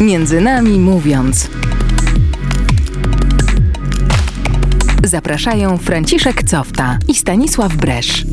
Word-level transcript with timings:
Między 0.00 0.40
nami 0.40 0.78
mówiąc. 0.78 1.50
Zapraszają 5.04 5.78
Franciszek 5.78 6.42
Cofta 6.42 6.98
i 7.08 7.14
Stanisław 7.14 7.76
Bresz. 7.76 8.24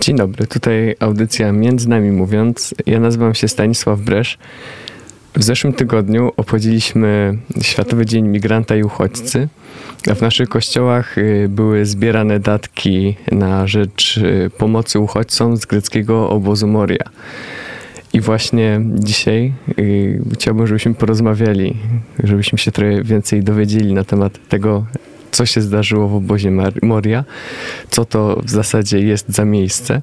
Dzień 0.00 0.16
dobry, 0.16 0.46
tutaj 0.46 0.96
audycja 1.00 1.52
Między 1.52 1.88
nami 1.88 2.10
mówiąc. 2.10 2.74
Ja 2.86 3.00
nazywam 3.00 3.34
się 3.34 3.48
Stanisław 3.48 4.00
Bresz. 4.00 4.38
W 5.36 5.42
zeszłym 5.42 5.72
tygodniu 5.72 6.32
obchodziliśmy 6.36 7.38
Światowy 7.62 8.06
Dzień 8.06 8.28
Migranta 8.28 8.76
i 8.76 8.82
Uchodźcy. 8.82 9.48
W 10.16 10.20
naszych 10.20 10.48
kościołach 10.48 11.18
y, 11.18 11.46
były 11.48 11.86
zbierane 11.86 12.40
datki 12.40 13.16
na 13.32 13.66
rzecz 13.66 14.16
y, 14.16 14.50
pomocy 14.58 14.98
uchodźcom 14.98 15.56
z 15.56 15.66
greckiego 15.66 16.30
obozu 16.30 16.66
Moria. 16.66 17.04
I 18.12 18.20
właśnie 18.20 18.80
dzisiaj 18.94 19.52
y, 19.78 20.20
chciałbym, 20.34 20.66
żebyśmy 20.66 20.94
porozmawiali, 20.94 21.76
żebyśmy 22.24 22.58
się 22.58 22.72
trochę 22.72 23.02
więcej 23.02 23.42
dowiedzieli 23.42 23.94
na 23.94 24.04
temat 24.04 24.48
tego, 24.48 24.86
co 25.30 25.46
się 25.46 25.60
zdarzyło 25.60 26.08
w 26.08 26.14
obozie 26.14 26.50
Moria, 26.82 27.24
co 27.90 28.04
to 28.04 28.40
w 28.44 28.50
zasadzie 28.50 29.00
jest 29.00 29.28
za 29.28 29.44
miejsce. 29.44 30.02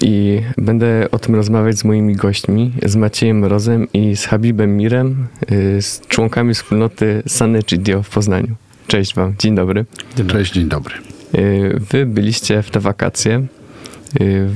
I 0.00 0.40
będę 0.58 1.06
o 1.10 1.18
tym 1.18 1.34
rozmawiać 1.34 1.78
z 1.78 1.84
moimi 1.84 2.16
gośćmi, 2.16 2.72
z 2.82 2.96
Maciejem 2.96 3.44
Rozem 3.44 3.86
i 3.92 4.16
z 4.16 4.24
Habibem 4.24 4.76
Mirem, 4.76 5.26
y, 5.52 5.82
z 5.82 6.00
członkami 6.08 6.54
wspólnoty 6.54 7.22
Sanechidio 7.26 8.02
w 8.02 8.08
Poznaniu. 8.08 8.54
Cześć 8.86 9.14
wam, 9.14 9.34
dzień 9.38 9.54
dobry. 9.54 9.84
Cześć, 10.28 10.52
dzień 10.52 10.68
dobry. 10.68 10.94
Y, 11.34 11.80
wy 11.90 12.06
byliście 12.06 12.62
w 12.62 12.70
te 12.70 12.80
wakacje, 12.80 13.46
y, 14.20 14.48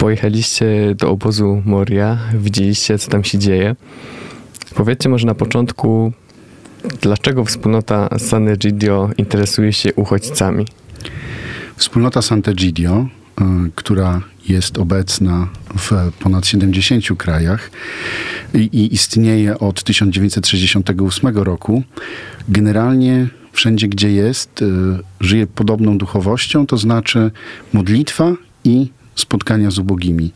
pojechaliście 0.00 0.94
do 0.94 1.10
obozu 1.10 1.62
Moria, 1.64 2.18
widzieliście 2.34 2.98
co 2.98 3.10
tam 3.10 3.24
się 3.24 3.38
dzieje. 3.38 3.76
Powiedzcie 4.74 5.08
może 5.08 5.26
na 5.26 5.34
początku, 5.34 6.12
dlaczego 7.00 7.44
wspólnota 7.44 8.18
Sanegidio 8.18 9.10
interesuje 9.18 9.72
się 9.72 9.94
uchodźcami? 9.94 10.66
Wspólnota 11.76 12.20
Sant'Egidio, 12.20 13.06
która 13.74 14.20
jest 14.48 14.78
obecna 14.78 15.48
w 15.78 16.12
ponad 16.18 16.46
70 16.46 17.04
krajach 17.18 17.70
i, 18.54 18.58
i 18.58 18.94
istnieje 18.94 19.58
od 19.58 19.82
1968 19.82 21.38
roku, 21.38 21.82
generalnie 22.48 23.28
wszędzie, 23.52 23.88
gdzie 23.88 24.12
jest, 24.12 24.62
y, 24.62 24.66
żyje 25.20 25.46
podobną 25.46 25.98
duchowością, 25.98 26.66
to 26.66 26.76
znaczy 26.76 27.30
modlitwa 27.72 28.32
i 28.64 28.90
spotkania 29.20 29.70
z 29.70 29.78
ubogimi. 29.78 30.32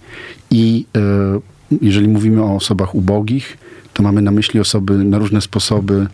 I 0.50 0.86
y, 0.96 1.78
jeżeli 1.82 2.08
mówimy 2.08 2.42
o 2.42 2.54
osobach 2.54 2.94
ubogich, 2.94 3.58
to 3.92 4.02
mamy 4.02 4.22
na 4.22 4.30
myśli 4.30 4.60
osoby 4.60 5.04
na 5.04 5.18
różne 5.18 5.40
sposoby 5.40 6.06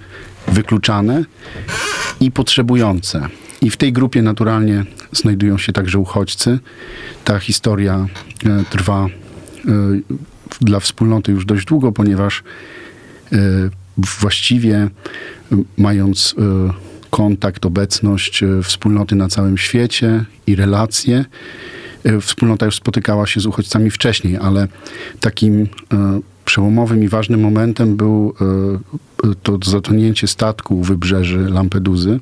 wykluczane 0.49 1.25
i 2.21 2.31
potrzebujące. 2.31 3.29
I 3.61 3.71
w 3.71 3.77
tej 3.77 3.93
grupie 3.93 4.23
naturalnie 4.23 4.85
znajdują 5.13 5.59
się 5.59 5.73
także 5.73 5.99
uchodźcy. 5.99 6.59
Ta 7.25 7.39
historia 7.39 8.07
e, 8.47 8.65
trwa 8.71 9.07
e, 9.07 9.11
dla 10.61 10.81
wspólnoty 10.81 11.33
już 11.33 11.47
dość 11.47 11.67
długo, 11.67 11.93
ponieważ 11.93 12.43
e, 13.33 13.37
właściwie 14.21 14.89
mając 15.77 16.35
kontakt, 17.11 17.67
obecność 17.67 18.45
wspólnoty 18.63 19.15
na 19.15 19.29
całym 19.29 19.59
świecie 19.59 20.25
i 20.47 20.57
relacje, 20.57 21.25
wspólnota 22.21 22.67
już 22.67 22.77
spotykała 22.77 23.27
się 23.27 23.41
z 23.41 23.47
uchodźcami 23.47 23.91
wcześniej, 23.91 24.37
ale 24.37 24.69
takim 25.21 25.69
przełomowym 26.45 27.05
i 27.05 27.09
ważnym 27.09 27.41
momentem 27.41 27.97
był 27.97 28.35
to 29.43 29.59
zatonięcie 29.67 30.27
statku 30.27 30.79
u 30.79 30.83
wybrzeży 30.83 31.39
Lampeduzy. 31.39 32.21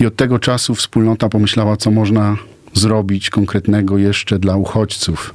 I 0.00 0.06
od 0.06 0.16
tego 0.16 0.38
czasu 0.38 0.74
wspólnota 0.74 1.28
pomyślała, 1.28 1.76
co 1.76 1.90
można 1.90 2.36
zrobić 2.74 3.30
konkretnego 3.30 3.98
jeszcze 3.98 4.38
dla 4.38 4.56
uchodźców. 4.56 5.34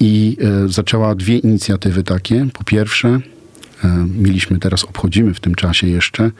I 0.00 0.36
zaczęła 0.66 1.14
dwie 1.14 1.38
inicjatywy 1.38 2.02
takie. 2.02 2.46
Po 2.52 2.64
pierwsze, 2.64 3.20
mieliśmy 4.16 4.58
teraz, 4.58 4.84
obchodzimy 4.84 5.34
w 5.34 5.40
tym 5.40 5.54
czasie 5.54 5.86
jeszcze 5.86 6.30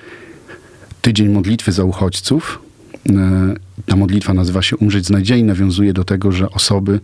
tydzień 1.03 1.29
modlitwy 1.29 1.73
za 1.73 1.85
uchodźców. 1.85 2.66
E, 3.11 3.55
ta 3.87 3.97
modlitwa 3.97 4.35
nazywa 4.35 4.63
się 4.63 4.77
Umrzeć 4.77 5.07
z 5.07 5.11
nadziei, 5.11 5.45
nawiązuje 5.45 5.93
do 5.93 6.05
tego, 6.05 6.33
że 6.33 6.51
osoby 6.51 7.01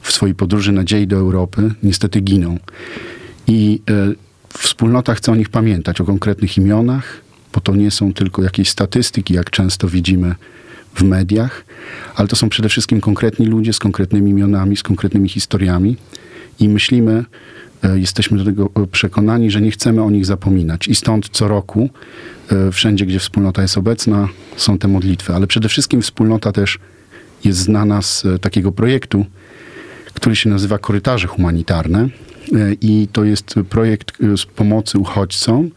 w 0.00 0.12
swojej 0.12 0.34
podróży 0.34 0.72
nadziei 0.72 1.06
do 1.06 1.16
Europy 1.16 1.70
niestety 1.82 2.20
giną. 2.20 2.58
I 3.46 3.80
e, 3.90 4.12
wspólnota 4.58 5.14
chce 5.14 5.32
o 5.32 5.34
nich 5.34 5.48
pamiętać, 5.48 6.00
o 6.00 6.04
konkretnych 6.04 6.56
imionach, 6.56 7.20
bo 7.52 7.60
to 7.60 7.76
nie 7.76 7.90
są 7.90 8.12
tylko 8.12 8.42
jakieś 8.42 8.68
statystyki, 8.68 9.34
jak 9.34 9.50
często 9.50 9.88
widzimy 9.88 10.34
w 10.94 11.02
mediach, 11.02 11.64
ale 12.14 12.28
to 12.28 12.36
są 12.36 12.48
przede 12.48 12.68
wszystkim 12.68 13.00
konkretni 13.00 13.46
ludzie 13.46 13.72
z 13.72 13.78
konkretnymi 13.78 14.30
imionami, 14.30 14.76
z 14.76 14.82
konkretnymi 14.82 15.28
historiami 15.28 15.96
i 16.60 16.68
myślimy, 16.68 17.24
jesteśmy 17.94 18.38
do 18.38 18.44
tego 18.44 18.70
przekonani, 18.92 19.50
że 19.50 19.60
nie 19.60 19.70
chcemy 19.70 20.02
o 20.02 20.10
nich 20.10 20.26
zapominać. 20.26 20.88
I 20.88 20.94
stąd 20.94 21.28
co 21.28 21.48
roku, 21.48 21.90
e, 22.52 22.72
wszędzie 22.72 23.06
gdzie 23.06 23.18
wspólnota 23.18 23.62
jest 23.62 23.78
obecna, 23.78 24.28
są 24.56 24.78
te 24.78 24.88
modlitwy, 24.88 25.34
ale 25.34 25.46
przede 25.46 25.68
wszystkim 25.68 26.02
wspólnota 26.02 26.52
też 26.52 26.78
jest 27.44 27.58
znana 27.58 28.02
z 28.02 28.24
e, 28.24 28.38
takiego 28.38 28.72
projektu, 28.72 29.26
który 30.14 30.36
się 30.36 30.50
nazywa 30.50 30.78
Korytarze 30.78 31.28
Humanitarne. 31.28 32.08
I 32.80 33.08
to 33.12 33.24
jest 33.24 33.54
projekt 33.70 34.12
z 34.36 34.46
pomocy 34.46 34.98
uchodźcom, 34.98 35.70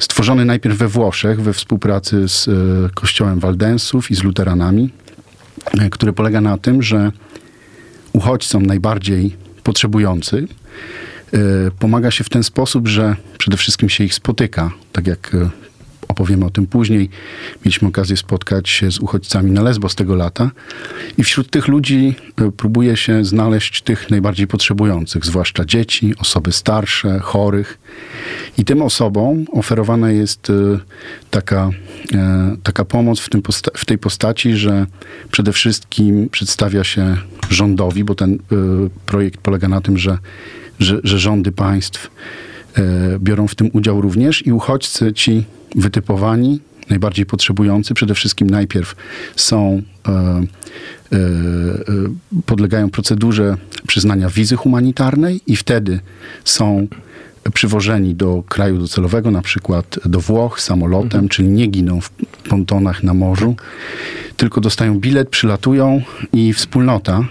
stworzony 0.00 0.44
najpierw 0.44 0.76
we 0.78 0.88
Włoszech 0.88 1.40
we 1.40 1.52
współpracy 1.52 2.28
z 2.28 2.48
e, 2.48 2.52
kościołem 2.94 3.40
Waldensów 3.40 4.10
i 4.10 4.14
z 4.14 4.22
luteranami, 4.22 4.90
e, 5.78 5.90
który 5.90 6.12
polega 6.12 6.40
na 6.40 6.58
tym, 6.58 6.82
że 6.82 7.12
uchodźcom 8.12 8.66
najbardziej 8.66 9.36
potrzebujący 9.62 10.46
e, 10.46 11.09
pomaga 11.78 12.10
się 12.10 12.24
w 12.24 12.28
ten 12.28 12.42
sposób, 12.42 12.88
że 12.88 13.16
przede 13.38 13.56
wszystkim 13.56 13.88
się 13.88 14.04
ich 14.04 14.14
spotyka, 14.14 14.70
tak 14.92 15.06
jak 15.06 15.36
opowiemy 16.10 16.44
o 16.44 16.50
tym 16.50 16.66
później. 16.66 17.10
Mieliśmy 17.64 17.88
okazję 17.88 18.16
spotkać 18.16 18.68
się 18.68 18.90
z 18.90 18.98
uchodźcami 18.98 19.50
na 19.50 19.62
Lesbos 19.62 19.94
tego 19.94 20.14
lata 20.14 20.50
i 21.18 21.24
wśród 21.24 21.50
tych 21.50 21.68
ludzi 21.68 22.14
e, 22.36 22.50
próbuje 22.50 22.96
się 22.96 23.24
znaleźć 23.24 23.82
tych 23.82 24.10
najbardziej 24.10 24.46
potrzebujących, 24.46 25.26
zwłaszcza 25.26 25.64
dzieci, 25.64 26.14
osoby 26.18 26.52
starsze, 26.52 27.18
chorych. 27.18 27.78
I 28.58 28.64
tym 28.64 28.82
osobom 28.82 29.44
oferowana 29.52 30.10
jest 30.10 30.52
taka, 31.30 31.70
taka 32.62 32.84
pomoc 32.84 33.20
w, 33.20 33.28
tym 33.28 33.42
w 33.74 33.84
tej 33.84 33.98
postaci, 33.98 34.56
że 34.56 34.86
przede 35.30 35.52
wszystkim 35.52 36.28
przedstawia 36.28 36.84
się 36.84 37.16
rządowi, 37.50 38.04
bo 38.04 38.14
ten 38.14 38.38
projekt 39.06 39.40
polega 39.40 39.68
na 39.68 39.80
tym, 39.80 39.98
że, 39.98 40.18
że, 40.80 41.00
że 41.04 41.18
rządy 41.18 41.52
państw 41.52 42.10
biorą 43.18 43.48
w 43.48 43.54
tym 43.54 43.70
udział 43.72 44.00
również 44.00 44.46
i 44.46 44.52
uchodźcy 44.52 45.12
ci 45.12 45.44
wytypowani, 45.74 46.60
najbardziej 46.90 47.26
potrzebujący, 47.26 47.94
przede 47.94 48.14
wszystkim 48.14 48.50
najpierw 48.50 48.96
są, 49.36 49.82
e, 50.08 50.10
e, 50.12 51.16
e, 51.16 51.22
podlegają 52.46 52.90
procedurze 52.90 53.56
przyznania 53.86 54.28
wizy 54.28 54.56
humanitarnej 54.56 55.40
i 55.46 55.56
wtedy 55.56 56.00
są 56.44 56.86
przywożeni 57.54 58.14
do 58.14 58.42
kraju 58.48 58.78
docelowego, 58.78 59.30
na 59.30 59.42
przykład 59.42 59.98
do 60.04 60.20
Włoch 60.20 60.60
samolotem, 60.60 61.06
mhm. 61.06 61.28
czyli 61.28 61.48
nie 61.48 61.66
giną 61.66 62.00
w 62.00 62.10
pontonach 62.48 63.02
na 63.02 63.14
morzu, 63.14 63.56
tylko 64.36 64.60
dostają 64.60 65.00
bilet, 65.00 65.28
przylatują 65.28 66.02
i 66.32 66.52
wspólnota 66.52 67.24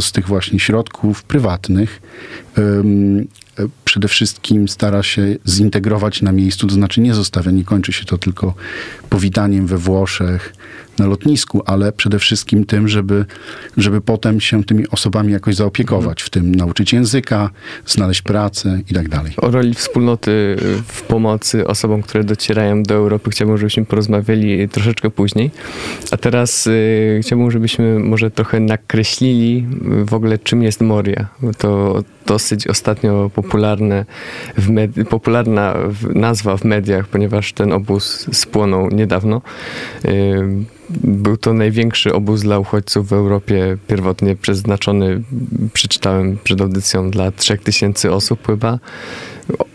z 0.00 0.12
tych 0.12 0.26
właśnie 0.26 0.60
środków 0.60 1.22
prywatnych. 1.22 2.02
Przede 3.84 4.08
wszystkim 4.08 4.68
stara 4.68 5.02
się 5.02 5.36
zintegrować 5.48 6.22
na 6.22 6.32
miejscu, 6.32 6.66
to 6.66 6.74
znaczy 6.74 7.00
nie 7.00 7.14
zostawia, 7.14 7.50
nie 7.50 7.64
kończy 7.64 7.92
się 7.92 8.04
to 8.04 8.18
tylko 8.18 8.54
powitaniem 9.10 9.66
we 9.66 9.78
Włoszech, 9.78 10.54
na 10.98 11.06
lotnisku, 11.06 11.62
ale 11.66 11.92
przede 11.92 12.18
wszystkim 12.18 12.66
tym, 12.66 12.88
żeby, 12.88 13.24
żeby 13.76 14.00
potem 14.00 14.40
się 14.40 14.64
tymi 14.64 14.88
osobami 14.88 15.32
jakoś 15.32 15.54
zaopiekować, 15.54 16.22
w 16.22 16.30
tym 16.30 16.54
nauczyć 16.54 16.92
języka, 16.92 17.50
znaleźć 17.86 18.22
pracę 18.22 18.80
i 18.90 18.94
tak 18.94 19.08
dalej. 19.08 19.32
O 19.36 19.50
roli 19.50 19.74
wspólnoty 19.74 20.56
w 20.86 21.02
pomocy 21.02 21.66
osobom, 21.66 22.02
które 22.02 22.24
docierają 22.24 22.82
do 22.82 22.94
Europy 22.94 23.30
chciałbym, 23.30 23.58
żebyśmy 23.58 23.84
porozmawiali 23.84 24.68
troszeczkę 24.68 25.10
później. 25.10 25.50
A 26.10 26.16
teraz 26.16 26.66
y, 26.66 27.20
chciałbym, 27.22 27.50
żebyśmy 27.50 27.98
może 27.98 28.30
trochę 28.30 28.60
nakreślili 28.60 29.66
w 30.06 30.14
ogóle, 30.14 30.38
czym 30.38 30.62
jest 30.62 30.80
Moria. 30.80 31.26
To 31.58 32.02
dosyć 32.26 32.66
ostatnio 32.66 33.30
popularne 33.34 34.04
w 34.58 34.70
med- 34.70 35.04
popularna 35.08 35.76
nazwa 36.14 36.56
w 36.56 36.64
mediach, 36.64 37.08
ponieważ 37.08 37.52
ten 37.52 37.72
obóz 37.72 38.26
spłonął 38.32 38.90
niedawno. 38.90 39.42
Był 40.90 41.36
to 41.36 41.52
największy 41.52 42.12
obóz 42.12 42.42
dla 42.42 42.58
uchodźców 42.58 43.08
w 43.08 43.12
Europie, 43.12 43.76
pierwotnie 43.88 44.36
przeznaczony, 44.36 45.22
przeczytałem 45.72 46.38
przed 46.44 46.60
audycją, 46.60 47.10
dla 47.10 47.30
3000 47.30 48.12
osób 48.12 48.46
chyba. 48.46 48.78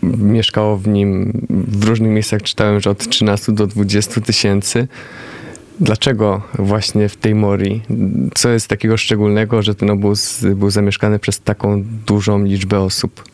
Mieszkało 0.02 0.76
w 0.76 0.88
nim, 0.88 1.32
w 1.50 1.84
różnych 1.84 2.10
miejscach 2.10 2.42
czytałem, 2.42 2.80
że 2.80 2.90
od 2.90 3.08
13 3.08 3.52
do 3.52 3.66
20 3.66 4.20
tysięcy. 4.20 4.88
Dlaczego 5.80 6.42
właśnie 6.58 7.08
w 7.08 7.16
tej 7.16 7.34
Mori? 7.34 7.80
Co 8.34 8.48
jest 8.48 8.68
takiego 8.68 8.96
szczególnego, 8.96 9.62
że 9.62 9.74
ten 9.74 9.90
obóz 9.90 10.44
był 10.56 10.70
zamieszkany 10.70 11.18
przez 11.18 11.40
taką 11.40 11.84
dużą 12.06 12.44
liczbę 12.44 12.80
osób? 12.80 13.24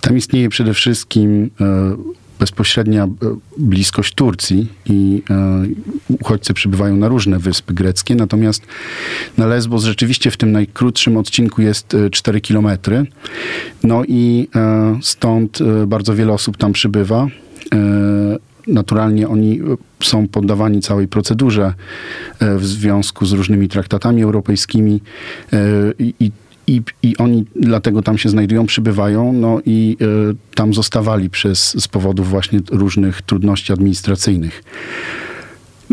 Tam 0.00 0.16
istnieje 0.16 0.48
przede 0.48 0.74
wszystkim 0.74 1.50
e, 1.60 1.96
bezpośrednia 2.40 3.04
e, 3.04 3.08
bliskość 3.58 4.14
Turcji 4.14 4.68
i 4.86 5.22
e, 5.30 6.14
uchodźcy 6.20 6.54
przybywają 6.54 6.96
na 6.96 7.08
różne 7.08 7.38
wyspy 7.38 7.74
greckie, 7.74 8.14
natomiast 8.14 8.62
na 9.38 9.46
Lesbos 9.46 9.84
rzeczywiście 9.84 10.30
w 10.30 10.36
tym 10.36 10.52
najkrótszym 10.52 11.16
odcinku 11.16 11.62
jest 11.62 11.96
4 12.12 12.40
kilometry. 12.40 13.06
No 13.82 14.04
i 14.08 14.48
stąd 15.02 15.58
bardzo 15.86 16.14
wiele 16.14 16.32
osób 16.32 16.56
tam 16.56 16.72
przybywa 16.72 17.26
naturalnie 18.66 19.28
oni 19.28 19.60
są 20.02 20.28
poddawani 20.28 20.80
całej 20.80 21.08
procedurze 21.08 21.74
e, 22.38 22.56
w 22.56 22.66
związku 22.66 23.26
z 23.26 23.32
różnymi 23.32 23.68
traktatami 23.68 24.22
europejskimi 24.22 25.00
e, 25.52 25.58
i 25.98 26.30
i, 26.70 26.82
I 27.02 27.16
oni 27.16 27.44
dlatego 27.56 28.02
tam 28.02 28.18
się 28.18 28.28
znajdują, 28.28 28.66
przybywają, 28.66 29.32
no 29.32 29.60
i 29.66 29.96
y, 30.30 30.54
tam 30.54 30.74
zostawali 30.74 31.30
przez, 31.30 31.82
z 31.82 31.88
powodów 31.88 32.28
właśnie 32.28 32.60
różnych 32.70 33.22
trudności 33.22 33.72
administracyjnych. 33.72 34.62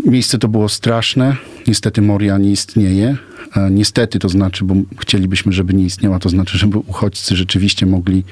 Miejsce 0.04 0.38
to 0.38 0.48
było 0.48 0.68
straszne. 0.68 1.36
Niestety 1.66 2.02
Moria 2.02 2.38
nie 2.38 2.50
istnieje. 2.50 3.16
E, 3.56 3.70
niestety 3.70 4.18
to 4.18 4.28
znaczy, 4.28 4.64
bo 4.64 4.74
chcielibyśmy, 5.00 5.52
żeby 5.52 5.74
nie 5.74 5.84
istniała, 5.84 6.18
to 6.18 6.28
znaczy, 6.28 6.58
żeby 6.58 6.78
uchodźcy 6.78 7.36
rzeczywiście 7.36 7.86
mogli 7.86 8.24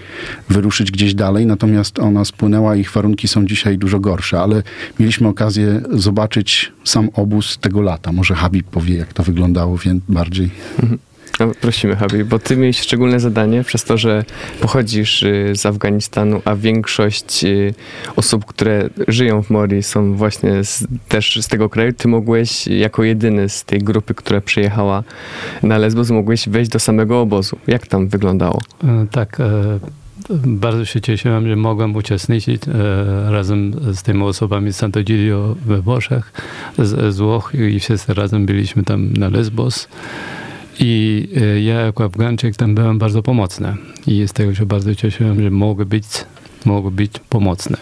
wyruszyć 0.49 0.91
gdzieś 0.91 1.15
dalej, 1.15 1.47
natomiast 1.47 1.99
ona 1.99 2.25
spłynęła, 2.25 2.77
ich 2.77 2.93
warunki 2.93 3.29
są 3.29 3.47
dzisiaj 3.47 3.79
dużo 3.79 4.01
gorsze, 4.01 4.41
ale 4.41 4.63
mieliśmy 5.01 5.29
okazję 5.29 5.81
zobaczyć 5.91 6.73
sam 6.85 7.09
obóz 7.15 7.59
tego 7.59 7.81
lata. 7.81 8.13
Może 8.13 8.35
Habib 8.35 8.67
powie, 8.67 8.97
jak 8.97 9.13
to 9.13 9.23
wyglądało 9.23 9.79
bardziej. 10.09 10.51
Mhm. 10.83 10.99
No, 11.41 11.53
prosimy, 11.61 11.97
Habi, 11.97 12.25
bo 12.25 12.39
ty 12.39 12.57
miałeś 12.57 12.81
szczególne 12.81 13.21
zadanie 13.21 13.65
przez 13.65 13.85
to, 13.85 13.99
że 13.99 14.25
pochodzisz 14.61 15.23
y, 15.23 15.53
z 15.55 15.67
Afganistanu, 15.67 16.43
a 16.45 16.55
większość 16.57 17.45
y, 17.45 17.75
osób, 18.17 18.45
które 18.45 18.89
żyją 19.09 19.43
w 19.43 19.51
Mori 19.51 19.83
są 19.83 20.15
właśnie 20.15 20.65
z, 20.65 20.87
też 21.09 21.39
z 21.43 21.49
tego 21.49 21.69
kraju. 21.69 21.93
Ty 21.93 22.09
mogłeś 22.09 22.67
jako 22.67 23.05
jedyny 23.05 23.49
z 23.49 23.65
tej 23.65 23.79
grupy, 23.79 24.15
która 24.15 24.41
przyjechała 24.41 25.05
na 25.63 25.79
Lesbos, 25.79 26.11
mogłeś 26.11 26.49
wejść 26.49 26.71
do 26.71 26.79
samego 26.79 27.21
obozu. 27.21 27.59
Jak 27.67 27.87
tam 27.87 28.09
wyglądało? 28.09 28.63
E, 28.85 29.07
tak, 29.11 29.41
e, 29.41 29.79
bardzo 30.47 30.85
się 30.85 31.01
cieszyłem, 31.01 31.49
że 31.49 31.57
mogłem 31.57 31.97
uczestniczyć 31.97 32.63
e, 32.69 33.31
razem 33.31 33.73
z 33.95 34.03
tymi 34.03 34.23
osobami 34.23 34.73
z 34.73 34.83
Sant'Egidio 34.83 35.55
we 35.67 35.83
Włoszech, 35.83 36.33
z, 36.79 37.15
z 37.15 37.19
Włoch 37.19 37.53
i 37.55 37.81
wszyscy 37.81 38.15
razem 38.15 38.47
byliśmy 38.47 38.83
tam 38.83 39.13
na 39.13 39.29
Lesbos. 39.29 39.89
I 40.81 41.29
e, 41.37 41.61
ja 41.61 41.81
jako 41.81 42.05
Afgańczyk 42.05 42.57
tam 42.57 42.75
byłem 42.75 42.99
bardzo 42.99 43.23
pomocny 43.23 43.77
i 44.07 44.29
z 44.29 44.33
tego 44.33 44.55
się 44.55 44.67
bardzo 44.67 44.95
cieszyłem, 44.95 45.43
że 45.43 45.51
mogę 45.51 45.85
być, 45.85 46.05
mogę 46.65 46.91
być 46.91 47.13
pomocny. 47.29 47.77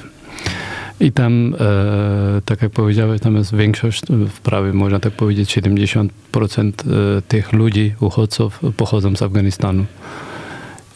I 1.01 1.13
tam, 1.13 1.55
e, 1.61 2.41
tak 2.45 2.63
jak 2.63 2.73
powiedziałeś, 2.73 3.21
tam 3.21 3.37
jest 3.37 3.55
większość, 3.55 4.03
prawie 4.43 4.73
można 4.73 5.01
tak 5.01 5.13
powiedzieć, 5.13 5.59
70% 5.59 6.09
e, 7.19 7.23
tych 7.23 7.53
ludzi, 7.53 7.95
uchodźców 8.01 8.61
pochodzą 8.77 9.17
z 9.17 9.23
Afganistanu. 9.23 9.85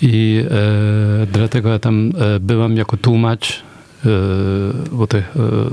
I 0.03 0.45
e, 0.51 1.27
dlatego 1.33 1.69
ja 1.69 1.79
tam 1.79 2.13
e, 2.19 2.41
byłem 2.41 2.77
jako 2.77 2.97
tłumacz 2.97 3.63
bo 4.93 5.07
te, 5.07 5.23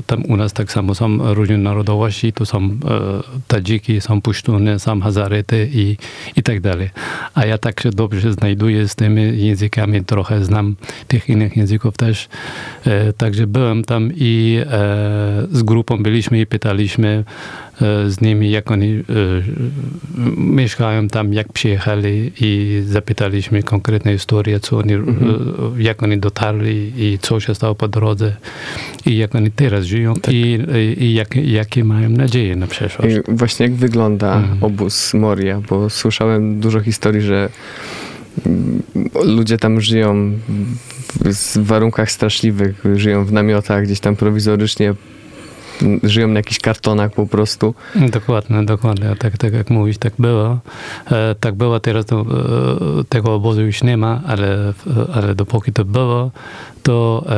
tam 0.07 0.23
u 0.25 0.37
nas 0.37 0.53
tak 0.53 0.71
samo 0.71 0.95
są 0.95 1.33
różne 1.33 1.57
narodowości, 1.57 2.33
tu 2.33 2.45
są 2.45 2.69
Tadziki, 3.47 4.01
są 4.01 4.21
Pusztuny, 4.21 4.79
są 4.79 5.01
Hazarety 5.01 5.69
i, 5.73 5.97
i 6.35 6.43
tak 6.43 6.61
dalej. 6.61 6.89
A 7.33 7.45
ja 7.45 7.57
tak 7.57 7.81
się 7.81 7.89
dobrze 7.89 8.33
znajduję 8.33 8.87
z 8.87 8.95
tymi 8.95 9.45
językami, 9.45 10.05
trochę 10.05 10.45
znam 10.45 10.75
tych 11.07 11.29
innych 11.29 11.57
języków 11.57 11.97
też. 11.97 12.29
Także 13.17 13.47
byłem 13.47 13.83
tam 13.83 14.11
i 14.15 14.61
z 15.51 15.63
grupą 15.63 16.03
byliśmy 16.03 16.39
i 16.39 16.45
pytaliśmy 16.45 17.05
E, 17.05 17.23
z 18.07 18.21
nimi, 18.21 18.51
jak 18.51 18.71
oni 18.71 18.93
e, 18.93 19.03
mieszkają 20.37 21.07
tam, 21.07 21.33
jak 21.33 21.53
przyjechali 21.53 22.31
i 22.41 22.81
zapytaliśmy 22.87 23.63
konkretne 23.63 24.13
historie, 24.13 24.59
co 24.59 24.77
oni, 24.77 24.93
mhm. 24.93 25.31
E, 25.77 25.83
jak 25.83 26.03
oni 26.03 26.17
dotarli 26.17 26.91
i 26.97 27.19
co 27.21 27.39
się 27.39 27.55
stało 27.55 27.75
po 27.75 27.87
drodze 27.87 28.35
i 29.05 29.17
jak 29.17 29.35
oni 29.35 29.51
teraz 29.51 29.85
żyją 29.85 30.13
tak. 30.13 30.33
i, 30.33 30.59
i 30.97 31.13
jak, 31.13 31.35
jakie 31.35 31.83
mają 31.83 32.09
nadzieje 32.09 32.55
na 32.55 32.67
przyszłość. 32.67 33.15
I 33.15 33.35
właśnie 33.35 33.65
jak 33.65 33.75
wygląda 33.75 34.35
mhm. 34.35 34.63
obóz 34.63 35.13
Moria, 35.13 35.61
bo 35.69 35.89
słyszałem 35.89 36.59
dużo 36.59 36.79
historii, 36.79 37.21
że 37.21 37.49
mm, 38.45 38.81
ludzie 39.23 39.57
tam 39.57 39.81
żyją 39.81 40.31
w 41.25 41.57
warunkach 41.57 42.11
straszliwych, 42.11 42.83
żyją 42.95 43.25
w 43.25 43.31
namiotach 43.31 43.83
gdzieś 43.83 43.99
tam 43.99 44.15
prowizorycznie 44.15 44.93
żyją 46.03 46.27
na 46.27 46.39
jakichś 46.39 46.59
kartonach 46.59 47.11
po 47.11 47.27
prostu. 47.27 47.75
Dokładnie, 47.95 48.63
dokładnie. 48.63 49.15
Tak, 49.19 49.37
tak 49.37 49.53
jak 49.53 49.69
mówisz, 49.69 49.97
tak 49.97 50.13
było. 50.19 50.59
E, 51.11 51.35
tak 51.39 51.55
było, 51.55 51.79
teraz 51.79 52.05
to, 52.05 52.21
e, 52.21 53.03
tego 53.09 53.33
obozu 53.33 53.61
już 53.61 53.83
nie 53.83 53.97
ma, 53.97 54.21
ale, 54.27 54.73
ale 55.13 55.35
dopóki 55.35 55.73
to 55.73 55.85
było, 55.85 56.31
to 56.83 57.23
e, 57.25 57.31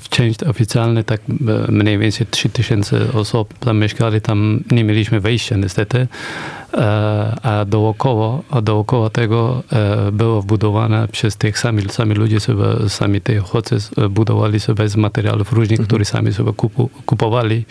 w 0.00 0.08
części 0.08 0.44
oficjalnej 0.44 1.04
tak 1.04 1.20
e, 1.20 1.72
mniej 1.72 1.98
więcej 1.98 2.26
3000 2.26 3.12
osób 3.12 3.58
tam 3.58 3.78
mieszkali, 3.78 4.20
tam 4.20 4.64
nie 4.70 4.84
mieliśmy 4.84 5.20
wejścia 5.20 5.56
niestety, 5.56 6.08
a 7.42 7.64
dookoła, 7.64 8.38
a 8.50 8.60
dookoła 8.60 9.10
tego 9.10 9.62
e, 9.72 10.12
było 10.12 10.42
wbudowane 10.42 11.08
przez 11.08 11.36
tych 11.36 11.58
sami, 11.58 11.82
sami 11.88 12.14
ludzie 12.14 12.40
sobie, 12.40 12.64
sami 12.88 13.20
te 13.20 13.40
uchodźcy 13.40 13.78
budowali 14.10 14.60
sobie 14.60 14.88
z 14.88 14.96
materiałów 14.96 15.52
różnych, 15.52 15.80
mhm. 15.80 15.86
które 15.86 16.04
sami 16.04 16.32
sobie 16.32 16.52
kupu, 16.52 16.90
kupowali 17.06 17.64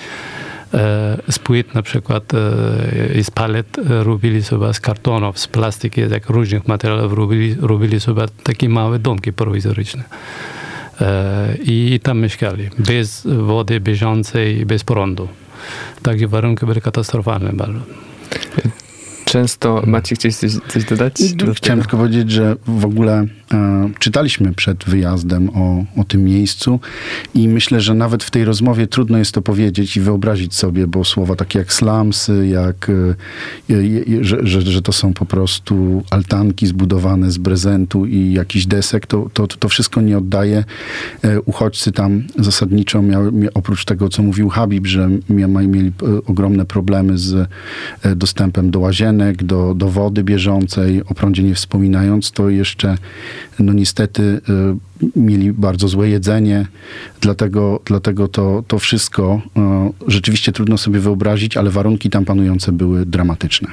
z 1.30 1.40
płyt 1.40 1.76
na 1.76 1.82
przykład 1.82 2.24
i 3.20 3.24
z 3.24 3.32
palet 3.32 3.78
robili 3.90 4.44
sobie 4.44 4.74
z 4.74 4.80
kartonów, 4.80 5.40
z 5.40 5.48
plastiki, 5.48 6.02
jak 6.02 6.30
różnych 6.30 6.68
materiałów 6.68 7.14
robili, 7.14 7.56
robili 7.62 8.00
sobie 8.00 8.22
takie 8.44 8.70
małe 8.70 9.00
domki 9.00 9.34
prowizoryczne. 9.34 10.04
E, 11.02 11.58
i 11.64 12.00
tam 12.04 12.20
mieszkali, 12.20 12.70
bez 12.78 13.28
wody 13.28 13.80
bieżącej, 13.80 14.66
bez 14.66 14.84
prądu. 14.84 15.28
Także 16.04 16.28
warunki 16.28 16.66
były 16.66 16.82
katastrofalne 16.82 17.54
bardzo. 17.54 17.80
Często, 19.30 19.84
Maciej, 19.86 20.16
chciałeś 20.16 20.36
coś, 20.36 20.52
coś 20.68 20.86
dodać? 20.86 21.14
Chciałem 21.56 21.80
tylko 21.80 21.98
powiedzieć, 21.98 22.32
że 22.32 22.56
w 22.68 22.86
ogóle 22.86 23.26
czytaliśmy 24.00 24.54
przed 24.54 24.84
wyjazdem 24.86 25.50
o, 25.50 25.86
o 25.98 26.04
tym 26.04 26.24
miejscu 26.24 26.80
i 27.36 27.48
myślę, 27.48 27.82
że 27.82 27.94
nawet 27.94 28.24
w 28.24 28.32
tej 28.32 28.46
rozmowie 28.46 28.88
trudno 28.88 29.18
jest 29.18 29.32
to 29.32 29.42
powiedzieć 29.42 29.98
i 29.98 30.02
wyobrazić 30.02 30.56
sobie, 30.56 30.88
bo 30.88 31.04
słowa 31.04 31.36
takie 31.36 31.60
jak 31.60 31.74
slumsy, 31.74 32.48
jak, 32.48 32.90
e, 32.90 33.74
e, 33.74 34.24
że, 34.24 34.38
że, 34.44 34.62
że 34.62 34.82
to 34.82 34.92
są 34.92 35.14
po 35.14 35.26
prostu 35.26 36.04
altanki 36.10 36.68
zbudowane 36.68 37.32
z 37.32 37.40
prezentu 37.40 38.06
i 38.06 38.34
jakiś 38.34 38.66
desek, 38.66 39.08
to, 39.08 39.30
to, 39.34 39.48
to 39.48 39.70
wszystko 39.70 40.02
nie 40.02 40.18
oddaje. 40.18 40.64
E, 41.24 41.42
uchodźcy 41.42 41.92
tam 41.92 42.24
zasadniczo 42.40 43.02
miały, 43.02 43.32
oprócz 43.54 43.86
tego, 43.86 44.10
co 44.10 44.24
mówił 44.24 44.50
Habib, 44.50 44.88
że 44.88 45.10
mieli 45.30 45.88
e, 45.88 45.92
ogromne 46.26 46.66
problemy 46.66 47.18
z 47.18 47.50
e, 48.04 48.16
dostępem 48.16 48.72
do 48.72 48.80
łazienek, 48.80 49.44
do, 49.44 49.74
do 49.74 49.90
wody 49.90 50.24
bieżącej, 50.24 51.04
o 51.04 51.14
prądzie 51.14 51.44
nie 51.44 51.56
wspominając, 51.56 52.32
to 52.32 52.50
jeszcze 52.50 52.98
no 53.60 53.74
niestety 53.74 54.22
y, 54.24 55.20
mieli 55.20 55.54
bardzo 55.54 55.88
złe 55.88 56.10
jedzenie, 56.10 56.68
dlatego, 57.22 57.80
dlatego 57.86 58.28
to, 58.28 58.64
to 58.68 58.80
wszystko 58.80 59.42
y, 60.08 60.12
rzeczywiście 60.12 60.52
trudno 60.52 60.78
sobie 60.78 61.00
wyobrazić, 61.00 61.58
ale 61.58 61.70
warunki 61.70 62.10
tam 62.10 62.26
panujące 62.26 62.72
były 62.72 63.06
dramatyczne. 63.06 63.68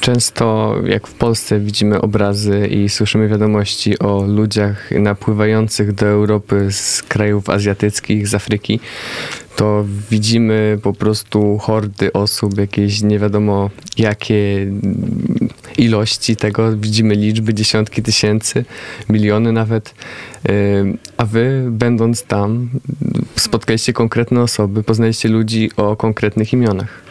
Często, 0.00 0.76
jak 0.86 1.06
w 1.06 1.14
Polsce, 1.14 1.60
widzimy 1.60 2.00
obrazy 2.00 2.66
i 2.66 2.88
słyszymy 2.88 3.28
wiadomości 3.28 3.98
o 3.98 4.22
ludziach 4.22 4.90
napływających 4.90 5.92
do 5.92 6.06
Europy 6.06 6.66
z 6.70 7.02
krajów 7.02 7.50
azjatyckich, 7.50 8.28
z 8.28 8.34
Afryki. 8.34 8.80
To 9.56 9.84
widzimy 10.10 10.78
po 10.82 10.92
prostu 10.92 11.58
hordy 11.58 12.12
osób, 12.12 12.58
jakieś 12.58 13.02
nie 13.02 13.18
wiadomo 13.18 13.70
jakie 13.98 14.66
ilości 15.78 16.36
tego, 16.36 16.76
widzimy 16.76 17.14
liczby, 17.14 17.54
dziesiątki 17.54 18.02
tysięcy, 18.02 18.64
miliony 19.08 19.52
nawet, 19.52 19.94
a 21.16 21.24
wy 21.24 21.66
będąc 21.70 22.22
tam 22.22 22.70
spotkaliście 23.36 23.92
konkretne 23.92 24.40
osoby, 24.42 24.82
poznaliście 24.82 25.28
ludzi 25.28 25.70
o 25.76 25.96
konkretnych 25.96 26.52
imionach. 26.52 27.09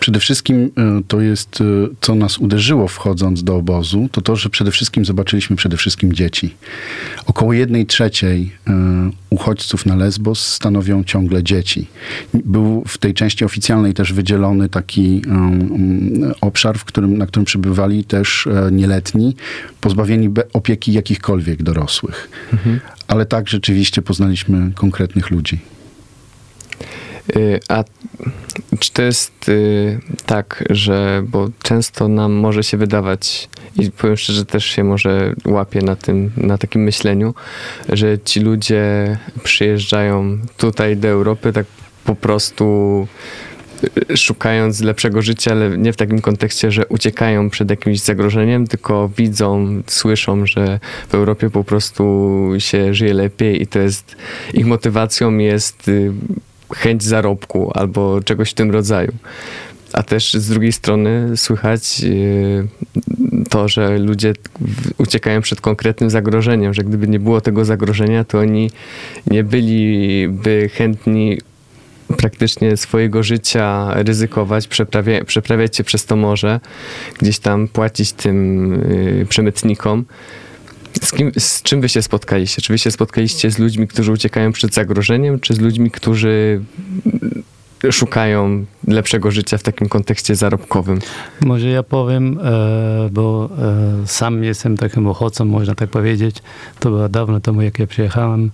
Przede 0.00 0.20
wszystkim 0.20 0.70
e, 0.76 1.02
to 1.08 1.20
jest, 1.20 1.60
e, 1.60 1.64
co 2.00 2.14
nas 2.14 2.38
uderzyło 2.38 2.88
wchodząc 2.88 3.44
do 3.44 3.56
obozu, 3.56 4.08
to 4.12 4.20
to, 4.20 4.36
że 4.36 4.50
przede 4.50 4.70
wszystkim 4.70 5.04
zobaczyliśmy 5.04 5.56
przede 5.56 5.76
wszystkim 5.76 6.12
dzieci. 6.12 6.54
Około 7.26 7.52
jednej 7.52 7.86
trzeciej 7.86 8.52
e, 8.66 8.72
uchodźców 9.30 9.86
na 9.86 9.96
Lesbos 9.96 10.46
stanowią 10.46 11.04
ciągle 11.04 11.42
dzieci. 11.42 11.88
Był 12.34 12.84
w 12.88 12.98
tej 12.98 13.14
części 13.14 13.44
oficjalnej 13.44 13.94
też 13.94 14.12
wydzielony 14.12 14.68
taki 14.68 15.22
obszar, 16.40 16.78
w 16.78 16.84
którym, 16.84 17.18
na 17.18 17.26
którym 17.26 17.44
przybywali 17.44 18.04
też 18.04 18.48
nieletni, 18.72 19.36
pozbawieni 19.80 20.28
opieki 20.52 20.92
jakichkolwiek 20.92 21.62
dorosłych. 21.62 22.30
Mhm. 22.52 22.80
Ale 23.08 23.26
tak 23.26 23.48
rzeczywiście 23.48 24.02
poznaliśmy 24.02 24.72
konkretnych 24.74 25.30
ludzi. 25.30 25.60
Y, 27.36 27.60
a 27.68 27.84
czy 28.78 28.92
to 28.92 29.02
jest 29.02 29.48
y, 29.48 30.00
tak, 30.26 30.64
że, 30.70 31.22
bo 31.28 31.48
często 31.62 32.08
nam 32.08 32.32
może 32.32 32.64
się 32.64 32.76
wydawać, 32.76 33.48
i 33.76 33.90
powiem 33.90 34.16
szczerze, 34.16 34.44
też 34.44 34.64
się 34.64 34.84
może 34.84 35.34
łapie 35.44 35.80
na 35.82 35.96
tym, 35.96 36.30
na 36.36 36.58
takim 36.58 36.82
myśleniu, 36.82 37.34
że 37.88 38.18
ci 38.18 38.40
ludzie 38.40 39.18
przyjeżdżają 39.42 40.38
tutaj 40.56 40.96
do 40.96 41.08
Europy 41.08 41.52
tak 41.52 41.66
po 42.04 42.14
prostu 42.14 43.06
y, 44.10 44.16
szukając 44.16 44.80
lepszego 44.80 45.22
życia, 45.22 45.50
ale 45.50 45.78
nie 45.78 45.92
w 45.92 45.96
takim 45.96 46.20
kontekście, 46.20 46.72
że 46.72 46.86
uciekają 46.86 47.50
przed 47.50 47.70
jakimś 47.70 48.00
zagrożeniem, 48.00 48.66
tylko 48.66 49.10
widzą, 49.16 49.82
słyszą, 49.86 50.46
że 50.46 50.80
w 51.08 51.14
Europie 51.14 51.50
po 51.50 51.64
prostu 51.64 52.48
się 52.58 52.94
żyje 52.94 53.14
lepiej 53.14 53.62
i 53.62 53.66
to 53.66 53.78
jest 53.78 54.16
ich 54.54 54.66
motywacją 54.66 55.38
jest 55.38 55.90
chęć 56.74 57.02
zarobku 57.02 57.70
albo 57.74 58.22
czegoś 58.22 58.50
w 58.50 58.54
tym 58.54 58.70
rodzaju. 58.70 59.12
A 59.92 60.02
też 60.02 60.34
z 60.34 60.48
drugiej 60.48 60.72
strony 60.72 61.36
słychać 61.36 62.00
yy, 62.00 62.68
to, 63.50 63.68
że 63.68 63.98
ludzie 63.98 64.32
uciekają 64.98 65.40
przed 65.40 65.60
konkretnym 65.60 66.10
zagrożeniem, 66.10 66.74
że 66.74 66.82
gdyby 66.82 67.08
nie 67.08 67.20
było 67.20 67.40
tego 67.40 67.64
zagrożenia, 67.64 68.24
to 68.24 68.38
oni 68.38 68.70
nie 69.26 69.44
byliby 69.44 70.70
chętni 70.74 71.38
praktycznie 72.16 72.76
swojego 72.76 73.22
życia 73.22 73.94
ryzykować, 73.94 74.68
przeprawia, 74.68 75.24
przeprawiać 75.24 75.76
się 75.76 75.84
przez 75.84 76.06
to 76.06 76.16
morze, 76.16 76.60
gdzieś 77.18 77.38
tam 77.38 77.68
płacić 77.68 78.12
tym 78.12 78.70
yy, 79.18 79.26
przemytnikom 79.26 80.04
z, 81.02 81.12
kim, 81.12 81.32
z 81.38 81.62
czym 81.62 81.80
wy 81.80 81.88
się 81.88 82.02
spotkaliście? 82.02 82.62
Czy 82.62 82.72
wy 82.72 82.78
się 82.78 82.90
spotkaliście 82.90 83.50
z 83.50 83.58
ludźmi, 83.58 83.88
którzy 83.88 84.12
uciekają 84.12 84.52
przed 84.52 84.74
zagrożeniem, 84.74 85.40
czy 85.40 85.54
z 85.54 85.60
ludźmi, 85.60 85.90
którzy 85.90 86.62
szukają 87.90 88.64
lepszego 88.86 89.30
życia 89.30 89.58
w 89.58 89.62
takim 89.62 89.88
kontekście 89.88 90.34
zarobkowym? 90.34 90.98
Może 91.40 91.68
ja 91.68 91.82
powiem, 91.82 92.38
e, 92.42 93.08
bo 93.12 93.50
e, 94.02 94.06
sam 94.06 94.44
jestem 94.44 94.76
takim 94.76 95.06
uchodźcą, 95.06 95.44
można 95.44 95.74
tak 95.74 95.90
powiedzieć. 95.90 96.36
To 96.80 96.90
było 96.90 97.08
dawno 97.08 97.40
temu, 97.40 97.62
jak 97.62 97.78
ja 97.78 97.86
przyjechałem. 97.86 98.50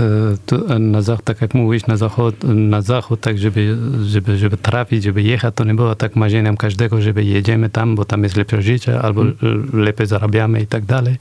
E, 0.00 0.30
E, 0.68 0.78
na 0.78 1.02
zachód, 1.02 1.24
tak 1.24 1.40
jak 1.40 1.54
mówisz, 1.54 1.86
na 1.86 1.96
zachód, 1.96 2.44
na 2.44 2.82
zachód 2.82 3.20
tak 3.20 3.38
żeby, 3.38 3.76
żeby, 4.04 4.38
żeby 4.38 4.56
trafić, 4.56 5.04
żeby 5.04 5.22
jechać, 5.22 5.54
to 5.54 5.64
nie 5.64 5.74
było 5.74 5.94
tak 5.94 6.16
marzeniem 6.16 6.56
każdego, 6.56 7.02
żeby 7.02 7.24
jedziemy 7.24 7.70
tam, 7.70 7.94
bo 7.94 8.04
tam 8.04 8.22
jest 8.22 8.36
lepsze 8.36 8.62
życie, 8.62 9.00
albo 9.00 9.24
hmm. 9.40 9.70
lepiej 9.72 10.06
zarabiamy 10.06 10.60
i 10.60 10.66
tak 10.66 10.84
dalej. 10.84 11.16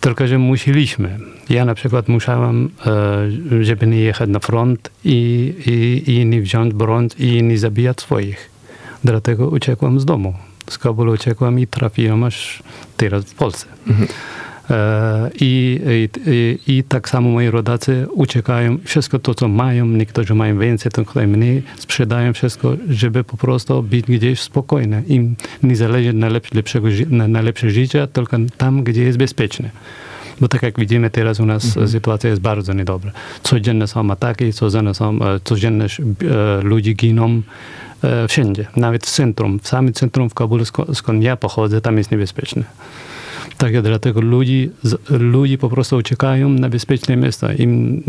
Tylko, 0.00 0.26
że 0.26 0.38
musieliśmy. 0.38 1.18
Ja 1.48 1.64
na 1.64 1.74
przykład 1.74 2.08
musiałem, 2.08 2.70
e, 2.86 3.64
żeby 3.64 3.86
nie 3.86 4.00
jechać 4.00 4.28
na 4.30 4.38
front 4.38 4.90
i, 5.04 5.54
i, 5.66 6.10
i 6.12 6.26
nie 6.26 6.42
wziąć 6.42 6.74
broń 6.74 7.08
i 7.18 7.42
nie 7.42 7.58
zabijać 7.58 8.00
swoich. 8.00 8.50
Dlatego 9.04 9.48
uciekłem 9.48 10.00
z 10.00 10.04
domu. 10.04 10.34
Z 10.70 10.78
Kabulu 10.78 11.12
uciekłem 11.12 11.58
i 11.58 11.66
trafiłem 11.66 12.24
aż 12.24 12.62
teraz 12.96 13.24
w 13.24 13.34
Polsce. 13.34 13.66
Mhm. 13.86 14.08
E, 14.70 15.30
I, 15.40 15.80
i, 16.26 16.72
I 16.72 16.84
tak 16.84 17.08
samo 17.08 17.30
moi 17.30 17.50
rodacy 17.50 18.06
uciekają, 18.12 18.78
wszystko 18.84 19.18
to, 19.18 19.34
co 19.34 19.48
mają, 19.48 19.86
niektórzy 19.86 20.34
mają 20.34 20.58
więcej, 20.58 20.92
to 20.92 21.04
ktoś 21.04 21.26
mniej, 21.26 21.62
sprzedają 21.76 22.32
wszystko, 22.32 22.76
żeby 22.88 23.24
po 23.24 23.36
prostu 23.36 23.82
być 23.82 24.06
gdzieś 24.06 24.40
spokojne. 24.40 25.02
Im 25.06 25.36
nie 25.62 25.76
zależy 25.76 26.12
na, 26.12 26.28
lepszego, 26.28 26.88
na, 27.10 27.28
na 27.28 27.40
lepsze 27.40 27.70
życie, 27.70 28.06
tylko 28.06 28.36
tam, 28.56 28.84
gdzie 28.84 29.02
jest 29.02 29.18
bezpieczne. 29.18 29.70
Bo 30.40 30.48
tak 30.48 30.62
jak 30.62 30.80
widzimy 30.80 31.10
teraz 31.10 31.40
u 31.40 31.46
nas 31.46 31.64
mhm. 31.64 31.88
sytuacja 31.88 32.30
jest 32.30 32.42
bardzo 32.42 32.72
niedobra. 32.72 33.12
Codzienne 33.42 33.86
są 33.86 34.10
ataki, 34.10 34.52
codzienne, 34.52 34.94
są, 34.94 35.18
e, 35.22 35.40
codzienne 35.44 35.84
e, 35.84 36.62
ludzie 36.62 36.92
giną 36.92 37.42
wszędzie, 38.28 38.66
nawet 38.76 39.06
w 39.06 39.10
centrum. 39.10 39.60
W 39.60 39.68
samym 39.68 39.92
centrum 39.92 40.30
w 40.30 40.34
Kabulu, 40.34 40.64
skąd 40.94 41.22
ja 41.22 41.36
pochodzę, 41.36 41.80
tam 41.80 41.98
jest 41.98 42.10
niebezpieczne. 42.10 42.64
Tak, 43.58 43.82
dlatego 43.82 44.20
ludzi, 44.20 44.70
ludzi 45.10 45.58
po 45.58 45.68
prostu 45.68 45.96
uciekają 45.96 46.48
na 46.48 46.68
bezpieczne 46.68 47.16
miejsca. 47.16 47.54
Im 47.54 48.02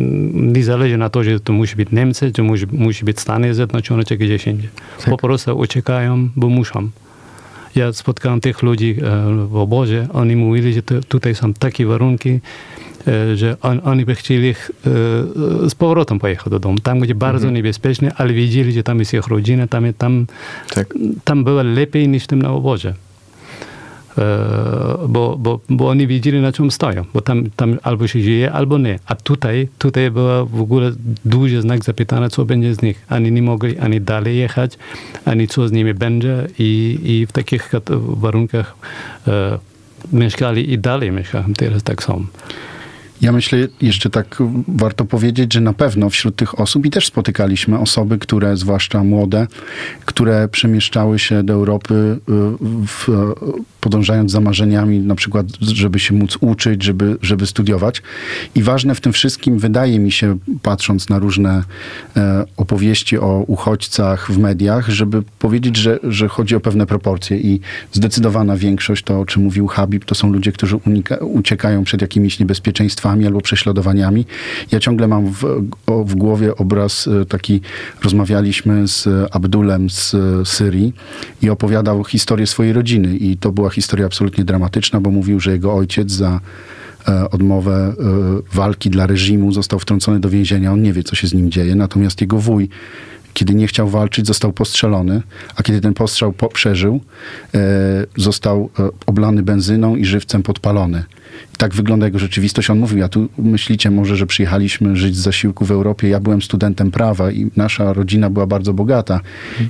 nie 0.53 0.63
zależy 0.63 0.97
na 0.97 1.09
to, 1.09 1.23
że 1.23 1.39
to 1.39 1.53
musi 1.53 1.75
być 1.75 1.91
Niemcy, 1.91 2.31
czy 2.31 2.43
musi, 2.43 2.65
musi 2.71 3.05
być 3.05 3.19
Stany 3.19 3.53
Zjednoczone, 3.53 4.03
czy 4.03 4.17
gdzieś 4.17 4.47
indziej. 4.47 4.69
Tak. 4.97 5.09
Po 5.09 5.17
prostu 5.17 5.57
uciekają, 5.57 6.29
bo 6.35 6.49
muszą. 6.49 6.89
Ja 7.75 7.93
spotkałem 7.93 8.41
tych 8.41 8.61
ludzi 8.61 8.95
e, 9.01 9.47
w 9.47 9.55
obozie, 9.55 10.07
oni 10.13 10.35
mówili, 10.35 10.73
że 10.73 10.81
tutaj 11.07 11.35
są 11.35 11.53
takie 11.53 11.85
warunki, 11.85 12.39
e, 13.07 13.37
że 13.37 13.57
on, 13.61 13.81
oni 13.83 14.05
by 14.05 14.15
chcieli 14.15 14.49
e, 14.49 14.53
z 15.69 15.75
powrotem 15.75 16.19
pojechać 16.19 16.49
do 16.49 16.59
domu. 16.59 16.79
Tam, 16.79 16.99
gdzie 16.99 17.15
bardzo 17.15 17.47
mhm. 17.47 17.55
niebezpiecznie, 17.55 18.11
ale 18.17 18.33
wiedzieli, 18.33 18.73
że 18.73 18.83
tam 18.83 18.99
jest 18.99 19.13
ich 19.13 19.27
rodzina, 19.27 19.67
tam, 19.67 19.93
tam, 19.93 20.25
tak. 20.73 20.93
tam 21.23 21.43
było 21.43 21.63
lepiej 21.63 22.07
niż 22.07 22.23
w 22.23 22.27
tym 22.27 22.41
na 22.41 22.51
obozie. 22.51 22.93
E, 24.17 25.07
bo, 25.07 25.37
bo, 25.37 25.59
bo 25.69 25.87
oni 25.89 26.07
wiedzieli, 26.07 26.41
na 26.41 26.51
czym 26.51 26.71
stoją, 26.71 27.05
bo 27.13 27.21
tam, 27.21 27.49
tam 27.55 27.77
albo 27.83 28.07
się 28.07 28.21
żyje, 28.21 28.51
albo 28.51 28.77
nie. 28.77 28.99
A 29.05 29.15
tutaj, 29.15 29.67
tutaj 29.77 30.11
była 30.11 30.45
w 30.45 30.61
ogóle 30.61 30.91
duży 31.25 31.61
znak 31.61 31.83
zapytania, 31.83 32.29
co 32.29 32.45
będzie 32.45 32.75
z 32.75 32.81
nich. 32.81 33.05
Ani 33.09 33.31
nie 33.31 33.41
mogli 33.41 33.77
ani 33.77 34.01
dalej 34.01 34.37
jechać, 34.37 34.77
ani 35.25 35.47
co 35.47 35.67
z 35.67 35.71
nimi 35.71 35.93
będzie 35.93 36.47
i, 36.59 36.99
i 37.03 37.25
w 37.25 37.31
takich 37.31 37.71
warunkach 37.99 38.75
e, 39.27 39.59
mieszkali 40.13 40.73
i 40.73 40.79
dalej 40.79 41.11
mieszkają, 41.11 41.53
teraz 41.53 41.83
tak 41.83 42.03
są. 42.03 42.25
Ja 43.21 43.31
myślę, 43.31 43.67
jeszcze 43.81 44.09
tak 44.09 44.37
warto 44.67 45.05
powiedzieć, 45.05 45.53
że 45.53 45.61
na 45.61 45.73
pewno 45.73 46.09
wśród 46.09 46.35
tych 46.35 46.59
osób 46.59 46.85
i 46.85 46.89
też 46.89 47.07
spotykaliśmy 47.07 47.79
osoby, 47.79 48.17
które, 48.17 48.57
zwłaszcza 48.57 49.03
młode, 49.03 49.47
które 50.05 50.47
przemieszczały 50.47 51.19
się 51.19 51.43
do 51.43 51.53
Europy 51.53 51.93
y, 51.93 52.19
w, 52.87 53.07
podążając 53.81 54.31
za 54.31 54.41
marzeniami, 54.41 54.99
na 54.99 55.15
przykład, 55.15 55.45
żeby 55.61 55.99
się 55.99 56.13
móc 56.13 56.37
uczyć, 56.41 56.83
żeby, 56.83 57.17
żeby 57.21 57.47
studiować. 57.47 58.01
I 58.55 58.63
ważne 58.63 58.95
w 58.95 59.01
tym 59.01 59.13
wszystkim, 59.13 59.59
wydaje 59.59 59.99
mi 59.99 60.11
się, 60.11 60.37
patrząc 60.61 61.09
na 61.09 61.19
różne 61.19 61.63
e, 62.17 62.45
opowieści 62.57 63.17
o 63.17 63.43
uchodźcach 63.47 64.31
w 64.31 64.37
mediach, 64.37 64.89
żeby 64.89 65.23
powiedzieć, 65.39 65.77
że, 65.77 65.99
że 66.03 66.27
chodzi 66.27 66.55
o 66.55 66.59
pewne 66.59 66.85
proporcje 66.85 67.37
i 67.37 67.59
zdecydowana 67.93 68.57
większość, 68.57 69.03
to 69.03 69.19
o 69.19 69.25
czym 69.25 69.43
mówił 69.43 69.67
Habib, 69.67 70.05
to 70.05 70.15
są 70.15 70.31
ludzie, 70.31 70.51
którzy 70.51 70.75
unika, 70.75 71.15
uciekają 71.15 71.83
przed 71.83 72.01
jakimiś 72.01 72.39
niebezpieczeństwami 72.39 73.06
albo 73.07 73.41
prześladowaniami. 73.41 74.25
Ja 74.71 74.79
ciągle 74.79 75.07
mam 75.07 75.33
w, 75.33 75.43
w 76.05 76.15
głowie 76.15 76.55
obraz 76.55 77.07
e, 77.07 77.25
taki, 77.25 77.61
rozmawialiśmy 78.03 78.87
z 78.87 79.07
Abdulem 79.31 79.89
z 79.89 80.15
Syrii 80.45 80.93
i 81.41 81.49
opowiadał 81.49 82.03
historię 82.03 82.47
swojej 82.47 82.73
rodziny 82.73 83.17
i 83.17 83.37
to 83.37 83.51
była 83.51 83.69
historia 83.69 84.05
absolutnie 84.05 84.43
dramatyczna, 84.43 85.01
bo 85.01 85.11
mówił, 85.11 85.39
że 85.39 85.51
jego 85.51 85.73
ojciec 85.73 86.11
za 86.11 86.39
e, 87.07 87.29
odmowę 87.29 87.73
e, 87.73 87.93
walki 88.53 88.89
dla 88.89 89.07
reżimu 89.07 89.51
został 89.51 89.79
wtrącony 89.79 90.19
do 90.19 90.29
więzienia. 90.29 90.71
On 90.71 90.81
nie 90.81 90.93
wie, 90.93 91.03
co 91.03 91.15
się 91.15 91.27
z 91.27 91.33
nim 91.33 91.51
dzieje. 91.51 91.75
Natomiast 91.75 92.21
jego 92.21 92.37
wuj 92.37 92.69
kiedy 93.37 93.55
nie 93.55 93.67
chciał 93.67 93.89
walczyć, 93.89 94.27
został 94.27 94.53
postrzelony, 94.53 95.21
a 95.55 95.63
kiedy 95.63 95.81
ten 95.81 95.93
postrzał 95.93 96.33
po 96.33 96.49
przeżył, 96.49 96.99
e, 97.55 97.59
został 98.15 98.69
e, 98.79 98.89
oblany 99.05 99.43
benzyną 99.43 99.95
i 99.95 100.05
żywcem 100.05 100.43
podpalony. 100.43 101.03
Tak 101.57 101.73
wygląda 101.73 102.05
jego 102.05 102.19
rzeczywistość. 102.19 102.69
On 102.69 102.79
mówił, 102.79 102.97
ja 102.97 103.09
tu 103.09 103.29
myślicie 103.37 103.91
może, 103.91 104.15
że 104.15 104.25
przyjechaliśmy 104.25 104.95
żyć 104.95 105.15
z 105.15 105.19
zasiłku 105.19 105.65
w 105.65 105.71
Europie. 105.71 106.09
Ja 106.09 106.19
byłem 106.19 106.41
studentem 106.41 106.91
prawa 106.91 107.31
i 107.31 107.51
nasza 107.55 107.93
rodzina 107.93 108.29
była 108.29 108.47
bardzo 108.47 108.73
bogata. 108.73 109.19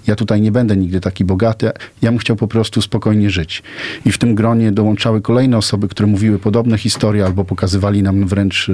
Ja 0.08 0.16
tutaj 0.16 0.42
nie 0.42 0.52
będę 0.52 0.78
nigdy 0.78 1.00
taki 1.00 1.26
bogaty. 1.26 1.72
Ja 2.02 2.12
bym 2.12 2.20
chciał 2.20 2.36
po 2.36 2.48
prostu 2.48 2.82
spokojnie 2.82 3.30
żyć. 3.30 3.64
I 4.06 4.12
w 4.12 4.18
tym 4.18 4.36
gronie 4.36 4.72
dołączały 4.72 5.22
kolejne 5.22 5.58
osoby, 5.58 5.88
które 5.88 6.08
mówiły 6.08 6.40
podobne 6.40 6.78
historie 6.78 7.26
albo 7.26 7.46
pokazywali 7.46 8.04
nam 8.04 8.28
wręcz 8.28 8.70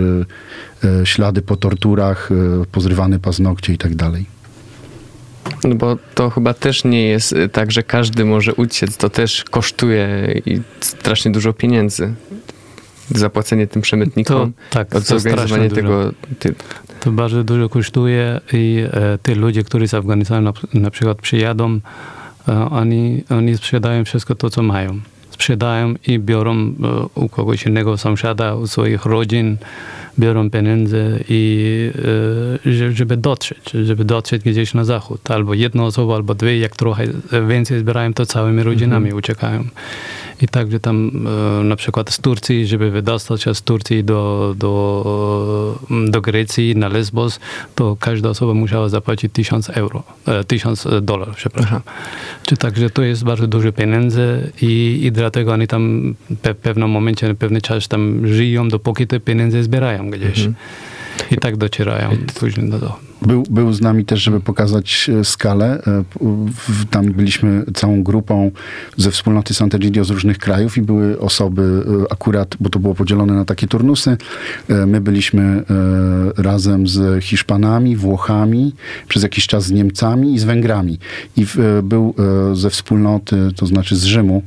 e, 0.84 1.05
ślady 1.05 1.41
po 1.41 1.55
torturach, 1.55 2.29
pozrywane 2.72 3.20
paznokcie 3.20 3.74
i 3.74 3.77
tak 3.77 3.96
dalej. 3.96 4.25
No 5.63 5.75
bo 5.75 5.98
to 6.15 6.29
chyba 6.29 6.53
też 6.53 6.84
nie 6.84 7.08
jest 7.08 7.36
tak, 7.51 7.72
że 7.72 7.84
każdy 7.84 8.25
może 8.25 8.53
uciec. 8.53 8.98
To 8.98 9.10
też 9.10 9.43
kosztuje 9.43 10.08
i 10.46 10.62
strasznie 10.79 11.32
dużo 11.32 11.53
pieniędzy. 11.53 12.13
Zapłacenie 13.10 13.67
tym 13.67 13.81
przemytnikom, 13.81 14.53
To, 14.53 14.60
tak, 14.69 14.95
od 14.95 15.07
to 15.07 15.19
zorganizowanie 15.19 15.69
tego. 15.69 16.12
Ty, 16.39 16.55
To 17.00 17.12
bardzo 17.12 17.43
dużo 17.43 17.69
kosztuje 17.69 18.41
i 18.53 18.83
e, 18.91 19.17
te 19.17 19.36
ludzie, 19.36 19.63
którzy 19.63 19.88
z 19.88 19.93
Afganistanu 19.93 20.53
na, 20.74 20.81
na 20.81 20.91
przykład 20.91 21.17
przyjadą, 21.17 21.79
e, 22.48 22.69
oni, 22.69 23.24
oni 23.29 23.57
sprzedają 23.57 24.05
wszystko 24.05 24.36
to, 24.36 24.50
co 24.50 24.63
mają. 24.63 25.00
Sprzedają 25.29 25.93
i 26.07 26.19
biorą 26.19 26.53
e, 26.55 26.74
u 27.15 27.29
kogoś 27.29 27.65
innego 27.65 27.98
sąsiada, 27.98 28.55
u 28.55 28.67
swoich 28.67 29.05
rodzin, 29.05 29.57
biorą 30.20 30.50
pieniądze 30.50 31.20
i 31.29 31.91
e, 32.65 32.72
że- 32.74 32.91
żeby 32.91 33.17
dotrzeć, 33.17 33.72
żeby 33.86 34.05
dotrzeć 34.05 34.43
gdzieś 34.43 34.74
na 34.74 34.84
zachód. 34.86 35.32
Albo 35.32 35.53
jedna 35.53 35.84
osoba, 35.86 36.15
albo 36.15 36.36
dwie, 36.36 36.58
jak 36.58 36.75
trochę 36.75 37.08
więcej 37.48 37.79
zbierają, 37.79 38.13
to 38.13 38.25
całymi 38.25 38.63
rodzinami 38.63 39.13
uciekają. 39.13 39.63
I 40.41 40.48
także 40.48 40.79
tam 40.79 41.12
e, 41.62 41.63
na 41.63 41.75
przykład 41.75 42.10
z 42.12 42.20
Turcji, 42.20 42.67
żeby 42.67 42.91
wydostać 42.91 43.41
się 43.41 43.55
z 43.55 43.62
Turcji 43.62 44.03
do, 44.03 44.53
do, 44.58 45.79
do 46.10 46.22
Grecji 46.22 46.75
na 46.75 46.88
Lesbos, 46.88 47.39
to 47.75 47.98
każda 48.00 48.29
osoba 48.29 48.53
musiała 48.53 48.89
zapłacić 48.89 49.34
1000 49.34 49.70
euro, 49.70 50.03
e, 50.27 50.43
1000 50.43 50.88
dolarów, 51.01 51.36
przepraszam. 51.36 51.82
Czy 52.46 52.58
także 52.58 52.89
to 52.89 53.01
jest 53.01 53.24
bardzo 53.24 53.48
dużo 53.48 53.72
pieniędzy 53.72 54.51
i, 54.62 55.00
i 55.03 55.12
dlatego 55.12 55.51
oni 55.53 55.67
tam 55.67 56.15
pe, 56.41 56.53
w 56.53 56.58
pewnym 56.58 56.89
momencie, 56.89 57.27
na 57.27 57.36
pewny 57.36 57.62
czas 57.62 57.88
tam 57.88 58.27
żyją, 58.27 58.70
dopóki 58.70 59.08
te 59.08 59.20
pieniądze 59.20 59.63
zbierają 59.63 60.02
gdzieś. 60.12 60.50
I 61.31 61.38
tak 61.38 61.57
docierają 61.57 62.10
później 62.39 62.69
do 62.69 62.79
domu. 62.79 62.93
Był, 63.22 63.43
był 63.50 63.74
z 63.74 63.81
nami 63.81 64.05
też, 64.05 64.22
żeby 64.22 64.39
pokazać 64.39 65.10
e, 65.10 65.24
skalę. 65.24 65.81
E, 65.88 66.03
Tam 66.89 67.12
byliśmy 67.12 67.63
całą 67.74 68.03
grupą 68.03 68.51
ze 68.98 69.12
wspólnoty 69.12 69.53
Sant'Egidio 69.53 70.03
z 70.05 70.10
różnych 70.10 70.38
krajów 70.38 70.77
i 70.77 70.81
były 70.81 71.19
osoby 71.19 71.86
e, 72.03 72.12
akurat, 72.12 72.55
bo 72.60 72.69
to 72.69 72.79
było 72.79 72.95
podzielone 72.95 73.33
na 73.33 73.45
takie 73.45 73.67
turnusy. 73.67 74.17
My 74.88 75.01
byliśmy 75.01 75.63
razem 76.38 76.88
z 76.88 77.24
Hiszpanami, 77.24 77.95
Włochami, 77.95 78.74
przez 79.07 79.24
jakiś 79.24 79.48
czas 79.48 79.65
z 79.65 79.72
Niemcami 79.72 80.33
i 80.33 80.39
z 80.39 80.43
Węgrami. 80.43 81.00
I 81.38 81.45
był 81.83 82.15
ze 82.53 82.69
wspólnoty, 82.69 83.38
to 83.55 83.65
znaczy 83.65 83.95
z 83.95 84.03
Rzymu, 84.03 84.43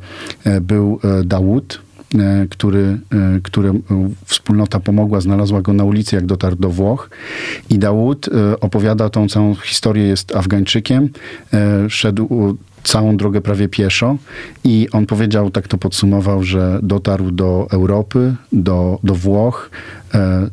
był 0.61 1.01
Dawud, 1.25 1.81
który, 2.51 2.99
e, 3.13 3.41
który 3.43 3.69
e, 3.69 3.75
wspólnota 4.25 4.81
pomogła, 4.81 5.21
znalazła 5.21 5.63
go 5.63 5.73
na 5.73 5.85
ulicy, 5.85 6.17
jak 6.17 6.27
dotarł 6.27 6.57
do 6.57 6.71
Włoch. 6.71 7.11
I 7.71 7.79
Dawud 7.79 8.29
e, 8.29 8.61
opowiada 8.61 9.11
tą 9.11 9.29
całą 9.29 9.55
historię, 9.55 10.05
jest 10.05 10.37
Afgańczykiem, 10.37 11.09
e, 11.53 11.91
szedł 11.91 12.57
całą 12.83 13.17
drogę 13.17 13.41
prawie 13.41 13.69
pieszo 13.69 14.17
i 14.65 14.89
on 14.93 15.07
powiedział, 15.07 15.51
tak 15.51 15.69
to 15.69 15.79
podsumował, 15.79 16.43
że 16.43 16.79
dotarł 16.83 17.31
do 17.31 17.67
Europy, 17.71 18.35
do, 18.53 18.99
do 19.05 19.15
Włoch 19.15 19.71
e, 20.15 20.51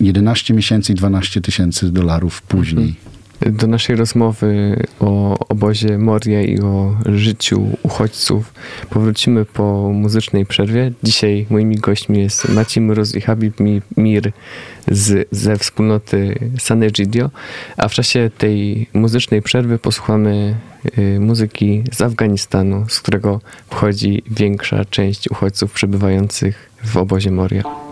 11 0.00 0.54
miesięcy 0.54 0.92
i 0.92 0.94
12 0.94 1.40
tysięcy 1.40 1.92
dolarów 1.92 2.42
później. 2.42 2.96
Do 3.46 3.66
naszej 3.66 3.96
rozmowy 3.96 4.76
o 5.00 5.38
obozie 5.48 5.98
Moria 5.98 6.42
i 6.42 6.60
o 6.60 6.96
życiu 7.06 7.66
uchodźców 7.82 8.54
powrócimy 8.90 9.44
po 9.44 9.90
muzycznej 9.92 10.46
przerwie. 10.46 10.92
Dzisiaj 11.02 11.46
moimi 11.50 11.76
gośćmi 11.76 12.18
jest 12.18 12.48
Maciej 12.48 12.84
Mroz 12.84 13.14
i 13.14 13.20
Habib 13.20 13.60
Mi- 13.60 13.82
Mir 13.96 14.32
z, 14.90 15.28
ze 15.30 15.56
wspólnoty 15.56 16.38
Sanegidio, 16.58 17.30
a 17.76 17.88
w 17.88 17.92
czasie 17.92 18.30
tej 18.38 18.86
muzycznej 18.92 19.42
przerwy 19.42 19.78
posłuchamy 19.78 20.54
y, 20.98 21.20
muzyki 21.20 21.84
z 21.92 22.00
Afganistanu, 22.00 22.84
z 22.88 23.00
którego 23.00 23.40
pochodzi 23.70 24.22
większa 24.30 24.84
część 24.84 25.30
uchodźców 25.30 25.72
przebywających 25.72 26.70
w 26.84 26.96
obozie 26.96 27.30
Moria. 27.30 27.87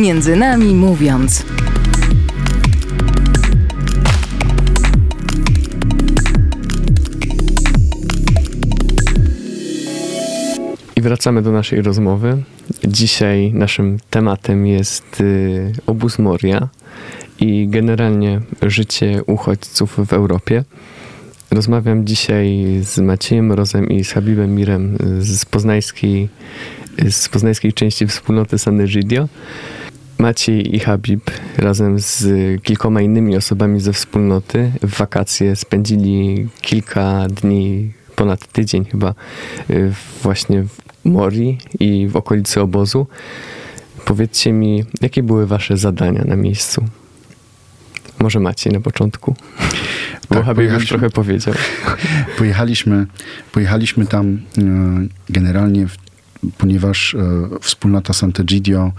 Między 0.00 0.36
nami 0.36 0.74
mówiąc. 0.74 1.44
I 10.96 11.00
wracamy 11.00 11.42
do 11.42 11.52
naszej 11.52 11.82
rozmowy. 11.82 12.42
Dzisiaj 12.84 13.52
naszym 13.52 13.98
tematem 14.10 14.66
jest 14.66 15.20
y, 15.20 15.72
obóz 15.86 16.18
Moria 16.18 16.68
i 17.40 17.68
generalnie 17.68 18.40
życie 18.62 19.22
uchodźców 19.26 20.06
w 20.06 20.12
Europie. 20.12 20.64
Rozmawiam 21.50 22.06
dzisiaj 22.06 22.64
z 22.82 22.98
Maciejem 22.98 23.52
Rozem 23.52 23.88
i 23.88 24.04
z 24.04 24.12
Habibem 24.12 24.54
Mirem 24.54 24.98
z 25.18 25.44
poznańskiej, 25.44 26.28
z 27.10 27.28
poznańskiej 27.28 27.72
części 27.72 28.06
wspólnoty 28.06 28.58
San 28.58 28.80
Egidio. 28.80 29.28
Maciej 30.20 30.76
i 30.76 30.80
Habib 30.80 31.30
razem 31.58 31.98
z 31.98 32.24
kilkoma 32.62 33.00
innymi 33.00 33.36
osobami 33.36 33.80
ze 33.80 33.92
wspólnoty 33.92 34.72
w 34.82 34.98
wakacje 34.98 35.56
spędzili 35.56 36.48
kilka 36.60 37.26
dni, 37.28 37.92
ponad 38.16 38.52
tydzień 38.52 38.84
chyba, 38.84 39.14
y, 39.70 39.92
właśnie 40.22 40.62
w 40.62 40.78
Mori 41.04 41.58
i 41.80 42.08
w 42.08 42.16
okolicy 42.16 42.60
obozu. 42.60 43.06
Powiedzcie 44.04 44.52
mi, 44.52 44.84
jakie 45.00 45.22
były 45.22 45.46
wasze 45.46 45.76
zadania 45.76 46.24
na 46.24 46.36
miejscu? 46.36 46.84
Może 48.18 48.40
Maciej 48.40 48.72
na 48.72 48.80
początku? 48.80 49.34
Bo 50.28 50.34
Tak, 50.34 50.44
Habib 50.44 50.72
już 50.72 50.88
trochę 50.88 51.10
powiedział. 51.10 51.54
Pojechaliśmy, 52.38 53.06
pojechaliśmy 53.52 54.06
tam 54.06 54.40
e, 54.58 54.62
generalnie, 55.28 55.86
w, 55.88 55.96
ponieważ 56.58 57.14
e, 57.14 57.18
wspólnota 57.60 58.12
Sant'Egidio 58.12 58.90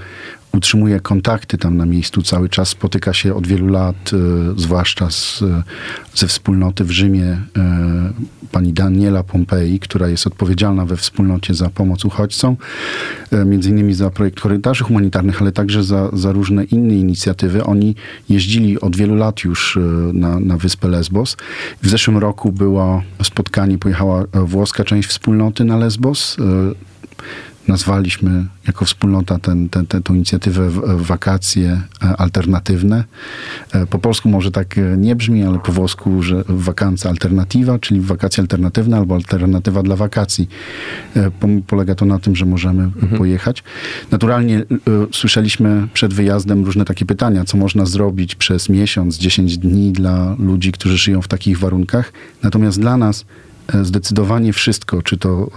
utrzymuje 0.54 1.00
kontakty 1.00 1.58
tam 1.58 1.78
na 1.78 1.86
miejscu 1.86 2.22
cały 2.22 2.50
czas, 2.50 2.70
spotyka 2.70 3.14
się 3.14 3.36
od 3.36 3.48
wielu 3.48 3.68
lat, 3.68 4.12
e, 4.14 4.18
zwłaszcza 4.60 5.10
z, 5.10 5.42
e, 5.42 5.64
ze 6.16 6.28
wspólnoty 6.28 6.84
w 6.84 6.92
Rzymie 6.92 7.26
e, 7.26 7.42
pani 8.52 8.74
Daniela 8.74 9.24
Pompei, 9.24 9.80
która 9.80 10.08
jest 10.08 10.28
odpowiedzialna 10.28 10.86
we 10.86 10.98
wspólnocie 10.98 11.54
za 11.54 11.70
pomoc 11.70 12.06
uchodźcom, 12.06 12.58
między 13.46 13.70
innymi 13.70 13.94
za 13.94 14.10
projekt 14.10 14.40
korytarzy 14.40 14.84
humanitarnych, 14.84 15.42
ale 15.42 15.52
także 15.52 15.84
za, 15.84 16.10
za 16.14 16.32
różne 16.32 16.64
inne 16.64 16.96
inicjatywy. 16.96 17.64
Oni 17.64 17.96
jeździli 18.30 18.82
od 18.82 18.96
wielu 18.96 19.16
lat 19.16 19.44
już 19.44 19.80
na, 20.14 20.40
na 20.40 20.58
wyspę 20.58 20.88
Lesbos. 20.88 21.38
W 21.82 21.90
zeszłym 21.90 22.18
roku 22.18 22.52
było 22.52 23.04
spotkanie, 23.24 23.78
pojechała 23.78 24.26
włoska 24.34 24.84
część 24.84 25.10
wspólnoty 25.10 25.64
na 25.64 25.78
Lesbos. 25.78 26.38
Nazwaliśmy 27.72 28.46
jako 28.68 28.86
wspólnota 28.86 29.40
ten, 29.40 29.70
ten, 29.70 29.86
tę 29.88 30.02
tę 30.02 30.14
inicjatywę 30.14 30.70
wakacje 30.96 31.82
e, 32.04 32.18
alternatywne. 32.18 33.04
E, 33.72 33.86
Po 33.86 34.00
polsku 34.00 34.30
może 34.30 34.52
tak 34.52 34.78
e, 34.78 34.98
nie 34.98 35.16
brzmi, 35.16 35.44
ale 35.44 35.60
po 35.60 35.72
włosku, 35.72 36.24
że 36.24 36.44
wakancja 36.48 37.10
alternatywa, 37.10 37.80
czyli 37.80 38.02
wakacje 38.02 38.42
alternatywne 38.42 38.98
albo 38.98 39.16
alternatywa 39.16 39.84
dla 39.84 39.96
wakacji. 39.96 40.50
Polega 41.68 41.96
to 41.96 42.06
na 42.06 42.20
tym, 42.20 42.36
że 42.36 42.46
możemy 42.46 42.92
pojechać. 43.18 43.64
Naturalnie 44.12 44.64
słyszeliśmy 45.12 45.88
przed 45.94 46.14
wyjazdem 46.14 46.66
różne 46.66 46.86
takie 46.86 47.06
pytania, 47.06 47.44
co 47.46 47.58
można 47.58 47.86
zrobić 47.86 48.36
przez 48.36 48.70
miesiąc, 48.70 49.18
10 49.18 49.58
dni 49.58 49.92
dla 49.92 50.36
ludzi, 50.40 50.72
którzy 50.72 50.98
żyją 50.98 51.22
w 51.22 51.28
takich 51.28 51.60
warunkach. 51.60 52.14
Natomiast 52.44 52.80
dla 52.80 52.98
nas 52.98 53.26
zdecydowanie 53.82 54.54
wszystko, 54.54 55.02
czy 55.02 55.18
to 55.18 55.52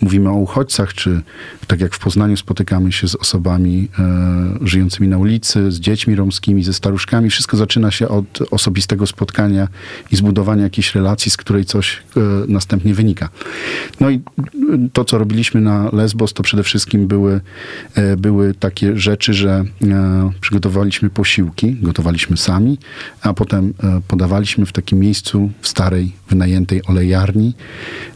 mówimy 0.00 0.30
o 0.30 0.34
uchodźcach, 0.34 0.94
czy 0.94 1.20
tak 1.66 1.80
jak 1.80 1.94
w 1.94 1.98
Poznaniu 1.98 2.36
spotykamy 2.36 2.92
się 2.92 3.08
z 3.08 3.14
osobami 3.14 3.88
e, 3.98 4.66
żyjącymi 4.66 5.08
na 5.08 5.18
ulicy, 5.18 5.72
z 5.72 5.80
dziećmi 5.80 6.14
romskimi, 6.14 6.64
ze 6.64 6.72
staruszkami, 6.72 7.30
wszystko 7.30 7.56
zaczyna 7.56 7.90
się 7.90 8.08
od 8.08 8.42
osobistego 8.50 9.06
spotkania 9.06 9.68
i 10.12 10.16
zbudowania 10.16 10.62
jakiejś 10.62 10.94
relacji, 10.94 11.30
z 11.30 11.36
której 11.36 11.64
coś 11.64 12.02
e, 12.16 12.20
następnie 12.48 12.94
wynika. 12.94 13.28
No 14.00 14.10
i 14.10 14.20
to, 14.92 15.04
co 15.04 15.18
robiliśmy 15.18 15.60
na 15.60 15.90
Lesbos, 15.92 16.32
to 16.32 16.42
przede 16.42 16.62
wszystkim 16.62 17.06
były, 17.06 17.40
e, 17.94 18.16
były 18.16 18.54
takie 18.54 18.98
rzeczy, 18.98 19.34
że 19.34 19.64
e, 19.82 20.30
przygotowaliśmy 20.40 21.10
posiłki, 21.10 21.74
gotowaliśmy 21.74 22.36
sami, 22.36 22.78
a 23.22 23.34
potem 23.34 23.74
e, 23.82 24.00
podawaliśmy 24.08 24.66
w 24.66 24.72
takim 24.72 24.98
miejscu 24.98 25.50
w 25.60 25.68
starej, 25.68 26.12
wynajętej 26.28 26.86
olejarni. 26.86 27.45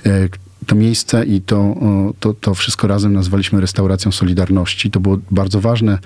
E, 0.04 0.30
to 0.70 0.76
miejsce 0.76 1.24
i 1.24 1.40
to, 1.40 1.76
to, 2.20 2.34
to 2.34 2.54
wszystko 2.54 2.86
razem 2.86 3.12
nazwaliśmy 3.12 3.60
restauracją 3.60 4.12
Solidarności. 4.12 4.90
To 4.90 5.00
było 5.00 5.18
bardzo 5.30 5.60
ważne 5.60 5.98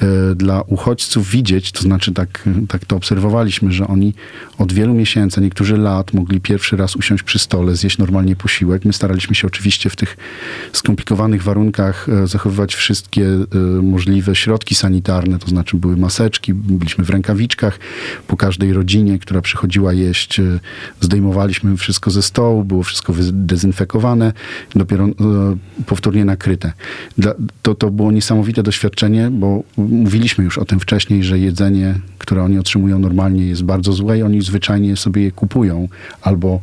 e, 0.00 0.34
dla 0.34 0.62
uchodźców 0.62 1.30
widzieć, 1.30 1.72
to 1.72 1.82
znaczy 1.82 2.12
tak, 2.12 2.48
tak 2.68 2.84
to 2.84 2.96
obserwowaliśmy, 2.96 3.72
że 3.72 3.86
oni 3.86 4.14
od 4.58 4.72
wielu 4.72 4.94
miesięcy, 4.94 5.40
niektórzy 5.40 5.76
lat 5.76 6.12
mogli 6.12 6.40
pierwszy 6.40 6.76
raz 6.76 6.96
usiąść 6.96 7.22
przy 7.22 7.38
stole, 7.38 7.76
zjeść 7.76 7.98
normalnie 7.98 8.36
posiłek. 8.36 8.84
My 8.84 8.92
staraliśmy 8.92 9.34
się 9.34 9.46
oczywiście 9.46 9.90
w 9.90 9.96
tych 9.96 10.16
skomplikowanych 10.72 11.42
warunkach 11.42 12.08
e, 12.08 12.26
zachowywać 12.26 12.74
wszystkie 12.74 13.26
e, 13.26 13.58
możliwe 13.82 14.34
środki 14.34 14.74
sanitarne, 14.74 15.38
to 15.38 15.48
znaczy 15.48 15.76
były 15.76 15.96
maseczki, 15.96 16.54
byliśmy 16.54 17.04
w 17.04 17.10
rękawiczkach. 17.10 17.78
Po 18.26 18.36
każdej 18.36 18.72
rodzinie, 18.72 19.18
która 19.18 19.40
przychodziła 19.40 19.92
jeść, 19.92 20.40
zdejmowaliśmy 21.00 21.76
wszystko 21.76 22.10
ze 22.10 22.22
stołu, 22.22 22.64
było 22.64 22.82
wszystko 22.82 23.12
dezynfekowane, 23.32 23.97
dopiero 24.74 25.04
e, 25.04 25.12
powtórnie 25.86 26.24
nakryte. 26.24 26.72
To, 27.62 27.74
to 27.74 27.90
było 27.90 28.12
niesamowite 28.12 28.62
doświadczenie, 28.62 29.30
bo 29.30 29.62
mówiliśmy 29.76 30.44
już 30.44 30.58
o 30.58 30.64
tym 30.64 30.80
wcześniej, 30.80 31.24
że 31.24 31.38
jedzenie, 31.38 31.94
które 32.18 32.42
oni 32.42 32.58
otrzymują 32.58 32.98
normalnie 32.98 33.46
jest 33.46 33.64
bardzo 33.64 33.92
złe 33.92 34.18
i 34.18 34.22
oni 34.22 34.42
zwyczajnie 34.42 34.96
sobie 34.96 35.22
je 35.22 35.32
kupują. 35.32 35.88
Albo 36.22 36.60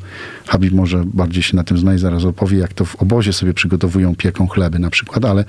Habib 0.48 0.74
może 0.74 1.04
bardziej 1.06 1.44
się 1.44 1.56
na 1.56 1.64
tym 1.64 1.78
zna 1.78 1.96
i 1.96 2.00
zaraz 2.00 2.26
opowie, 2.26 2.58
jak 2.58 2.74
to 2.74 2.86
w 2.86 2.96
obozie 2.96 3.34
sobie 3.34 3.54
przygotowują, 3.54 4.16
pieką 4.16 4.48
chleby 4.48 4.80
na 4.80 4.90
przykład, 4.90 5.26
ale, 5.26 5.46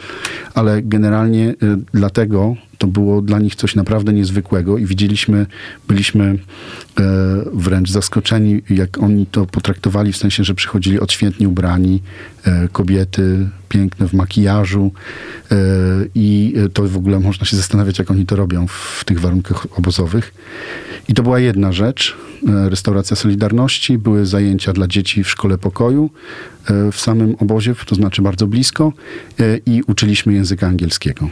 ale 0.54 0.82
generalnie 0.82 1.48
y, 1.50 1.56
dlatego 1.94 2.56
to 2.78 2.86
było 2.86 3.22
dla 3.22 3.38
nich 3.38 3.54
coś 3.54 3.74
naprawdę 3.74 4.12
niezwykłego 4.12 4.78
i 4.78 4.86
widzieliśmy, 4.86 5.46
byliśmy 5.88 6.24
e, 6.24 7.04
wręcz 7.52 7.90
zaskoczeni, 7.90 8.62
jak 8.70 9.02
oni 9.02 9.26
to 9.26 9.46
potraktowali, 9.46 10.12
w 10.12 10.16
sensie, 10.16 10.44
że 10.44 10.54
przychodzili 10.54 11.00
odświętnie 11.00 11.48
ubrani, 11.48 12.02
e, 12.44 12.68
kobiety 12.68 13.48
piękne 13.68 14.08
w 14.08 14.12
makijażu 14.12 14.92
e, 15.50 15.56
i 16.14 16.54
to 16.72 16.88
w 16.88 16.96
ogóle 16.96 17.20
można 17.20 17.46
się 17.46 17.56
zastanawiać, 17.56 17.98
jak 17.98 18.10
oni 18.10 18.26
to 18.26 18.36
robią 18.36 18.66
w 18.66 19.04
tych 19.04 19.20
warunkach 19.20 19.66
obozowych. 19.78 20.34
I 21.08 21.14
to 21.14 21.22
była 21.22 21.40
jedna 21.40 21.72
rzecz, 21.72 22.16
restauracja 22.46 23.16
Solidarności, 23.16 23.98
były 23.98 24.26
zajęcia 24.26 24.72
dla 24.72 24.86
dzieci 24.86 25.24
w 25.24 25.30
szkole 25.30 25.58
pokoju 25.58 26.10
w 26.92 27.00
samym 27.00 27.34
obozie, 27.38 27.74
to 27.86 27.94
znaczy 27.94 28.22
bardzo 28.22 28.46
blisko 28.46 28.92
i 29.66 29.82
uczyliśmy 29.86 30.32
języka 30.32 30.66
angielskiego. 30.66 31.28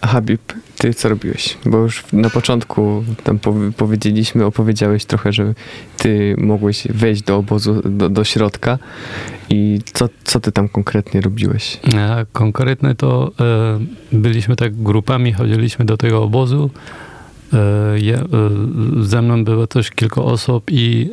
A 0.00 0.06
Habib, 0.06 0.40
ty 0.78 0.94
co 0.94 1.08
robiłeś? 1.08 1.56
Bo 1.66 1.78
już 1.78 2.04
na 2.12 2.30
początku 2.30 3.04
tam 3.24 3.38
powi- 3.38 3.72
powiedzieliśmy, 3.72 4.44
opowiedziałeś 4.44 5.04
trochę, 5.04 5.32
że 5.32 5.54
ty 5.96 6.34
mogłeś 6.38 6.86
wejść 6.90 7.22
do 7.22 7.36
obozu, 7.36 7.82
do, 7.84 8.08
do 8.08 8.24
środka 8.24 8.78
i 9.50 9.78
co, 9.92 10.08
co 10.24 10.40
ty 10.40 10.52
tam 10.52 10.68
konkretnie 10.68 11.20
robiłeś? 11.20 11.80
A 11.98 12.24
konkretnie 12.32 12.94
to 12.94 13.32
e, 13.40 14.16
byliśmy 14.16 14.56
tak 14.56 14.82
grupami, 14.82 15.32
chodziliśmy 15.32 15.84
do 15.84 15.96
tego 15.96 16.22
obozu. 16.22 16.70
E, 17.52 17.56
e, 17.56 18.24
ze 19.00 19.22
mną 19.22 19.44
było 19.44 19.66
też 19.66 19.90
kilka 19.90 20.22
osób 20.22 20.70
i 20.70 21.10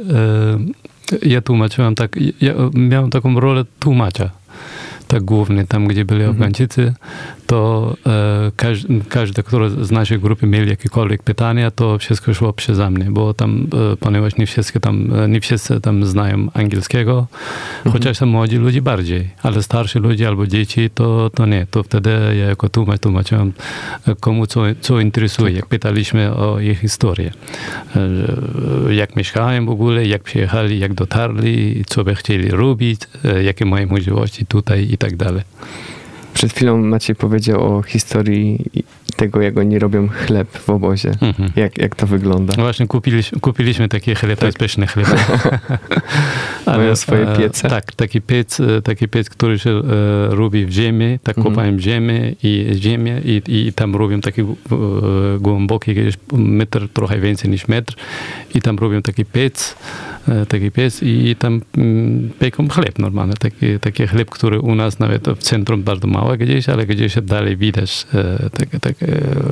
e, 1.22 1.30
ja 1.30 1.42
tłumaczyłem 1.42 1.96
tak, 1.96 2.16
ja 2.42 2.54
miałem 2.74 3.10
taką 3.10 3.40
rolę 3.40 3.66
tłumacza. 3.80 4.30
Tak 5.08 5.24
głównie 5.24 5.66
tam, 5.66 5.88
gdzie 5.88 6.06
byli 6.06 6.24
Afgańczycy, 6.24 6.94
to 7.48 7.96
e, 8.06 8.52
każdy, 8.56 9.02
każdy, 9.10 9.44
który 9.44 9.70
z 9.70 9.92
naszej 9.92 10.20
grupy 10.20 10.48
mieli 10.48 10.70
jakiekolwiek 10.70 11.24
pytania, 11.24 11.72
to 11.72 11.98
wszystko 11.98 12.34
szło 12.34 12.54
przeze 12.54 12.90
mnie, 12.90 13.06
bo 13.12 13.34
tam, 13.34 13.68
e, 13.94 13.98
ponieważ 13.98 14.36
nie 14.38 14.46
wszyscy 14.48 14.80
tam, 14.80 15.14
e, 15.16 15.28
nie 15.28 15.42
wszyscy 15.42 15.82
tam 15.82 16.06
znają 16.06 16.48
angielskiego, 16.54 17.28
chociaż 17.92 18.18
tam 18.20 18.30
młodzi 18.30 18.58
ludzie 18.58 18.82
bardziej, 18.82 19.30
ale 19.44 19.64
starsi 19.64 20.00
ludzie 20.00 20.28
albo 20.28 20.48
dzieci, 20.48 20.90
to, 20.90 21.30
to 21.30 21.46
nie. 21.46 21.68
To 21.72 21.84
wtedy 21.84 22.10
ja 22.10 22.46
jako 22.46 22.70
tłumacz 22.70 23.00
tłumaczyłem 23.02 23.54
e, 24.08 24.16
komu 24.16 24.48
co, 24.48 24.62
co 24.82 25.00
interesuje, 25.00 25.56
jak 25.56 25.66
pytaliśmy 25.66 26.34
o 26.34 26.60
ich 26.60 26.80
historię. 26.80 27.32
E, 27.96 28.94
Jak 28.94 29.16
mieszkałem 29.16 29.66
w 29.66 29.70
ogóle, 29.70 30.06
jak 30.06 30.24
przyjechali, 30.24 30.80
jak 30.80 30.94
dotarli, 30.94 31.84
co 31.88 32.04
by 32.04 32.16
chcieli 32.16 32.52
robić, 32.52 33.02
e, 33.26 33.44
jakie 33.44 33.66
mają 33.66 33.88
możliwości 33.88 34.46
tutaj 34.46 34.97
i 34.98 35.00
tak 35.00 35.16
dalej. 35.16 35.44
Przed 36.34 36.54
chwilą 36.54 36.78
Maciej 36.78 37.16
powiedział 37.16 37.78
o 37.78 37.84
historii 37.84 38.66
tego, 39.16 39.42
jak 39.42 39.58
oni 39.58 39.80
robią 39.80 40.08
chleb 40.08 40.58
w 40.58 40.70
obozie. 40.70 41.12
Mhm. 41.22 41.52
Jak, 41.56 41.78
jak 41.78 41.96
to 41.96 42.08
wygląda? 42.08 42.54
No 42.58 42.64
właśnie 42.64 42.88
kupiliśmy, 42.88 43.40
kupiliśmy 43.40 43.90
taki 43.90 44.16
chleb, 44.16 44.44
jest 44.44 44.58
pyszny 44.58 44.88
chleb. 44.88 45.08
Mają 46.68 46.96
swoje 46.96 47.30
e, 47.30 47.38
piece? 47.38 47.70
Tak, 47.70 47.96
taki 47.96 48.22
piec, 48.22 48.60
e, 48.60 48.82
taki 48.82 49.08
piec, 49.08 49.30
który 49.30 49.60
się 49.60 49.70
e, 49.70 49.82
robi 50.36 50.66
w 50.66 50.72
ziemi, 50.72 51.20
tak 51.24 51.38
Mhm. 51.38 51.56
kopają 51.56 51.80
ziemię 51.80 52.36
i 52.44 52.70
ziemię 52.76 53.22
i, 53.26 53.42
i 53.48 53.74
tam 53.74 53.96
robią 53.96 54.22
taki 54.22 54.42
głęboki, 55.40 55.96
metr, 56.34 56.88
trochę 56.94 57.20
więcej 57.20 57.50
niż 57.52 57.68
metr 57.68 57.96
i 58.56 58.62
tam 58.62 58.78
robią 58.78 59.02
taki 59.02 59.26
piec 59.26 59.76
taki 60.50 60.72
piec 60.72 61.04
i 61.04 61.36
tam 61.40 61.62
mm, 61.78 62.30
pieką 62.40 62.68
chleb 62.70 63.00
normalny, 63.00 63.34
taki, 63.34 63.80
taki 63.80 64.08
chleb, 64.08 64.30
który 64.30 64.60
u 64.60 64.76
nas 64.76 65.00
nawet 65.00 65.28
w 65.30 65.38
centrum 65.38 65.84
bardzo 65.84 66.08
mało 66.08 66.38
gdzieś, 66.38 66.70
ale 66.70 66.86
gdzieś 66.86 67.16
dalej 67.22 67.58
widać 67.58 68.08
e, 68.14 68.50
tak, 68.50 68.70
tak, 68.82 68.96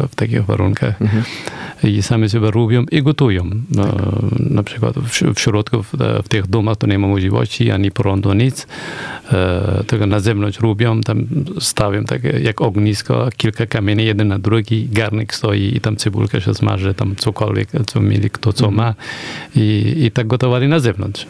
w 0.09 0.15
takich 0.15 0.45
warunkach. 0.45 1.01
Mhm. 1.01 1.23
I 1.83 2.01
sami 2.01 2.29
sobie 2.29 2.51
robią 2.51 2.85
i 2.91 3.03
gotują. 3.03 3.49
No, 3.71 3.85
na 4.39 4.63
przykład 4.63 4.95
w, 4.95 5.33
w 5.35 5.39
środku, 5.39 5.83
w, 5.83 5.93
w 6.23 6.27
tych 6.27 6.47
domach 6.47 6.77
to 6.77 6.87
nie 6.87 6.99
ma 6.99 7.07
możliwości, 7.07 7.71
ani 7.71 7.91
prądu, 7.91 8.33
nic. 8.33 8.67
E, 9.31 9.83
tylko 9.87 10.05
na 10.05 10.19
zewnątrz 10.19 10.59
robią, 10.59 11.01
tam 11.01 11.27
stawiam 11.59 12.05
takie 12.05 12.29
jak 12.29 12.61
ognisko, 12.61 13.29
kilka 13.37 13.65
kamieni, 13.65 14.05
jeden 14.05 14.27
na 14.27 14.39
drugi, 14.39 14.89
garnek 14.91 15.33
stoi 15.33 15.75
i 15.75 15.81
tam 15.81 15.95
cebulka 15.95 16.39
się 16.39 16.53
smaży, 16.53 16.93
tam 16.93 17.15
cokolwiek, 17.15 17.69
co 17.87 18.01
mieli, 18.01 18.29
kto 18.29 18.53
co 18.53 18.67
mhm. 18.67 18.75
ma. 18.75 18.93
I, 19.55 19.93
i 19.97 20.11
tak 20.11 20.27
gotowali 20.27 20.64
na 20.67 20.79
zewnątrz. 20.79 21.27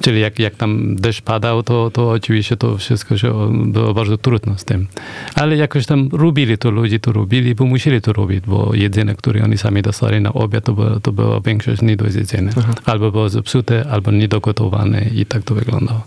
Czyli 0.00 0.20
jak, 0.20 0.38
jak 0.38 0.54
tam 0.54 0.96
deszcz 0.96 1.22
padał, 1.22 1.62
to, 1.62 1.90
to 1.90 2.10
oczywiście 2.10 2.56
to 2.56 2.78
wszystko 2.78 3.18
się 3.18 3.32
było 3.66 3.94
bardzo 3.94 4.18
trudno 4.18 4.58
z 4.58 4.64
tym. 4.64 4.86
Ale 5.34 5.56
jakoś 5.56 5.86
tam 5.86 6.08
robili 6.12 6.58
to, 6.58 6.70
ludzie 6.70 7.00
to 7.00 7.12
robili, 7.12 7.54
bo 7.54 7.64
musieli 7.64 8.00
to 8.00 8.12
robić, 8.12 8.44
bo 8.46 8.74
jedzenie, 8.74 9.14
które 9.14 9.44
oni 9.44 9.58
sami 9.58 9.82
dostali 9.82 10.20
na 10.20 10.32
obiad, 10.32 10.64
to, 10.64 10.72
było, 10.72 11.00
to 11.00 11.12
była 11.12 11.40
większość 11.40 11.82
nie 11.82 11.96
do 11.96 12.04
jedzenia. 12.04 12.52
Albo 12.84 13.10
było 13.10 13.28
zepsute, 13.28 13.86
albo 13.90 14.10
niedogotowane 14.10 15.02
i 15.14 15.26
tak 15.26 15.42
to 15.42 15.54
wyglądało. 15.54 16.00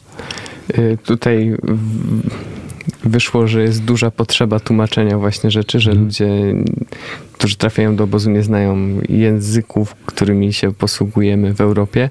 Y, 0.77 0.97
tutaj 1.05 1.55
wyszło, 3.03 3.47
że 3.47 3.61
jest 3.61 3.83
duża 3.83 4.11
potrzeba 4.11 4.59
tłumaczenia 4.59 5.17
właśnie 5.17 5.51
rzeczy, 5.51 5.79
że 5.79 5.91
mhm. 5.91 6.05
ludzie, 6.05 6.29
którzy 7.33 7.55
trafiają 7.55 7.95
do 7.95 8.03
obozu, 8.03 8.29
nie 8.29 8.43
znają 8.43 9.01
języków, 9.09 9.95
którymi 10.05 10.53
się 10.53 10.73
posługujemy 10.73 11.53
w 11.53 11.61
Europie. 11.61 12.09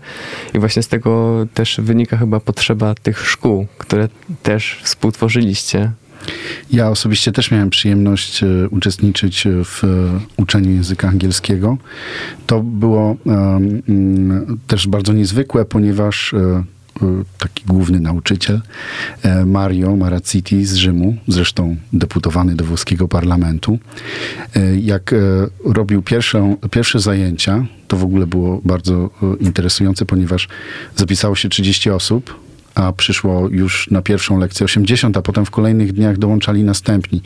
I 0.55 0.59
właśnie 0.59 0.83
z 0.83 0.89
tego 0.89 1.47
też 1.55 1.81
wynika 1.83 2.17
chyba 2.17 2.41
potrzeba 2.41 2.95
tych 2.95 3.29
szkół, 3.29 3.67
które 3.79 4.09
też 4.43 4.81
współtworzyliście. 4.83 5.93
Ja 6.71 6.91
osobiście 6.91 7.33
też 7.33 7.51
miałem 7.51 7.71
przyjemność 7.71 8.43
e, 8.43 8.47
uczestniczyć 8.71 9.45
w 9.65 9.83
uczeniu 10.37 10.71
języka 10.71 11.09
angielskiego. 11.09 11.77
To 12.47 12.61
było 12.61 13.17
um, 13.25 14.59
też 14.67 14.87
bardzo 14.87 15.13
niezwykłe, 15.13 15.65
ponieważ 15.65 16.33
um, 16.33 16.65
taki 17.39 17.65
główny 17.67 18.01
nauczyciel, 18.01 18.61
e, 19.23 19.45
Mario 19.45 19.97
Marazziti 19.97 20.65
z 20.65 20.75
Rzymu, 20.75 21.17
zresztą 21.29 21.77
deputowany 21.93 22.55
do 22.55 22.65
włoskiego 22.65 23.09
parlamentu. 23.09 23.79
E, 24.57 24.77
jak 24.77 25.13
e, 25.13 25.17
robił 25.65 26.03
pierwsze, 26.03 26.57
pierwsze 26.71 27.01
zajęcia, 27.01 27.67
to 27.89 27.97
w 27.97 28.05
ogóle 28.05 28.27
było 28.27 28.61
bardzo 28.65 29.11
interesujące, 29.41 30.07
ponieważ 30.07 30.49
zapisało 30.97 31.37
się 31.37 31.49
30 31.49 31.91
osób, 31.91 32.50
a 32.75 32.93
przyszło 32.93 33.49
już 33.49 33.91
na 33.91 34.03
pierwszą 34.03 34.39
lekcję 34.39 34.65
80, 34.65 35.17
a 35.17 35.23
potem 35.23 35.45
w 35.45 35.51
kolejnych 35.51 35.93
dniach 35.93 36.19
dołączali 36.19 36.65
następni. 36.65 37.23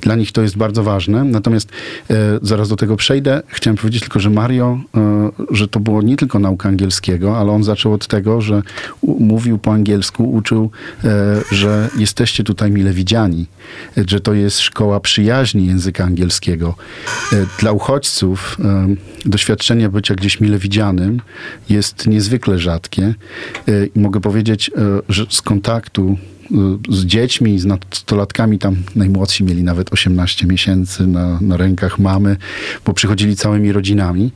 Dla 0.00 0.14
nich 0.14 0.32
to 0.32 0.42
jest 0.42 0.56
bardzo 0.56 0.82
ważne. 0.82 1.24
Natomiast 1.24 1.68
e, 2.10 2.14
zaraz 2.42 2.68
do 2.68 2.76
tego 2.76 2.96
przejdę. 2.96 3.42
Chciałem 3.48 3.76
powiedzieć 3.76 4.00
tylko, 4.00 4.20
że 4.20 4.30
Mario, 4.30 4.80
e, 4.96 5.30
że 5.50 5.68
to 5.68 5.80
było 5.80 6.02
nie 6.02 6.16
tylko 6.16 6.38
nauka 6.38 6.68
angielskiego, 6.68 7.38
ale 7.38 7.50
on 7.50 7.64
zaczął 7.64 7.92
od 7.92 8.06
tego, 8.06 8.40
że 8.40 8.62
u, 9.00 9.24
mówił 9.24 9.58
po 9.58 9.72
angielsku, 9.72 10.32
uczył, 10.32 10.70
e, 11.04 11.40
że 11.52 11.88
jesteście 11.98 12.44
tutaj 12.44 12.70
mile 12.70 12.92
widziani, 12.92 13.46
e, 13.98 14.04
że 14.06 14.20
to 14.20 14.34
jest 14.34 14.60
szkoła 14.60 15.00
przyjaźni 15.00 15.66
języka 15.66 16.04
angielskiego. 16.04 16.74
E, 17.32 17.46
dla 17.58 17.72
uchodźców 17.72 18.56
e, 18.64 18.86
doświadczenie 19.24 19.88
bycia 19.88 20.14
gdzieś 20.14 20.40
mile 20.40 20.58
widzianym 20.58 21.20
jest 21.68 22.06
niezwykle 22.06 22.58
rzadkie. 22.58 23.14
I 23.94 24.00
mogę 24.00 24.20
powiedzieć, 24.20 24.70
E, 24.73 24.73
z 25.30 25.42
kontaktu 25.42 26.16
e, 26.50 26.56
z 26.88 27.04
dziećmi, 27.04 27.58
z 27.58 27.64
nastolatkami, 27.64 28.58
tam 28.58 28.76
najmłodsi 28.96 29.44
mieli 29.44 29.62
nawet 29.62 29.92
18 29.92 30.46
miesięcy 30.46 31.06
na, 31.06 31.38
na 31.40 31.56
rękach 31.56 31.98
mamy, 31.98 32.36
bo 32.86 32.92
przychodzili 32.92 33.36
całymi 33.36 33.72
rodzinami. 33.72 34.32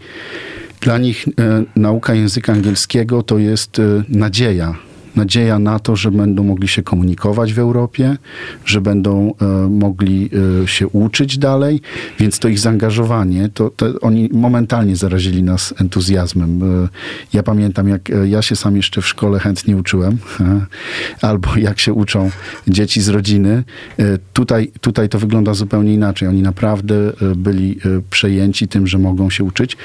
Dla 0.81 0.99
nich 0.99 1.29
e, 1.29 1.65
nauka 1.77 2.15
języka 2.15 2.53
angielskiego 2.53 3.23
to 3.23 3.39
jest 3.39 3.79
e, 3.79 3.83
nadzieja 4.09 4.88
nadzieja 5.19 5.59
na 5.59 5.79
to, 5.79 5.97
że 5.97 6.11
będą 6.11 6.45
mogli 6.45 6.69
się 6.69 6.83
komunikować 6.83 7.55
w 7.55 7.59
Europie, 7.59 8.17
że 8.65 8.81
będą 8.81 9.35
e, 9.41 9.69
mogli 9.69 10.31
e, 10.63 10.69
się 10.69 10.89
uczyć 10.89 11.39
dalej, 11.39 11.81
więc 12.19 12.39
to 12.39 12.49
ich 12.49 12.59
zaangażowanie, 12.59 13.49
to, 13.55 13.71
to, 13.71 13.87
oni 14.01 14.29
momentalnie 14.33 14.97
zarazili 14.97 15.43
nas 15.43 15.75
entuzjazmem. 15.81 16.63
E, 16.63 16.89
ja 17.33 17.43
pamiętam, 17.43 17.89
jak 17.89 18.09
ja 18.25 18.43
się 18.43 18.57
sam 18.57 18.77
jeszcze 18.77 19.03
w 19.03 19.07
szkole 19.07 19.39
chętnie 19.39 19.77
uczyłem, 19.77 20.19
albo 21.29 21.57
jak 21.57 21.79
się 21.81 21.93
uczą 21.93 22.31
dzieci 22.69 23.01
z 23.01 23.09
rodziny. 23.09 23.65
Tutaj, 24.33 24.71
tutaj 24.81 25.09
to 25.09 25.19
wygląda 25.19 25.55
zupełnie 25.55 25.95
inaczej. 25.95 26.29
Oni 26.29 26.43
naprawdę 26.43 26.95
byli 27.37 27.79
przejęci 28.11 28.69
tym, 28.69 28.87
że 28.87 28.99
mogą 28.99 29.31
się 29.31 29.45
uczyć 29.45 29.77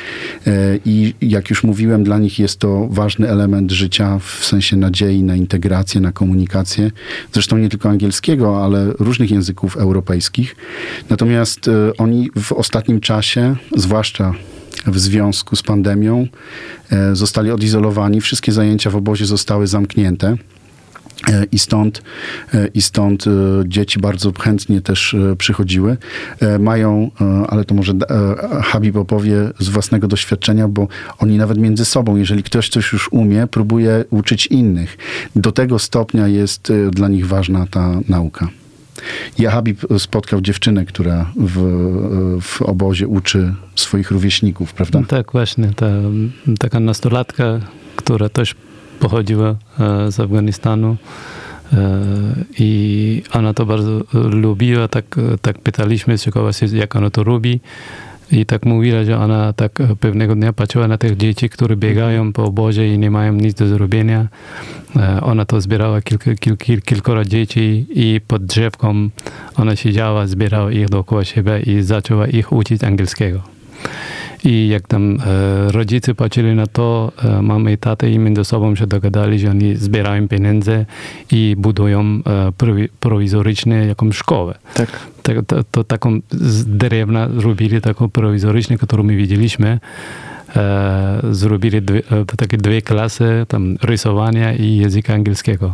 i 0.86 1.14
jak 1.22 1.50
już 1.50 1.64
mówiłem, 1.64 2.04
dla 2.04 2.18
nich 2.20 2.40
jest 2.40 2.60
to 2.60 2.88
ważny 2.92 3.30
element 3.30 3.72
życia 3.72 4.20
w 4.20 4.46
sensie 4.46 4.78
nadziei 4.78 5.23
na 5.24 5.36
integrację, 5.36 6.02
na 6.02 6.12
komunikację, 6.12 6.92
zresztą 7.34 7.58
nie 7.58 7.70
tylko 7.70 7.90
angielskiego, 7.90 8.64
ale 8.64 8.92
różnych 9.00 9.32
języków 9.32 9.78
europejskich. 9.78 10.56
Natomiast 11.10 11.68
e, 11.68 11.72
oni 11.98 12.30
w 12.36 12.52
ostatnim 12.52 13.00
czasie, 13.00 13.56
zwłaszcza 13.76 14.34
w 14.88 15.00
związku 15.00 15.56
z 15.56 15.64
pandemią, 15.64 16.28
e, 16.92 17.16
zostali 17.16 17.52
odizolowani. 17.52 18.22
Wszystkie 18.22 18.52
zajęcia 18.52 18.90
w 18.90 18.96
obozie 18.96 19.26
zostały 19.26 19.68
zamknięte. 19.68 20.38
E, 21.30 21.46
I 21.52 21.60
stąd, 21.60 22.02
e, 22.54 22.68
I 22.68 22.82
stąd 22.82 23.28
e, 23.28 23.32
dzieci 23.66 24.00
bardzo 24.00 24.32
chętnie 24.40 24.82
też 24.82 25.16
przychodziły. 25.38 25.98
Mają, 26.60 27.12
ale 27.48 27.66
to 27.66 27.76
może 27.76 27.94
Habib 28.64 28.96
opowie 28.96 29.50
z 29.60 29.70
własnego 29.70 30.08
doświadczenia, 30.08 30.68
bo 30.68 30.88
oni 31.18 31.38
nawet 31.38 31.58
między 31.58 31.86
sobą, 31.86 32.16
jeżeli 32.16 32.44
ktoś 32.44 32.70
coś 32.70 32.94
już 32.94 33.10
umie, 33.12 33.48
próbuje 33.48 34.06
uczyć 34.10 34.48
innych. 34.48 34.98
Do 35.36 35.52
tego 35.52 35.80
stopnia 35.80 36.28
jest 36.28 36.74
dla 36.92 37.08
nich 37.08 37.28
ważna 37.28 37.68
ta 37.72 38.00
nauka. 38.10 38.48
Ja 39.40 39.52
Habib 39.52 39.82
spotkał 39.98 40.42
dziewczynę, 40.42 40.86
która 40.86 41.32
w, 41.36 41.60
w 42.42 42.62
obozie 42.62 43.08
uczy 43.08 43.54
swoich 43.76 44.12
rówieśników, 44.12 44.74
prawda? 44.74 45.02
Tak, 45.08 45.32
właśnie. 45.32 45.72
Ta, 45.76 45.88
taka 46.60 46.80
nastolatka, 46.80 47.60
która 47.96 48.30
też 48.30 48.56
pochodziła 49.04 49.56
e, 49.80 50.12
z 50.12 50.20
Afganistanu 50.20 50.96
e, 51.74 51.78
i 52.60 53.24
ona 53.34 53.54
to 53.54 53.66
bardzo 53.66 54.02
lubiła, 54.14 54.88
tak, 54.88 55.06
tak 55.42 55.60
pytaliśmy, 55.60 56.18
się, 56.18 56.32
jak 56.74 56.96
ona 56.96 57.10
to 57.10 57.24
robi. 57.24 57.60
I 58.32 58.46
tak 58.46 58.66
mówiła, 58.66 59.04
że 59.04 59.20
ona 59.20 59.54
tak 59.54 59.72
pewnego 60.00 60.36
dnia 60.36 60.54
patrzyła 60.54 60.88
na 60.88 60.98
tych 60.98 61.18
dzieci, 61.18 61.50
które 61.50 61.76
biegają 61.76 62.34
po 62.34 62.44
obozie 62.44 62.94
i 62.94 63.00
nie 63.00 63.12
mają 63.12 63.34
nic 63.34 63.54
do 63.54 63.68
zrobienia. 63.68 64.28
E, 64.96 65.22
ona 65.22 65.46
to 65.46 65.62
zbierała 65.62 66.02
kilka, 66.02 66.36
kil, 66.36 66.58
kil, 66.58 66.82
kilkoro 66.82 67.26
dzieci 67.26 67.86
i 67.90 68.22
pod 68.28 68.46
drzewką 68.46 69.10
ona 69.56 69.76
siedziała, 69.76 70.28
zbierała 70.28 70.72
ich 70.72 70.90
dookoła 70.90 71.26
siebie 71.26 71.60
i 71.60 71.82
zaczęła 71.82 72.28
ich 72.28 72.52
uczyć 72.52 72.84
angielskiego. 72.84 73.53
I 74.44 74.68
jak 74.68 74.88
tam 74.88 75.18
e, 75.26 75.72
rodzice 75.72 76.16
patrzyli 76.16 76.56
na 76.56 76.68
to, 76.68 77.12
e, 77.24 77.42
mamy 77.42 77.72
i 77.72 77.78
tatę 77.78 78.12
i 78.12 78.20
między 78.20 78.44
sobą 78.44 78.76
się 78.76 78.88
dogadali, 78.88 79.40
że 79.40 79.50
oni 79.50 79.76
zbierają 79.76 80.28
pieniądze 80.28 80.86
i 81.32 81.56
budują 81.58 82.02
e, 82.02 82.52
prowizoryczne 83.00 83.88
jakąś 83.88 84.16
szkołę. 84.16 84.56
Tak. 84.74 84.90
To, 85.24 85.44
to, 85.44 85.64
to 85.64 85.84
taką 85.84 86.20
z 86.32 86.66
drewna 86.66 87.30
zrobili 87.38 87.82
taką 87.82 88.10
prowizoryczną, 88.10 88.78
którą 88.78 89.04
my 89.04 89.16
widzieliśmy. 89.16 89.80
E, 90.56 91.22
zrobili 91.32 91.82
dwie, 91.82 92.02
takie 92.38 92.58
dwie 92.58 92.82
klasy 92.82 93.46
tam 93.48 93.76
rysowania 93.82 94.54
i 94.54 94.78
języka 94.78 95.14
angielskiego. 95.14 95.72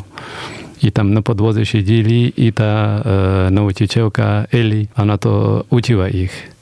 I 0.83 0.91
tam 0.91 1.13
na 1.13 1.21
podłodze 1.21 1.65
siedzieli 1.65 2.33
i 2.37 2.53
ta 2.53 3.03
e, 3.45 3.51
nauczycielka 3.51 4.45
Eli, 4.51 4.87
ona 4.97 5.17
to 5.17 5.63
uczyła 5.69 6.09
ich. 6.09 6.58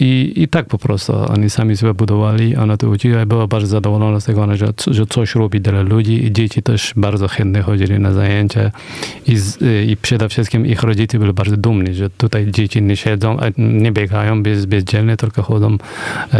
I, 0.00 0.32
I 0.36 0.48
tak 0.48 0.66
po 0.66 0.78
prostu 0.78 1.12
oni 1.28 1.50
sami 1.50 1.76
sobie 1.76 1.94
budowali, 1.94 2.56
ona 2.56 2.76
to 2.76 2.88
uczyła 2.88 3.22
i 3.22 3.26
była 3.26 3.46
bardzo 3.46 3.66
zadowolona 3.66 4.20
z 4.20 4.24
tego, 4.24 4.56
że, 4.56 4.66
że 4.86 5.06
coś 5.06 5.34
robi 5.34 5.60
dla 5.60 5.82
ludzi 5.82 6.24
i 6.24 6.32
dzieci 6.32 6.62
też 6.62 6.92
bardzo 6.96 7.28
chętnie 7.28 7.62
chodzili 7.62 7.98
na 7.98 8.12
zajęcia 8.12 8.70
i, 9.26 9.36
i 9.90 9.96
przede 9.96 10.28
wszystkim 10.28 10.66
ich 10.66 10.82
rodzice 10.82 11.18
byli 11.18 11.32
bardzo 11.32 11.56
dumni, 11.56 11.94
że 11.94 12.10
tutaj 12.10 12.46
dzieci 12.50 12.82
nie 12.82 12.96
siedzą, 12.96 13.36
nie 13.58 13.92
biegają 13.92 14.42
bez, 14.42 14.66
bezdzielnie, 14.66 15.16
tylko 15.16 15.42
chodzą 15.42 15.76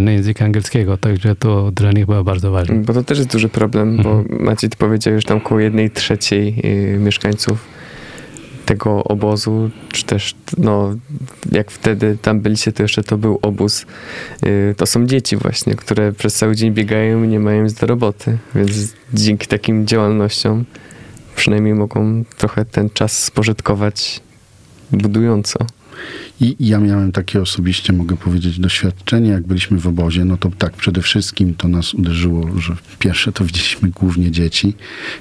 na 0.00 0.12
język 0.12 0.42
angielskiego, 0.42 0.96
także 0.96 1.36
to 1.36 1.70
dla 1.70 1.92
nich 1.92 2.06
było 2.06 2.24
bardzo 2.24 2.50
ważne. 2.50 2.74
Bo 2.74 2.92
to 2.92 3.02
też 3.02 3.18
jest 3.18 3.32
duży 3.32 3.48
problem, 3.48 3.96
bo 3.96 4.10
mhm. 4.10 4.44
Maciej 4.44 4.70
powiedział, 4.78 5.20
że 5.20 5.22
tam 5.22 5.36
około 5.36 5.60
jednej 5.60 5.90
trzeciej 5.90 6.60
y, 6.64 6.98
mieszkańców 6.98 7.73
tego 8.66 9.04
obozu, 9.04 9.70
czy 9.92 10.04
też, 10.04 10.34
no, 10.58 10.96
jak 11.52 11.70
wtedy 11.70 12.18
tam 12.22 12.40
byliście, 12.40 12.72
to 12.72 12.82
jeszcze 12.82 13.02
to 13.02 13.18
był 13.18 13.38
obóz. 13.42 13.86
Y, 14.46 14.74
to 14.76 14.86
są 14.86 15.06
dzieci 15.06 15.36
właśnie, 15.36 15.74
które 15.74 16.12
przez 16.12 16.34
cały 16.34 16.56
dzień 16.56 16.72
biegają 16.72 17.22
i 17.22 17.28
nie 17.28 17.40
mają 17.40 17.62
nic 17.62 17.74
do 17.74 17.86
roboty, 17.86 18.38
więc 18.54 18.92
dzięki 19.14 19.46
takim 19.46 19.86
działalnościom 19.86 20.64
przynajmniej 21.36 21.74
mogą 21.74 22.24
trochę 22.36 22.64
ten 22.64 22.90
czas 22.90 23.24
spożytkować 23.24 24.20
budująco. 24.92 25.58
I 26.40 26.56
ja 26.60 26.80
miałem 26.80 27.12
takie 27.12 27.40
osobiście, 27.42 27.92
mogę 27.92 28.16
powiedzieć, 28.16 28.58
doświadczenie, 28.58 29.30
jak 29.30 29.46
byliśmy 29.46 29.78
w 29.78 29.86
obozie, 29.86 30.24
no 30.24 30.36
to 30.36 30.50
tak, 30.58 30.72
przede 30.72 31.02
wszystkim 31.02 31.54
to 31.54 31.68
nas 31.68 31.94
uderzyło, 31.94 32.60
że 32.60 32.76
pierwsze 32.98 33.32
to 33.32 33.44
widzieliśmy 33.44 33.90
głównie 33.90 34.30
dzieci, 34.30 34.74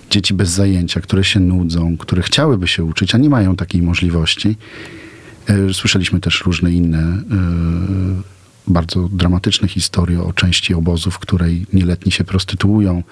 dzieci 0.09 0.33
bez 0.33 0.49
zajęcia, 0.49 1.01
które 1.01 1.23
się 1.23 1.39
nudzą, 1.39 1.97
które 1.97 2.21
chciałyby 2.21 2.67
się 2.67 2.83
uczyć, 2.83 3.15
a 3.15 3.17
nie 3.17 3.29
mają 3.29 3.55
takiej 3.55 3.81
możliwości. 3.81 4.55
E, 5.47 5.73
słyszeliśmy 5.73 6.19
też 6.19 6.41
różne 6.45 6.71
inne 6.71 6.99
e, 6.99 8.32
bardzo 8.67 9.09
dramatyczne 9.09 9.67
historie 9.67 10.21
o 10.21 10.33
części 10.33 10.73
obozu, 10.73 11.11
w 11.11 11.19
której 11.19 11.65
nieletni 11.73 12.11
się 12.11 12.23
prostytuują. 12.23 13.03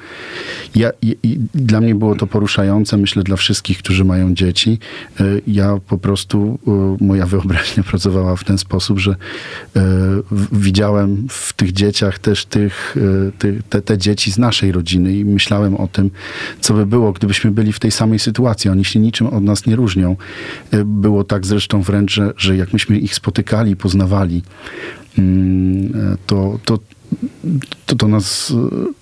Ja, 0.76 0.92
i, 1.02 1.18
i 1.24 1.40
dla 1.56 1.82
mnie 1.82 1.96
było 1.96 2.16
to 2.16 2.28
poruszające, 2.28 2.98
myślę 2.98 3.24
dla 3.24 3.36
wszystkich, 3.36 3.78
którzy 3.78 4.06
mają 4.06 4.34
dzieci. 4.34 4.80
E, 5.20 5.24
ja 5.48 5.78
po 5.88 5.98
prostu, 5.98 6.60
e, 7.02 7.06
moja 7.06 7.26
wyobraźnia 7.26 7.84
pracowała 7.92 8.36
w 8.36 8.44
ten 8.44 8.58
sposób, 8.58 9.00
że 9.00 9.12
e, 9.76 9.82
widziałem 10.52 11.28
w 11.30 11.54
tych 11.54 11.72
dzieciach 11.72 12.20
też 12.20 12.46
tych, 12.46 12.96
te, 13.70 13.82
te 13.82 13.98
dzieci 13.98 14.32
z 14.32 14.38
naszej 14.38 14.72
rodziny 14.72 15.14
i 15.18 15.26
myślałem 15.26 15.76
o 15.76 15.88
tym, 15.88 16.12
co 16.62 16.74
by 16.74 16.86
było, 16.86 17.12
gdybyśmy 17.12 17.52
byli 17.52 17.74
w 17.74 17.80
tej 17.80 17.92
samej 17.92 18.20
sytuacji. 18.20 18.70
Oni 18.70 18.86
się 18.86 19.00
niczym 19.00 19.28
od 19.28 19.44
nas 19.44 19.66
nie 19.66 19.76
różnią. 19.76 20.16
Było 20.86 21.24
tak 21.24 21.46
zresztą 21.46 21.82
wręcz, 21.82 22.12
że, 22.12 22.34
że 22.38 22.58
jak 22.58 22.74
myśmy 22.74 23.00
ich 23.00 23.16
spotykali, 23.16 23.76
poznawali, 23.76 24.42
to, 25.16 26.60
to, 26.66 26.80
to, 27.86 27.96
to 27.96 28.08
nas 28.08 28.54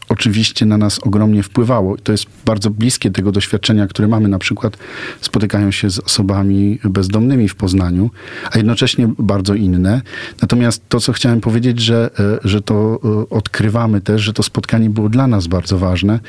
oczywiście 0.09 0.65
na 0.65 0.77
nas 0.77 0.99
ogromnie 0.99 1.43
wpływało. 1.43 1.97
To 1.97 2.11
jest 2.11 2.25
bardzo 2.45 2.69
bliskie 2.69 3.11
tego 3.11 3.31
doświadczenia, 3.31 3.87
które 3.87 4.07
mamy. 4.07 4.27
Na 4.29 4.39
przykład 4.39 4.77
spotykają 5.21 5.71
się 5.71 5.89
z 5.89 5.99
osobami 5.99 6.79
bezdomnymi 6.83 7.49
w 7.49 7.55
Poznaniu, 7.55 8.09
a 8.51 8.57
jednocześnie 8.57 9.09
bardzo 9.19 9.55
inne. 9.55 10.01
Natomiast 10.41 10.89
to, 10.89 10.99
co 10.99 11.13
chciałem 11.13 11.41
powiedzieć, 11.41 11.79
że, 11.79 12.09
e, 12.19 12.47
że 12.47 12.61
to 12.61 12.99
e, 13.03 13.29
odkrywamy 13.29 14.01
też, 14.01 14.21
że 14.21 14.33
to 14.33 14.43
spotkanie 14.43 14.89
było 14.89 15.09
dla 15.09 15.27
nas 15.27 15.47
bardzo 15.47 15.77
ważne. 15.77 16.19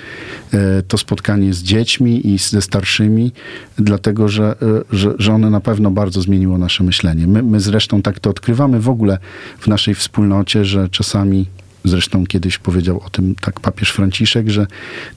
E, 0.53 0.83
to 0.83 0.99
spotkanie 0.99 1.55
z 1.55 1.63
dziećmi 1.63 2.29
i 2.29 2.39
ze 2.39 2.63
starszymi, 2.63 3.33
dlatego, 3.79 4.29
że, 4.29 4.57
że, 4.91 5.15
że 5.19 5.35
one 5.35 5.51
na 5.51 5.61
pewno 5.61 5.91
bardzo 5.91 6.23
zmieniło 6.23 6.59
nasze 6.59 6.85
myślenie. 6.85 7.27
My, 7.27 7.43
my 7.43 7.61
zresztą 7.61 8.03
tak 8.03 8.19
to 8.19 8.31
odkrywamy 8.31 8.81
w 8.81 8.89
ogóle 8.89 9.19
w 9.59 9.67
naszej 9.67 9.95
wspólnocie, 9.95 10.65
że 10.65 10.89
czasami 10.89 11.47
Zresztą 11.85 12.27
kiedyś 12.27 12.59
powiedział 12.59 13.01
o 13.07 13.11
tym 13.11 13.35
tak 13.41 13.61
papież 13.61 13.91
Franciszek, 13.91 14.49
że 14.49 14.67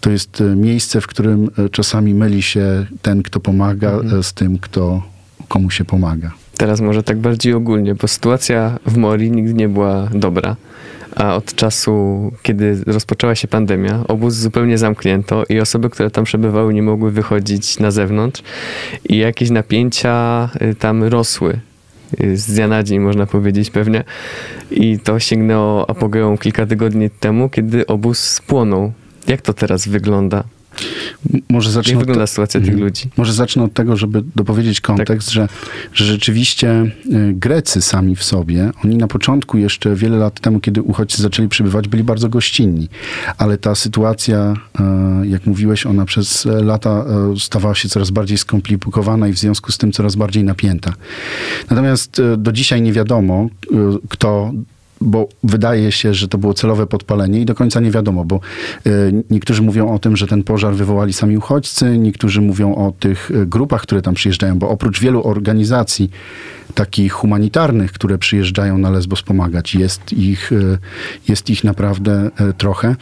to 0.01 0.09
jest 0.09 0.41
e, 0.41 0.55
miejsce, 0.55 1.01
w 1.01 1.07
którym 1.07 1.49
e, 1.57 1.69
czasami 1.69 2.13
myli 2.13 2.41
się 2.41 2.85
ten, 3.01 3.23
kto 3.23 3.39
pomaga, 3.39 3.91
mhm. 3.91 4.19
E, 4.19 4.23
z 4.23 4.33
tym, 4.33 4.59
kto 4.59 5.03
komu 5.47 5.69
się 5.69 5.85
pomaga. 5.85 6.31
Teraz 6.57 6.81
może 6.81 7.03
tak 7.03 7.17
bardziej 7.17 7.53
ogólnie, 7.53 7.95
bo 7.95 8.07
sytuacja 8.07 8.79
w 8.85 8.97
Mori 8.97 9.31
nigdy 9.31 9.53
nie 9.53 9.69
była 9.69 10.09
dobra. 10.13 10.55
A 11.15 11.35
od 11.35 11.55
czasu, 11.55 12.31
kiedy 12.43 12.83
rozpoczęła 12.85 13.35
się 13.35 13.47
pandemia, 13.47 14.03
obóz 14.07 14.33
zupełnie 14.33 14.77
zamknięto 14.77 15.43
i 15.49 15.59
osoby, 15.59 15.89
które 15.89 16.11
tam 16.11 16.23
przebywały, 16.23 16.73
nie 16.73 16.83
mogły 16.83 17.11
wychodzić 17.11 17.79
na 17.79 17.91
zewnątrz 17.91 18.41
i 19.09 19.17
jakieś 19.17 19.49
napięcia 19.49 20.49
tam 20.79 21.03
rosły 21.03 21.59
z 22.35 22.53
dnia 22.53 22.67
na 22.67 22.83
dzień, 22.83 22.99
można 22.99 23.25
powiedzieć 23.25 23.69
pewnie. 23.69 24.03
I 24.71 24.99
to 24.99 25.19
sięgnęło 25.19 25.89
apogeum 25.89 26.37
kilka 26.37 26.65
tygodni 26.65 27.09
temu, 27.09 27.49
kiedy 27.49 27.87
obóz 27.87 28.19
spłonął. 28.19 28.91
Jak 29.27 29.41
to 29.41 29.53
teraz 29.53 29.87
wygląda? 29.87 30.43
Może 31.49 31.71
zacznę 31.71 31.91
Jak 31.91 31.99
wygląda 31.99 32.27
sytuacja 32.27 32.59
tych 32.59 32.69
mhm. 32.69 32.85
ludzi? 32.85 33.09
Może 33.17 33.33
zacznę 33.33 33.63
od 33.63 33.73
tego, 33.73 33.97
żeby 33.97 34.23
dopowiedzieć 34.35 34.81
kontekst, 34.81 35.27
tak. 35.27 35.33
że, 35.33 35.47
że 35.93 36.05
rzeczywiście 36.05 36.71
y, 36.71 37.33
Grecy 37.33 37.81
sami 37.81 38.15
w 38.15 38.23
sobie, 38.23 38.71
oni 38.85 38.97
na 38.97 39.07
początku 39.07 39.57
jeszcze 39.57 39.95
wiele 39.95 40.17
lat 40.17 40.39
temu, 40.39 40.59
kiedy 40.59 40.81
uchodźcy 40.81 41.21
zaczęli 41.21 41.49
przybywać, 41.49 41.87
byli 41.87 42.03
bardzo 42.03 42.29
gościnni. 42.29 42.89
Ale 43.37 43.57
ta 43.57 43.75
sytuacja, 43.75 44.53
y, 45.23 45.27
jak 45.27 45.45
mówiłeś, 45.45 45.85
ona 45.85 46.05
przez 46.05 46.45
lata 46.45 47.05
y, 47.35 47.39
stawała 47.39 47.75
się 47.75 47.89
coraz 47.89 48.11
bardziej 48.11 48.37
skomplikowana 48.37 49.27
i 49.27 49.33
w 49.33 49.37
związku 49.37 49.71
z 49.71 49.77
tym 49.77 49.91
coraz 49.91 50.15
bardziej 50.15 50.43
napięta. 50.43 50.93
Natomiast 51.69 52.21
do 52.37 52.51
dzisiaj 52.51 52.81
nie 52.81 52.93
wiadomo, 52.93 53.49
kto 54.09 54.51
bo 55.03 55.27
wydaje 55.43 55.91
się, 55.91 56.13
że 56.13 56.27
to 56.27 56.37
było 56.37 56.53
celowe 56.53 56.87
podpalenie 56.87 57.41
i 57.41 57.45
do 57.45 57.55
końca 57.55 57.79
nie 57.79 57.91
wiadomo, 57.91 58.25
bo 58.25 58.35
e, 58.35 58.89
niektórzy 59.29 59.61
mówią 59.61 59.93
o 59.93 59.99
tym, 59.99 60.17
że 60.17 60.27
ten 60.27 60.43
pożar 60.43 60.75
wywołali 60.75 61.13
sami 61.13 61.37
uchodźcy, 61.37 61.97
niektórzy 61.97 62.41
mówią 62.41 62.75
o 62.75 62.93
tych 62.99 63.31
e, 63.31 63.45
grupach, 63.45 63.81
które 63.81 64.01
tam 64.01 64.13
przyjeżdżają, 64.13 64.59
bo 64.59 64.69
oprócz 64.69 64.99
wielu 64.99 65.27
organizacji 65.27 66.09
takich 66.73 67.13
humanitarnych, 67.13 67.91
które 67.91 68.17
przyjeżdżają 68.17 68.77
na 68.77 68.89
Lesbos 68.89 69.21
pomagać, 69.21 69.75
jest 69.75 70.13
ich, 70.13 70.51
e, 70.51 70.77
jest 71.27 71.49
ich 71.49 71.63
naprawdę 71.63 72.29
trochę. 72.57 72.95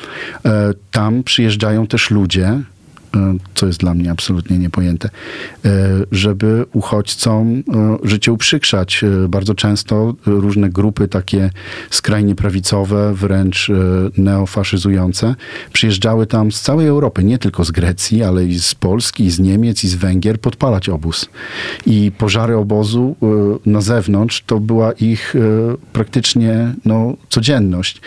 Tam 0.92 1.24
przyjeżdżają 1.24 1.88
też 1.88 2.12
ludzie, 2.12 2.60
co 3.56 3.68
jest 3.68 3.80
dla 3.80 3.94
mnie 3.94 4.12
absolutnie 4.12 4.58
niepojęte, 4.58 5.10
e, 5.66 5.70
żeby 6.12 6.66
uchodźcom 6.74 7.64
e, 7.74 7.98
życie 8.04 8.32
uprzykrzać. 8.32 9.06
Bardzo 9.30 9.56
często 9.56 10.16
różne 10.26 10.70
grupy 10.70 11.08
takie 11.08 11.50
skrajnie 11.90 12.36
prawicowe, 12.36 13.14
wręcz 13.14 13.72
neofaszyzujące, 14.18 15.36
przyjeżdżały 15.74 16.28
tam 16.28 16.52
z 16.52 16.62
całej 16.62 16.88
Europy, 16.88 17.24
nie 17.24 17.38
tylko 17.38 17.64
z 17.64 17.72
Grecji, 17.72 18.24
ale 18.24 18.46
i 18.46 18.60
z 18.60 18.76
Polski, 18.76 19.24
i 19.24 19.32
z 19.32 19.40
Niemiec, 19.40 19.84
i 19.84 19.88
z 19.88 19.96
Węgier, 19.96 20.40
podpalać 20.40 20.90
obóz. 20.90 21.30
I 21.86 22.12
pożary 22.18 22.58
obozu 22.58 23.16
na 23.66 23.82
zewnątrz 23.82 24.44
to 24.46 24.60
była 24.60 24.92
ich 24.92 25.36
praktycznie 25.94 26.74
no, 26.86 27.14
codzienność. 27.30 28.02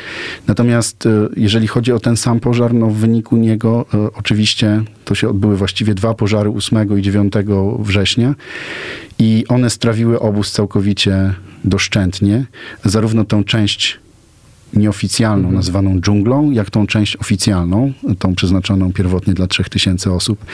Natomiast 0.47 1.09
jeżeli 1.37 1.67
chodzi 1.67 1.93
o 1.93 2.01
ten 2.01 2.17
sam 2.17 2.41
pożar, 2.41 2.75
no 2.75 2.87
w 2.87 2.95
wyniku 2.95 3.37
niego 3.37 3.87
oczywiście 4.15 4.83
to 5.05 5.15
się 5.15 5.29
odbyły 5.29 5.57
właściwie 5.57 5.95
dwa 5.95 6.15
pożary 6.15 6.51
8 6.51 6.99
i 6.99 7.03
9 7.03 7.33
września 7.79 8.35
i 9.19 9.45
one 9.49 9.71
strawiły 9.71 10.21
obóz 10.21 10.53
całkowicie 10.53 11.35
doszczętnie. 11.65 12.45
Zarówno 12.85 13.25
tą 13.25 13.45
część 13.45 13.99
nieoficjalną, 14.77 15.39
mhm. 15.39 15.55
nazwaną 15.55 16.01
dżunglą, 16.01 16.51
jak 16.51 16.71
tą 16.71 16.87
część 16.87 17.17
oficjalną, 17.17 17.93
tą 18.19 18.35
przeznaczoną 18.35 18.93
pierwotnie 18.93 19.35
dla 19.35 19.47
3000 19.47 20.13
osób. 20.13 20.45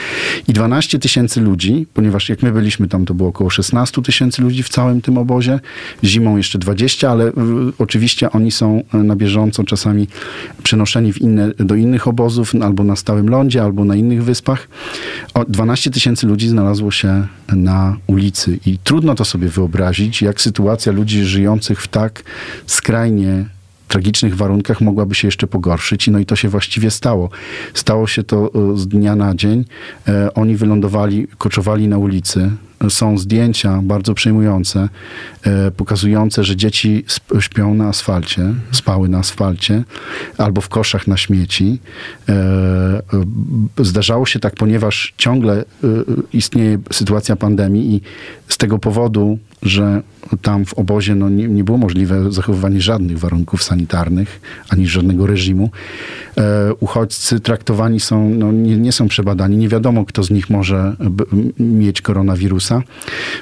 I 0.47 0.53
12 0.53 0.99
tysięcy 0.99 1.41
ludzi, 1.41 1.87
ponieważ 1.93 2.29
jak 2.29 2.43
my 2.43 2.51
byliśmy 2.51 2.87
tam, 2.87 3.05
to 3.05 3.13
było 3.13 3.29
około 3.29 3.49
16 3.49 4.01
tysięcy 4.01 4.41
ludzi 4.41 4.63
w 4.63 4.69
całym 4.69 5.01
tym 5.01 5.17
obozie, 5.17 5.59
zimą 6.03 6.37
jeszcze 6.37 6.59
20, 6.59 7.11
ale 7.11 7.27
y, 7.27 7.33
oczywiście 7.77 8.31
oni 8.31 8.51
są 8.51 8.83
na 8.93 9.15
bieżąco 9.15 9.63
czasami 9.63 10.07
przenoszeni 10.63 11.13
w 11.13 11.21
inne, 11.21 11.51
do 11.59 11.75
innych 11.75 12.07
obozów, 12.07 12.53
albo 12.61 12.83
na 12.83 12.95
stałym 12.95 13.29
lądzie, 13.29 13.63
albo 13.63 13.85
na 13.85 13.95
innych 13.95 14.23
wyspach. 14.23 14.67
O, 15.33 15.45
12 15.45 15.91
tysięcy 15.91 16.27
ludzi 16.27 16.47
znalazło 16.47 16.91
się 16.91 17.27
na 17.55 17.97
ulicy 18.07 18.59
i 18.65 18.77
trudno 18.83 19.15
to 19.15 19.25
sobie 19.25 19.47
wyobrazić, 19.47 20.21
jak 20.21 20.41
sytuacja 20.41 20.91
ludzi 20.91 21.23
żyjących 21.23 21.81
w 21.81 21.87
tak 21.87 22.23
skrajnie 22.65 23.45
tragicznych 23.91 24.35
warunkach 24.35 24.81
mogłaby 24.81 25.15
się 25.15 25.27
jeszcze 25.27 25.47
pogorszyć. 25.47 26.07
No 26.07 26.19
i 26.19 26.25
to 26.25 26.35
się 26.35 26.49
właściwie 26.49 26.91
stało. 26.91 27.29
Stało 27.73 28.07
się 28.07 28.23
to 28.23 28.51
e, 28.73 28.77
z 28.77 28.87
dnia 28.87 29.15
na 29.15 29.35
dzień. 29.35 29.65
E, 30.07 30.33
oni 30.33 30.55
wylądowali, 30.55 31.27
koczowali 31.37 31.87
na 31.87 31.97
ulicy. 31.97 32.51
Są 32.89 33.17
zdjęcia 33.17 33.79
bardzo 33.83 34.13
przejmujące, 34.13 34.89
e, 35.43 35.71
pokazujące, 35.71 36.43
że 36.43 36.55
dzieci 36.55 37.05
śpią 37.39 37.73
na 37.73 37.87
asfalcie, 37.87 38.53
spały 38.71 39.09
na 39.09 39.17
asfalcie 39.17 39.83
albo 40.37 40.61
w 40.61 40.69
koszach 40.69 41.07
na 41.07 41.17
śmieci. 41.17 41.79
Zdarzało 43.77 44.25
się 44.25 44.39
tak, 44.39 44.55
ponieważ 44.55 45.13
ciągle 45.17 45.65
istnieje 46.33 46.77
sytuacja 46.91 47.35
pandemii 47.35 47.95
i 47.95 48.01
z 48.47 48.57
tego 48.57 48.79
powodu, 48.79 49.39
że 49.61 50.01
tam 50.41 50.65
w 50.65 50.73
obozie 50.73 51.15
no, 51.15 51.29
nie, 51.29 51.47
nie 51.47 51.63
było 51.63 51.77
możliwe 51.77 52.31
zachowywanie 52.31 52.81
żadnych 52.81 53.19
warunków 53.19 53.63
sanitarnych, 53.63 54.41
ani 54.69 54.87
żadnego 54.87 55.27
reżimu. 55.27 55.69
E, 56.37 56.73
uchodźcy 56.79 57.39
traktowani 57.39 57.99
są, 57.99 58.29
no, 58.29 58.51
nie, 58.51 58.77
nie, 58.77 58.91
są 58.91 59.07
przebadani, 59.07 59.57
nie 59.57 59.69
wiadomo, 59.69 60.05
kto 60.05 60.23
z 60.23 60.31
nich 60.31 60.49
może 60.49 60.95
mieć 61.59 62.01
koronawirusa. 62.01 62.81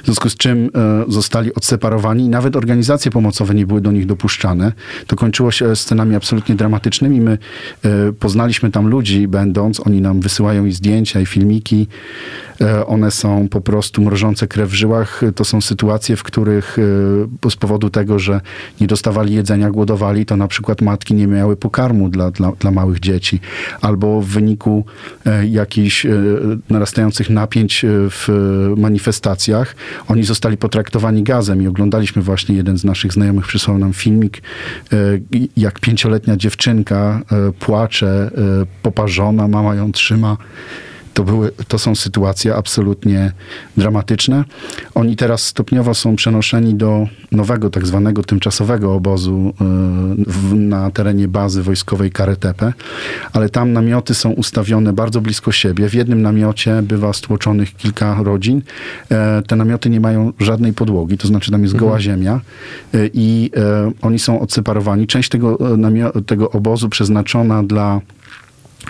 W 0.02 0.04
związku 0.04 0.30
z 0.30 0.36
czym 0.36 0.70
e, 0.74 1.04
zostali 1.08 1.54
odseparowani 1.54 2.24
i 2.24 2.28
nawet 2.28 2.56
organizacje 2.56 3.10
pomocowe 3.10 3.54
nie 3.54 3.66
były 3.66 3.80
do 3.80 3.92
nich 3.92 4.06
dopuszczane. 4.06 4.72
To 5.06 5.16
kończyło 5.16 5.50
się 5.50 5.76
scenami 5.76 6.16
absolutnie 6.16 6.54
dramatycznymi. 6.54 7.20
My 7.20 7.38
e, 7.84 8.12
poznaliśmy 8.12 8.70
tam 8.70 8.88
ludzi, 8.88 9.28
będąc, 9.28 9.86
oni 9.86 10.00
nam 10.00 10.20
wysyłają 10.20 10.64
i 10.64 10.72
zdjęcia, 10.72 11.20
i 11.20 11.26
filmiki 11.26 11.86
one 12.86 13.10
są 13.10 13.48
po 13.48 13.60
prostu 13.60 14.02
mrożące 14.02 14.46
krew 14.46 14.70
w 14.70 14.74
żyłach. 14.74 15.20
To 15.34 15.44
są 15.44 15.60
sytuacje, 15.60 16.16
w 16.16 16.22
których 16.22 16.76
z 17.50 17.56
powodu 17.56 17.90
tego, 17.90 18.18
że 18.18 18.40
nie 18.80 18.86
dostawali 18.86 19.34
jedzenia, 19.34 19.70
głodowali, 19.70 20.26
to 20.26 20.36
na 20.36 20.48
przykład 20.48 20.82
matki 20.82 21.14
nie 21.14 21.26
miały 21.26 21.56
pokarmu 21.56 22.08
dla, 22.08 22.30
dla, 22.30 22.52
dla 22.52 22.70
małych 22.70 23.00
dzieci, 23.00 23.40
albo 23.80 24.20
w 24.20 24.26
wyniku 24.26 24.84
jakichś 25.50 26.06
narastających 26.70 27.30
napięć 27.30 27.84
w 27.88 28.28
manifestacjach, 28.76 29.76
oni 30.08 30.24
zostali 30.24 30.56
potraktowani 30.56 31.22
gazem 31.22 31.62
i 31.62 31.66
oglądaliśmy 31.66 32.22
właśnie 32.22 32.56
jeden 32.56 32.78
z 32.78 32.84
naszych 32.84 33.12
znajomych 33.12 33.46
przysłał 33.46 33.78
nam 33.78 33.92
filmik, 33.92 34.42
jak 35.56 35.80
pięcioletnia 35.80 36.36
dziewczynka 36.36 37.20
płacze, 37.60 38.30
poparzona, 38.82 39.48
mama 39.48 39.74
ją 39.74 39.92
trzyma. 39.92 40.36
To, 41.14 41.24
były, 41.24 41.50
to 41.68 41.78
są 41.78 41.94
sytuacje 41.94 42.54
absolutnie 42.56 43.32
dramatyczne. 43.76 44.44
Oni 44.94 45.16
teraz 45.16 45.42
stopniowo 45.42 45.94
są 45.94 46.16
przenoszeni 46.16 46.74
do 46.74 47.06
nowego, 47.32 47.70
tak 47.70 47.86
zwanego 47.86 48.22
tymczasowego 48.22 48.94
obozu 48.94 49.54
w, 50.26 50.54
na 50.54 50.90
terenie 50.90 51.28
bazy 51.28 51.62
wojskowej 51.62 52.10
Karetepe, 52.10 52.72
ale 53.32 53.48
tam 53.48 53.72
namioty 53.72 54.14
są 54.14 54.30
ustawione 54.30 54.92
bardzo 54.92 55.20
blisko 55.20 55.52
siebie. 55.52 55.88
W 55.88 55.94
jednym 55.94 56.22
namiocie 56.22 56.82
bywa 56.82 57.12
stłoczonych 57.12 57.76
kilka 57.76 58.22
rodzin. 58.22 58.62
E, 59.10 59.42
te 59.46 59.56
namioty 59.56 59.90
nie 59.90 60.00
mają 60.00 60.32
żadnej 60.38 60.72
podłogi, 60.72 61.18
to 61.18 61.28
znaczy 61.28 61.50
tam 61.50 61.62
jest 61.62 61.76
goła 61.76 61.96
mhm. 61.96 62.02
ziemia 62.02 62.40
e, 62.94 62.98
i 63.14 63.50
e, 63.56 63.92
oni 64.02 64.18
są 64.18 64.40
odseparowani. 64.40 65.06
Część 65.06 65.28
tego, 65.28 65.58
tego 66.26 66.50
obozu 66.50 66.88
przeznaczona 66.88 67.62
dla 67.62 68.00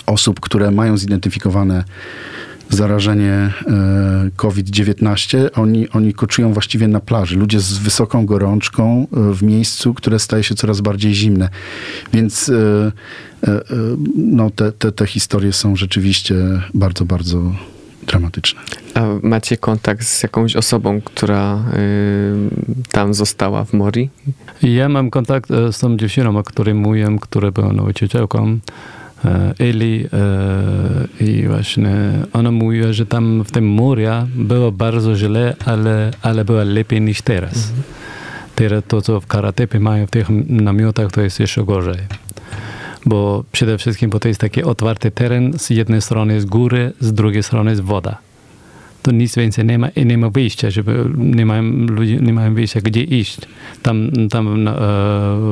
osób, 0.06 0.40
które 0.40 0.70
mają 0.70 0.96
zidentyfikowane 0.96 1.84
zarażenie 2.70 3.32
e, 3.32 3.52
COVID-19, 4.36 5.48
oni, 5.54 5.88
oni 5.88 6.14
koczują 6.14 6.52
właściwie 6.52 6.88
na 6.88 7.00
plaży. 7.00 7.36
Ludzie 7.36 7.60
z 7.60 7.78
wysoką 7.78 8.26
gorączką 8.26 9.06
e, 9.12 9.34
w 9.34 9.42
miejscu, 9.42 9.94
które 9.94 10.18
staje 10.18 10.42
się 10.42 10.54
coraz 10.54 10.80
bardziej 10.80 11.14
zimne. 11.14 11.48
Więc 12.12 12.48
e, 12.48 12.92
no, 14.16 14.50
te, 14.50 14.72
te, 14.72 14.92
te 14.92 15.06
historie 15.06 15.52
są 15.52 15.76
rzeczywiście 15.76 16.34
bardzo, 16.74 17.04
bardzo 17.04 17.52
dramatyczne. 18.06 18.60
A 18.94 19.00
macie 19.22 19.56
kontakt 19.56 20.06
z 20.06 20.22
jakąś 20.22 20.56
osobą, 20.56 21.00
która 21.00 21.58
y, 21.58 22.82
tam 22.90 23.14
została 23.14 23.64
w 23.64 23.72
Mori? 23.72 24.10
Ja 24.62 24.88
mam 24.88 25.10
kontakt 25.10 25.48
z 25.48 25.78
tą 25.78 25.96
dziewczyną, 25.96 26.38
o 26.38 26.42
której 26.42 26.74
mówiłem, 26.74 27.18
która 27.18 27.50
była 27.50 27.72
nauczycielką. 27.72 28.48
E, 28.48 28.99
Eli 29.58 30.06
e, 30.12 31.24
i 31.24 31.46
właśnie 31.46 31.96
ona 32.32 32.50
mówiła, 32.50 32.92
że 32.92 33.06
tam 33.06 33.44
w 33.44 33.50
tym 33.50 33.68
morzu 33.68 33.90
było 34.34 34.72
bardzo 34.72 35.16
źle, 35.16 35.56
ale, 35.64 36.10
ale 36.22 36.44
było 36.44 36.62
lepiej 36.64 37.00
niż 37.00 37.22
teraz. 37.22 37.54
Mhm. 37.54 37.82
Teraz 38.54 38.82
to, 38.88 39.02
co 39.02 39.20
w 39.20 39.26
Karatepie 39.26 39.80
mają 39.80 40.06
w 40.06 40.10
tych 40.10 40.28
namiotach, 40.48 41.12
to 41.12 41.20
jest 41.20 41.40
jeszcze 41.40 41.64
gorzej. 41.64 41.98
Bo 43.06 43.44
przede 43.52 43.78
wszystkim, 43.78 44.10
bo 44.10 44.20
to 44.20 44.28
jest 44.28 44.40
taki 44.40 44.62
otwarty 44.62 45.10
teren, 45.10 45.58
z 45.58 45.70
jednej 45.70 46.02
strony 46.02 46.34
jest 46.34 46.46
góry, 46.46 46.92
z 47.00 47.12
drugiej 47.12 47.42
strony 47.42 47.70
jest 47.70 47.82
woda 47.82 48.29
to 49.02 49.10
nic 49.10 49.36
więcej 49.36 49.64
nie 49.64 49.78
ma 49.78 49.88
i 49.88 50.06
nie 50.06 50.18
ma 50.18 50.30
wyjścia, 50.30 50.70
żeby 50.70 51.04
nie 51.16 51.46
mają, 51.46 51.62
ludzie 51.86 52.16
nie 52.16 52.32
mają 52.32 52.54
wyjścia, 52.54 52.80
gdzie 52.80 53.02
iść. 53.02 53.38
Tam, 53.82 54.10
tam 54.30 54.64
na, 54.64 54.70
e, 54.70 54.76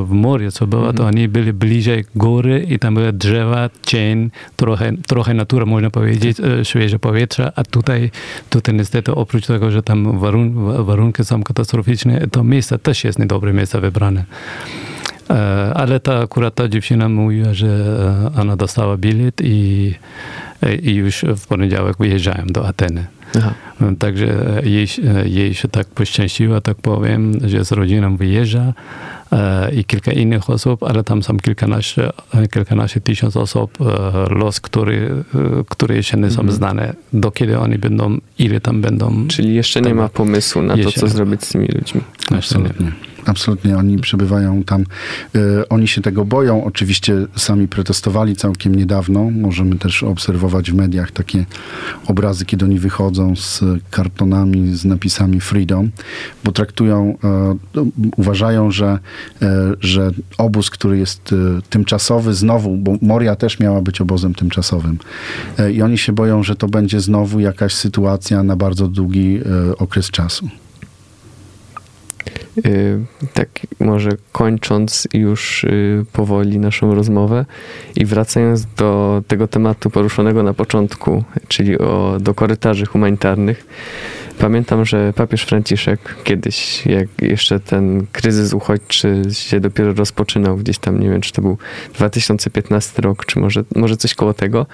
w 0.05 0.11
morzu, 0.11 0.51
co 0.51 0.67
było, 0.67 0.83
to 0.83 0.89
mhm. 0.91 1.09
oni 1.09 1.29
byli 1.29 1.53
bliżej 1.53 2.05
góry 2.15 2.67
i 2.71 2.79
tam 2.79 2.95
były 2.95 3.13
drzewa, 3.13 3.71
cień, 3.83 4.31
trochę, 4.57 4.93
trochę 5.07 5.35
natura, 5.35 5.67
można 5.67 5.91
powiedzieć, 5.91 6.41
e, 6.41 6.65
świeże 6.65 6.99
powietrze, 6.99 7.53
a 7.57 7.65
tutaj, 7.65 8.11
tutaj 8.51 8.75
niestety 8.75 9.15
oprócz 9.15 9.47
tego, 9.47 9.71
że 9.71 9.83
tam 9.83 10.19
warun, 10.19 10.55
warunki 10.85 11.25
są 11.25 11.43
katastroficzne, 11.43 12.27
to 12.31 12.45
miejsce 12.45 12.79
też 12.79 13.05
jest 13.05 13.19
niedobre 13.19 13.53
miejsce 13.53 13.81
wybrane. 13.81 14.25
E, 15.31 15.73
ale 15.75 16.01
ta, 16.01 16.19
akurat 16.19 16.55
ta 16.55 16.69
dziewczyna 16.69 17.09
mówiła, 17.09 17.55
że 17.55 17.97
ona 18.37 18.57
dostała 18.57 18.97
bilet 18.97 19.41
i, 19.45 19.95
i 20.83 20.95
już 20.95 21.25
w 21.37 21.47
poniedziałek 21.47 21.97
wyjeżdżają 21.99 22.47
do 22.47 22.67
Ateny. 22.69 23.18
Aha. 23.37 23.55
Także 23.99 24.62
jej, 24.64 24.87
jej 25.24 25.55
się 25.55 25.68
tak 25.68 25.87
poszczęściło, 25.87 26.61
tak 26.61 26.76
powiem, 26.76 27.33
że 27.45 27.64
z 27.64 27.72
rodziną 27.72 28.16
wyjeżdża 28.16 28.72
e, 29.33 29.74
i 29.74 29.85
kilka 29.85 30.12
innych 30.12 30.51
osób, 30.51 30.83
ale 30.83 31.05
tam 31.05 31.22
są 31.22 31.37
kilkanaście, 31.37 32.11
kilkanaście 32.53 33.01
tysiąc 33.01 33.37
osób, 33.37 33.79
e, 33.81 34.35
los, 34.35 34.61
który, 34.61 35.24
e, 35.35 35.64
które 35.68 35.97
jeszcze 35.97 36.16
nie 36.16 36.31
są 36.31 36.41
mhm. 36.41 36.57
znane, 36.57 36.95
do 37.12 37.31
kiedy 37.31 37.59
oni 37.59 37.79
będą, 37.79 38.18
ile 38.39 38.61
tam 38.61 38.81
będą. 38.81 39.26
Czyli 39.29 39.55
jeszcze 39.55 39.81
nie 39.81 39.95
ma 39.95 40.09
pomysłu 40.09 40.62
na 40.62 40.76
to, 40.76 40.93
co 40.93 41.09
zrobić 41.09 41.45
z 41.45 41.49
tymi 41.49 41.68
ludźmi. 41.68 42.01
Absolutnie. 42.31 42.93
Absolutnie, 43.29 43.76
oni 43.76 43.99
przebywają 43.99 44.64
tam. 44.64 44.85
E, 45.35 45.68
oni 45.68 45.89
się 45.89 46.03
tego 46.03 46.24
boją. 46.24 46.64
Oczywiście 46.64 47.26
sami 47.37 47.68
protestowali 47.68 48.37
całkiem 48.37 48.74
niedawno. 48.74 49.31
Możemy 49.31 49.76
też 49.76 50.03
obserwować 50.03 50.70
w 50.70 50.74
mediach 50.74 51.11
takie 51.11 51.47
obrazy, 52.07 52.45
kiedy 52.45 52.64
oni 52.64 52.79
wychodzą 52.79 53.37
z 53.37 53.64
kartonami, 53.91 54.76
z 54.76 54.85
napisami 54.85 55.41
Freedom, 55.41 55.91
bo 56.45 56.53
traktują, 56.53 57.18
e, 57.24 57.57
uważają, 58.16 58.70
że, 58.70 58.99
e, 59.43 59.49
że 59.81 60.11
obóz, 60.39 60.70
który 60.70 60.99
jest 60.99 61.35
tymczasowy, 61.70 62.35
znowu, 62.35 62.76
bo 62.76 62.97
Moria 63.03 63.37
też 63.37 63.61
miała 63.61 63.83
być 63.83 64.01
obozem 64.01 64.35
tymczasowym. 64.35 64.99
I 65.72 65.83
oni 65.83 65.99
się 65.99 66.12
boją, 66.12 66.43
że 66.43 66.57
to 66.57 66.68
będzie 66.68 67.01
znowu 67.01 67.41
jakaś 67.41 67.74
sytuacja 67.74 68.43
na 68.43 68.57
bardzo 68.57 68.89
długi 68.89 69.41
okres 69.79 70.11
czasu. 70.11 70.49
Y, 72.66 72.99
tak 73.35 73.49
może 73.81 74.11
kończąc 74.33 75.09
już 75.14 75.64
y, 75.64 76.05
powoli 76.12 76.59
naszą 76.59 76.95
rozmowę 76.95 77.45
i 77.97 78.05
wracając 78.05 78.66
do 78.66 79.22
tego 79.29 79.49
tematu 79.49 79.91
poruszonego 79.91 80.43
na 80.43 80.55
początku, 80.55 81.24
czyli 81.49 81.79
o, 81.79 82.16
do 82.20 82.35
korytarzy 82.35 82.87
humanitarnych, 82.87 83.66
Pamiętam, 84.39 84.84
że 84.84 85.12
papież 85.12 85.43
Franciszek 85.43 86.16
kiedyś, 86.24 86.86
jak 86.86 87.09
jeszcze 87.22 87.61
ten 87.61 88.07
kryzys 88.12 88.53
uchodźczy 88.53 89.22
się 89.32 89.61
dopiero 89.61 89.93
rozpoczynał, 89.93 90.57
gdzieś 90.57 90.78
tam, 90.78 91.01
nie 91.01 91.11
wiem, 91.11 91.20
czy 91.20 91.32
to 91.32 91.43
był 91.43 91.59
2015 91.95 93.03
rok, 93.03 93.26
czy 93.26 93.39
może, 93.39 93.64
może 93.76 93.97
coś 93.97 94.14
koło 94.14 94.34
tego, 94.34 94.66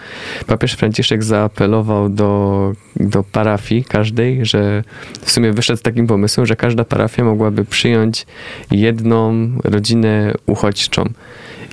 papież 0.47 0.73
Franciszek 0.73 1.25
zaapelował 1.25 2.09
do, 2.09 2.73
do 2.97 3.23
parafii 3.23 3.85
każdej, 3.85 4.47
że 4.47 4.85
w 5.21 5.31
sumie 5.31 5.53
wyszedł 5.53 5.79
z 5.79 5.83
takim 5.83 6.07
pomysłem, 6.07 6.47
że 6.47 6.57
każda 6.57 6.85
parafia 6.85 7.25
mogłaby 7.25 7.65
przyjąć 7.65 8.27
jedną 8.71 9.51
rodzinę 9.65 10.35
uchodźczą. 10.47 11.05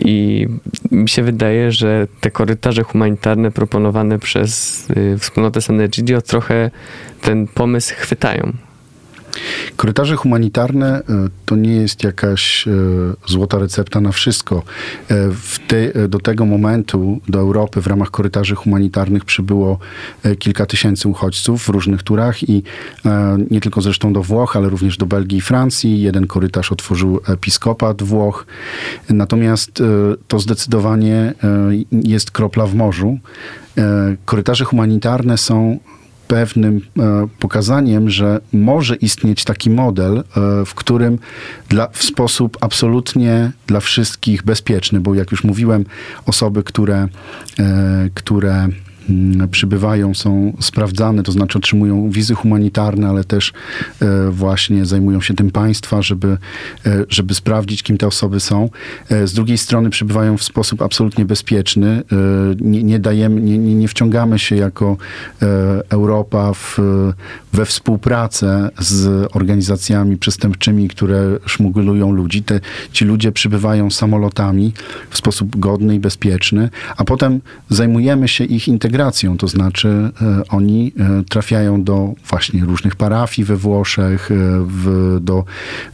I 0.06 0.48
mi 0.92 1.10
się 1.10 1.24
wydaje, 1.24 1.72
że 1.72 2.08
te 2.22 2.32
korytarze 2.32 2.84
humanitarne 2.84 3.52
proponowane 3.52 4.20
przez 4.20 4.86
y, 4.90 5.18
wspólnotę 5.18 5.62
San 5.62 5.82
Egidio 5.82 6.22
trochę 6.22 6.72
ten 7.22 7.48
pomysł 7.48 7.94
chwytają. 7.98 8.54
Korytarze 9.76 10.16
humanitarne 10.16 10.88
e, 10.88 11.04
to 11.46 11.56
nie 11.56 11.76
jest 11.76 12.04
jakaś 12.04 12.68
e, 12.68 12.72
złota 13.28 13.60
recepta 13.60 14.02
na 14.02 14.12
wszystko. 14.12 14.64
E, 15.12 15.30
te, 15.68 16.08
do 16.08 16.20
tego 16.20 16.46
momentu 16.46 17.20
do 17.30 17.40
Europy 17.40 17.82
w 17.82 17.88
ramach 17.88 18.12
korytarzy 18.12 18.56
humanitarnych 18.56 19.26
przybyło 19.26 19.80
kilka 20.40 20.66
tysięcy 20.66 21.08
uchodźców 21.08 21.64
w 21.64 21.70
różnych 21.70 22.04
turach 22.04 22.50
i 22.50 22.64
nie 23.52 23.62
tylko 23.62 23.82
zresztą 23.82 24.14
do 24.14 24.24
Włoch, 24.24 24.56
ale 24.56 24.70
również 24.70 24.98
do 24.98 25.06
Belgii 25.06 25.38
i 25.38 25.42
Francji. 25.42 26.02
Jeden 26.02 26.28
korytarz 26.28 26.72
otworzył 26.72 27.20
episkopat 27.28 28.04
Włoch. 28.04 28.46
Natomiast 29.10 29.84
to 30.28 30.40
zdecydowanie 30.40 31.34
jest 31.92 32.32
kropla 32.32 32.68
w 32.68 32.76
morzu. 32.76 33.20
Korytarze 34.26 34.66
humanitarne 34.66 35.38
są 35.38 35.80
pewnym 36.32 36.82
e, 37.00 37.28
pokazaniem, 37.40 38.10
że 38.10 38.40
może 38.54 38.96
istnieć 38.96 39.44
taki 39.44 39.70
model, 39.70 40.18
e, 40.18 40.24
w 40.66 40.74
którym 40.76 41.20
dla, 41.70 41.88
w 41.88 42.04
sposób 42.04 42.58
absolutnie 42.62 43.52
dla 43.68 43.80
wszystkich 43.80 44.44
bezpieczny, 44.44 45.00
bo 45.00 45.16
jak 45.16 45.32
już 45.32 45.44
mówiłem, 45.44 45.86
osoby, 46.26 46.64
które, 46.64 47.08
e, 47.60 48.10
które 48.14 48.68
przybywają, 49.52 50.14
są 50.14 50.54
sprawdzane, 50.60 51.24
to 51.24 51.32
znaczy 51.32 51.58
otrzymują 51.58 52.10
wizy 52.10 52.36
humanitarne, 52.36 53.10
ale 53.10 53.24
też 53.24 53.54
e, 54.02 54.32
właśnie 54.32 54.86
zajmują 54.86 55.22
się 55.22 55.34
tym 55.34 55.52
państwa, 55.52 56.02
żeby, 56.02 56.38
e, 56.86 57.06
żeby 57.10 57.34
sprawdzić, 57.34 57.84
kim 57.84 57.98
te 57.98 58.08
osoby 58.08 58.40
są. 58.40 58.70
E, 59.10 59.28
z 59.28 59.34
drugiej 59.34 59.58
strony 59.58 59.90
przybywają 59.90 60.38
w 60.38 60.44
sposób 60.44 60.82
absolutnie 60.82 61.26
bezpieczny. 61.26 62.04
Nie, 62.62 62.84
nie 62.84 63.00
dajemy, 63.00 63.42
nie, 63.42 63.58
nie 63.58 63.88
wciągamy 63.88 64.40
się 64.40 64.56
jako 64.56 64.98
Europa 65.90 66.54
w, 66.54 66.80
we 67.54 67.66
współpracę 67.66 68.70
z 68.80 69.28
organizacjami 69.36 70.18
przestępczymi, 70.18 70.88
które 70.88 71.38
szmuglują 71.46 72.12
ludzi. 72.12 72.44
Te, 72.44 72.60
ci 72.92 73.06
ludzie 73.06 73.32
przybywają 73.32 73.92
samolotami 73.92 74.74
w 75.10 75.18
sposób 75.18 75.60
godny 75.60 75.96
i 75.96 76.00
bezpieczny, 76.00 76.70
a 76.98 77.04
potem 77.04 77.42
zajmujemy 77.70 78.28
się 78.28 78.44
ich 78.44 78.68
integracją 78.68 79.22
to 79.38 79.48
znaczy 79.48 80.12
e, 80.22 80.42
oni 80.50 80.94
e, 81.00 81.24
trafiają 81.30 81.84
do 81.84 82.14
właśnie 82.30 82.66
różnych 82.66 82.96
parafii 82.96 83.46
we 83.46 83.56
Włoszech, 83.56 84.32
e, 84.32 84.36
w, 84.68 85.18
do, 85.22 85.46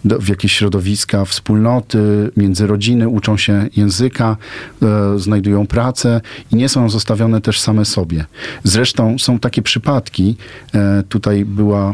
do, 0.05 0.19
w 0.19 0.27
jakieś 0.27 0.53
środowiska, 0.53 1.25
wspólnoty, 1.25 2.31
między 2.37 2.67
rodziny, 2.67 3.09
uczą 3.09 3.37
się 3.37 3.69
języka, 3.75 4.37
znajdują 5.15 5.67
pracę 5.67 6.21
i 6.51 6.55
nie 6.55 6.69
są 6.69 6.89
zostawione 6.89 7.41
też 7.41 7.61
same 7.61 7.85
sobie. 7.85 8.25
Zresztą 8.63 9.19
są 9.19 9.39
takie 9.39 9.61
przypadki, 9.61 10.35
tutaj 11.09 11.45
była 11.47 11.93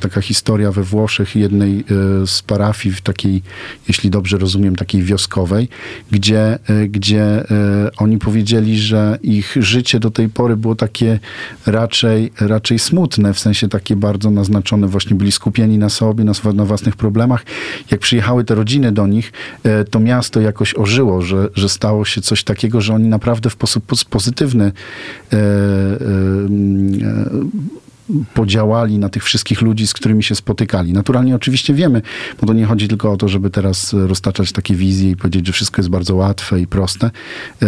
taka 0.00 0.20
historia 0.20 0.72
we 0.72 0.82
Włoszech 0.82 1.36
jednej 1.36 1.84
z 2.26 2.42
parafii 2.42 2.94
w 2.94 3.00
takiej, 3.00 3.42
jeśli 3.88 4.10
dobrze 4.10 4.38
rozumiem, 4.38 4.76
takiej 4.76 5.02
wioskowej, 5.02 5.68
gdzie, 6.10 6.58
gdzie 6.88 7.44
oni 7.96 8.18
powiedzieli, 8.18 8.78
że 8.78 9.18
ich 9.22 9.56
życie 9.60 10.00
do 10.00 10.10
tej 10.10 10.28
pory 10.28 10.56
było 10.56 10.74
takie 10.74 11.18
raczej, 11.66 12.32
raczej 12.40 12.78
smutne, 12.78 13.34
w 13.34 13.38
sensie 13.38 13.68
takie 13.68 13.96
bardzo 13.96 14.30
naznaczone, 14.30 14.86
właśnie 14.86 15.16
byli 15.16 15.32
skupieni 15.32 15.78
na 15.78 15.88
sobie, 15.88 16.24
na, 16.24 16.32
na 16.54 16.64
własnych 16.64 16.96
problemach. 16.96 17.44
Jak 17.90 18.00
przyjechały 18.00 18.44
te 18.44 18.54
rodziny 18.54 18.92
do 18.92 19.06
nich, 19.06 19.32
e, 19.64 19.84
to 19.84 20.00
miasto 20.00 20.40
jakoś 20.40 20.74
ożyło, 20.74 21.22
że, 21.22 21.48
że 21.54 21.68
stało 21.68 22.04
się 22.04 22.20
coś 22.20 22.44
takiego, 22.44 22.80
że 22.80 22.94
oni 22.94 23.08
naprawdę 23.08 23.50
w 23.50 23.52
sposób 23.52 23.84
pozytywny 24.10 24.64
e, 24.64 25.36
e, 25.36 25.42
podziałali 28.34 28.98
na 28.98 29.08
tych 29.08 29.24
wszystkich 29.24 29.62
ludzi, 29.62 29.86
z 29.86 29.92
którymi 29.92 30.22
się 30.22 30.34
spotykali. 30.34 30.92
Naturalnie 30.92 31.36
oczywiście 31.36 31.74
wiemy, 31.74 32.02
bo 32.40 32.46
to 32.46 32.52
nie 32.52 32.64
chodzi 32.64 32.88
tylko 32.88 33.12
o 33.12 33.16
to, 33.16 33.28
żeby 33.28 33.50
teraz 33.50 33.92
roztaczać 33.92 34.52
takie 34.52 34.74
wizje 34.74 35.10
i 35.10 35.16
powiedzieć, 35.16 35.46
że 35.46 35.52
wszystko 35.52 35.80
jest 35.80 35.90
bardzo 35.90 36.14
łatwe 36.14 36.60
i 36.60 36.66
proste. 36.66 37.10
E, 37.62 37.66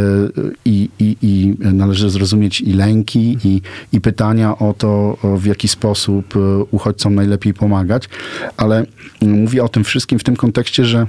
I, 0.64 0.88
i, 0.98 1.16
i 1.22 1.54
należy 1.60 2.10
zrozumieć 2.10 2.60
i 2.60 2.72
lęki, 2.72 3.38
i, 3.44 3.62
i 3.92 4.00
pytania 4.00 4.58
o 4.58 4.74
to, 4.78 5.18
w 5.38 5.46
jaki 5.46 5.68
sposób 5.68 6.36
e, 6.36 6.64
uchodźcom 6.70 7.14
najlepiej 7.14 7.54
pomagać, 7.54 8.08
ale 8.56 8.86
mówię 9.20 9.64
o 9.64 9.68
tym 9.68 9.84
wszystkim 9.84 10.18
w 10.18 10.24
tym 10.24 10.36
kontekście, 10.36 10.84
że 10.84 11.06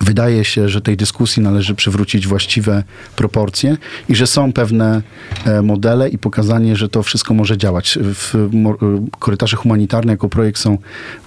Wydaje 0.00 0.44
się, 0.44 0.68
że 0.68 0.80
tej 0.80 0.96
dyskusji 0.96 1.42
należy 1.42 1.74
przywrócić 1.74 2.26
właściwe 2.26 2.84
proporcje 3.16 3.76
i 4.08 4.14
że 4.14 4.26
są 4.26 4.52
pewne 4.52 5.02
e, 5.44 5.62
modele 5.62 6.08
i 6.08 6.18
pokazanie, 6.18 6.76
że 6.76 6.88
to 6.88 7.02
wszystko 7.02 7.34
może 7.34 7.58
działać. 7.58 7.98
W 8.02 8.34
e, 8.34 9.08
korytarze 9.18 9.56
humanitarne 9.56 10.12
jako 10.12 10.28
projekt 10.28 10.58
są 10.58 10.78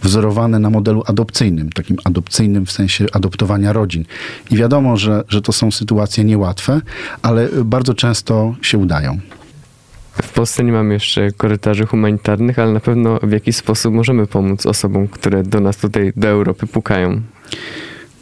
wzorowane 0.04 0.60
na 0.60 0.70
modelu 0.70 1.04
adopcyjnym, 1.08 1.70
takim 1.70 1.98
adopcyjnym 2.04 2.66
w 2.66 2.72
sensie 2.72 3.06
adoptowania 3.14 3.74
rodzin. 3.74 4.06
I 4.52 4.58
wiadomo, 4.58 4.98
że, 4.98 5.24
że 5.28 5.42
to 5.42 5.52
są 5.52 5.72
sytuacje 5.72 6.24
niełatwe, 6.24 6.82
ale 7.22 7.50
bardzo 7.64 7.94
często 7.94 8.56
się 8.62 8.78
udają. 8.78 9.20
W 10.22 10.34
Polsce 10.34 10.64
nie 10.64 10.72
mamy 10.72 10.94
jeszcze 10.94 11.32
korytarzy 11.32 11.86
humanitarnych, 11.86 12.60
ale 12.60 12.74
na 12.74 12.80
pewno 12.80 13.20
w 13.24 13.32
jakiś 13.32 13.56
sposób 13.56 13.94
możemy 13.94 14.28
pomóc 14.28 14.66
osobom, 14.66 15.08
które 15.08 15.44
do 15.44 15.60
nas 15.60 15.78
tutaj, 15.78 16.14
do 16.16 16.28
Europy 16.28 16.68
pukają. 16.68 17.22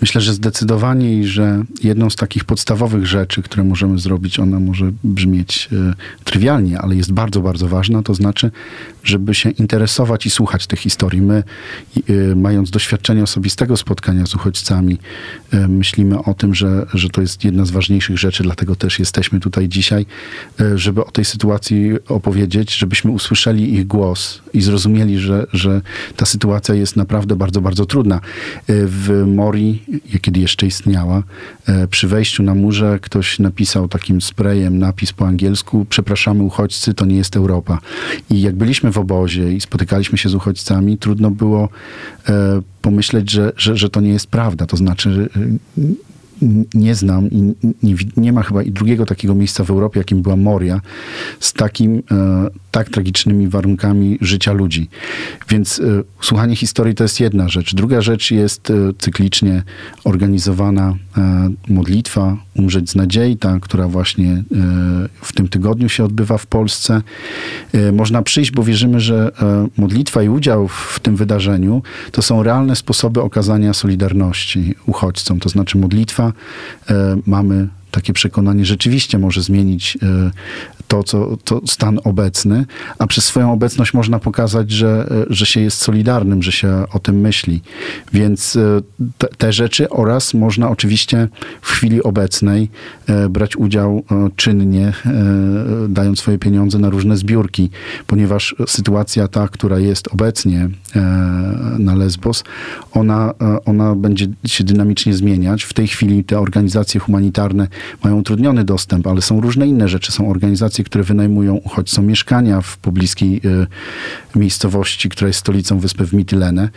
Myślę, 0.01 0.21
że 0.21 0.33
zdecydowanie 0.33 1.19
i 1.19 1.25
że 1.25 1.63
jedną 1.83 2.09
z 2.09 2.15
takich 2.15 2.45
podstawowych 2.45 3.05
rzeczy, 3.05 3.41
które 3.41 3.63
możemy 3.63 3.99
zrobić, 3.99 4.39
ona 4.39 4.59
może 4.59 4.91
brzmieć 5.03 5.69
e, 5.71 5.93
trywialnie, 6.23 6.79
ale 6.79 6.95
jest 6.95 7.13
bardzo, 7.13 7.41
bardzo 7.41 7.67
ważna, 7.67 8.03
to 8.03 8.13
znaczy, 8.13 8.51
żeby 9.03 9.35
się 9.35 9.49
interesować 9.49 10.25
i 10.25 10.29
słuchać 10.29 10.67
tych 10.67 10.79
historii. 10.79 11.21
My, 11.21 11.43
e, 12.09 12.35
mając 12.35 12.71
doświadczenie 12.71 13.23
osobistego 13.23 13.77
spotkania 13.77 14.25
z 14.25 14.35
uchodźcami, 14.35 14.97
e, 15.51 15.67
myślimy 15.67 16.23
o 16.23 16.33
tym, 16.33 16.55
że, 16.55 16.85
że 16.93 17.09
to 17.09 17.21
jest 17.21 17.43
jedna 17.43 17.65
z 17.65 17.71
ważniejszych 17.71 18.17
rzeczy, 18.17 18.43
dlatego 18.43 18.75
też 18.75 18.99
jesteśmy 18.99 19.39
tutaj 19.39 19.69
dzisiaj, 19.69 20.05
żeby 20.75 21.05
o 21.05 21.11
tej 21.11 21.25
sytuacji 21.25 21.91
opowiedzieć, 22.07 22.75
żebyśmy 22.75 23.11
usłyszeli 23.11 23.73
ich 23.73 23.87
głos 23.87 24.41
i 24.53 24.61
zrozumieli, 24.61 25.19
że, 25.19 25.47
że 25.53 25.81
ta 26.15 26.25
sytuacja 26.25 26.75
jest 26.75 26.95
naprawdę 26.95 27.35
bardzo, 27.35 27.61
bardzo 27.61 27.85
trudna. 27.85 28.21
W 28.67 29.23
Mori 29.27 29.86
kiedy 30.21 30.39
jeszcze 30.39 30.67
istniała, 30.67 31.23
e, 31.65 31.87
przy 31.87 32.07
wejściu 32.07 32.43
na 32.43 32.55
murze 32.55 32.99
ktoś 33.01 33.39
napisał 33.39 33.87
takim 33.87 34.21
sprayem 34.21 34.79
napis 34.79 35.13
po 35.13 35.27
angielsku: 35.27 35.85
Przepraszamy, 35.89 36.43
uchodźcy, 36.43 36.93
to 36.93 37.05
nie 37.05 37.17
jest 37.17 37.35
Europa. 37.35 37.79
I 38.29 38.41
jak 38.41 38.55
byliśmy 38.55 38.91
w 38.91 38.97
obozie 38.97 39.53
i 39.53 39.61
spotykaliśmy 39.61 40.17
się 40.17 40.29
z 40.29 40.35
uchodźcami, 40.35 40.97
trudno 40.97 41.31
było 41.31 41.69
e, 42.29 42.61
pomyśleć, 42.81 43.31
że, 43.31 43.51
że, 43.57 43.77
że 43.77 43.89
to 43.89 44.01
nie 44.01 44.09
jest 44.09 44.27
prawda. 44.27 44.65
To 44.65 44.77
znaczy, 44.77 45.29
nie 46.73 46.95
znam 46.95 47.31
i 47.31 47.53
nie, 47.83 47.95
nie, 48.17 48.33
ma 48.33 48.43
chyba 48.43 48.63
i 48.63 48.71
drugiego 48.71 49.05
takiego 49.05 49.35
miejsca 49.35 49.63
w 49.63 49.69
Europie, 49.69 49.99
jakim 49.99 50.21
była 50.21 50.35
Moria, 50.35 50.81
z 51.39 51.53
takim, 51.53 52.03
e, 52.11 52.47
tak 52.71 52.89
tragicznymi 52.89 53.47
warunkami 53.47 54.17
życia 54.21 54.53
ludzi. 54.53 54.89
Więc 55.49 55.79
e, 55.79 55.83
słuchanie 56.21 56.55
historii 56.55 56.95
to 56.95 57.03
jest 57.03 57.19
jedna 57.19 57.49
rzecz. 57.49 57.75
Druga 57.75 58.01
rzecz 58.01 58.31
jest 58.31 58.69
e, 58.69 58.73
cyklicznie 58.97 59.63
organizowana 60.03 60.95
modlitwa 61.67 62.37
Umrzeć 62.55 62.89
z 62.89 62.95
nadziei, 62.95 63.37
ta, 63.37 63.59
która 63.61 63.87
właśnie 63.87 64.43
w 65.21 65.33
tym 65.33 65.47
tygodniu 65.47 65.89
się 65.89 66.03
odbywa 66.03 66.37
w 66.37 66.45
Polsce. 66.45 67.01
Można 67.93 68.21
przyjść, 68.21 68.51
bo 68.51 68.63
wierzymy, 68.63 68.99
że 68.99 69.31
modlitwa 69.77 70.23
i 70.23 70.29
udział 70.29 70.67
w 70.67 70.99
tym 70.99 71.15
wydarzeniu 71.15 71.81
to 72.11 72.21
są 72.21 72.43
realne 72.43 72.75
sposoby 72.75 73.21
okazania 73.21 73.73
solidarności 73.73 74.75
uchodźcom. 74.85 75.39
To 75.39 75.49
znaczy 75.49 75.77
modlitwa 75.77 76.26
mamy 77.25 77.67
takie 77.91 78.13
przekonanie 78.13 78.65
rzeczywiście 78.65 79.17
może 79.17 79.41
zmienić 79.41 79.97
e, 80.01 80.31
to, 80.87 81.03
co, 81.03 81.37
to 81.43 81.61
stan 81.65 81.99
obecny, 82.03 82.65
a 82.99 83.07
przez 83.07 83.25
swoją 83.25 83.53
obecność 83.53 83.93
można 83.93 84.19
pokazać, 84.19 84.71
że, 84.71 85.07
e, 85.11 85.25
że 85.29 85.45
się 85.45 85.61
jest 85.61 85.77
solidarnym, 85.77 86.43
że 86.43 86.51
się 86.51 86.83
o 86.93 86.99
tym 86.99 87.19
myśli. 87.19 87.61
Więc 88.13 88.57
te, 89.17 89.27
te 89.27 89.53
rzeczy 89.53 89.89
oraz 89.89 90.33
można 90.33 90.69
oczywiście 90.69 91.27
w 91.61 91.71
chwili 91.71 92.03
obecnej 92.03 92.69
brać 93.29 93.55
udział 93.55 94.03
czynnie, 94.35 94.93
dając 95.89 96.19
swoje 96.19 96.37
pieniądze 96.37 96.79
na 96.79 96.89
różne 96.89 97.17
zbiórki, 97.17 97.69
ponieważ 98.07 98.55
sytuacja 98.67 99.27
ta, 99.27 99.47
która 99.47 99.79
jest 99.79 100.07
obecnie 100.13 100.69
na 101.79 101.95
Lesbos, 101.95 102.43
ona, 102.91 103.33
ona 103.65 103.95
będzie 103.95 104.27
się 104.45 104.63
dynamicznie 104.63 105.13
zmieniać. 105.13 105.63
W 105.63 105.73
tej 105.73 105.87
chwili 105.87 106.23
te 106.23 106.39
organizacje 106.39 106.99
humanitarne 106.99 107.67
mają 108.03 108.17
utrudniony 108.17 108.63
dostęp, 108.63 109.07
ale 109.07 109.21
są 109.21 109.41
różne 109.41 109.67
inne 109.67 109.87
rzeczy. 109.87 110.11
Są 110.11 110.29
organizacje, 110.29 110.76
które 110.83 111.03
wynajmują 111.03 111.55
uchodźcom 111.55 112.05
mieszkania 112.05 112.61
w 112.61 112.77
pobliskiej 112.77 113.41
y, 113.45 114.39
miejscowości, 114.39 115.09
która 115.09 115.27
jest 115.27 115.39
stolicą 115.39 115.79
wyspy 115.79 116.05
w 116.05 116.13
Mitylene, 116.13 116.69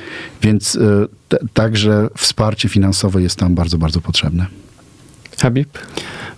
więc 0.43 0.75
y, 0.75 1.09
te, 1.29 1.39
także 1.55 2.09
wsparcie 2.17 2.69
finansowe 2.69 3.23
jest 3.23 3.39
tam 3.39 3.55
bardzo, 3.55 3.79
bardzo 3.79 4.01
potrzebne. 4.01 4.47
Habib? 5.39 5.79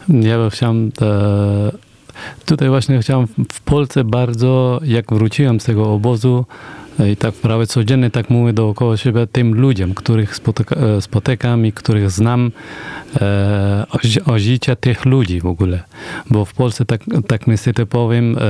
Ja 0.08 0.38
bym 0.38 0.50
chciał 0.50 0.74
e, 0.74 1.72
tutaj 2.46 2.68
właśnie 2.68 2.98
chciałem 2.98 3.26
w 3.52 3.60
Polsce 3.60 4.04
bardzo, 4.04 4.80
jak 4.84 5.12
wróciłem 5.12 5.60
z 5.60 5.64
tego 5.64 5.92
obozu, 5.92 6.46
i 7.12 7.16
tak 7.16 7.34
prawie 7.34 7.66
codziennie 7.66 8.10
tak 8.10 8.30
mówię 8.30 8.52
dookoła 8.52 8.96
siebie 8.96 9.26
tym 9.26 9.54
ludziom, 9.54 9.94
których 9.94 10.36
spotyka, 10.36 10.76
e, 10.76 11.00
spotykam 11.00 11.66
i 11.66 11.72
których 11.72 12.10
znam, 12.10 12.52
e, 13.20 13.86
o, 14.26 14.32
o 14.32 14.38
życie 14.38 14.76
tych 14.76 15.04
ludzi 15.04 15.40
w 15.40 15.46
ogóle. 15.46 15.82
Bo 16.30 16.44
w 16.44 16.54
Polsce, 16.54 16.84
tak, 16.84 17.00
tak 17.26 17.46
niestety 17.46 17.86
powiem, 17.86 18.36
e, 18.38 18.40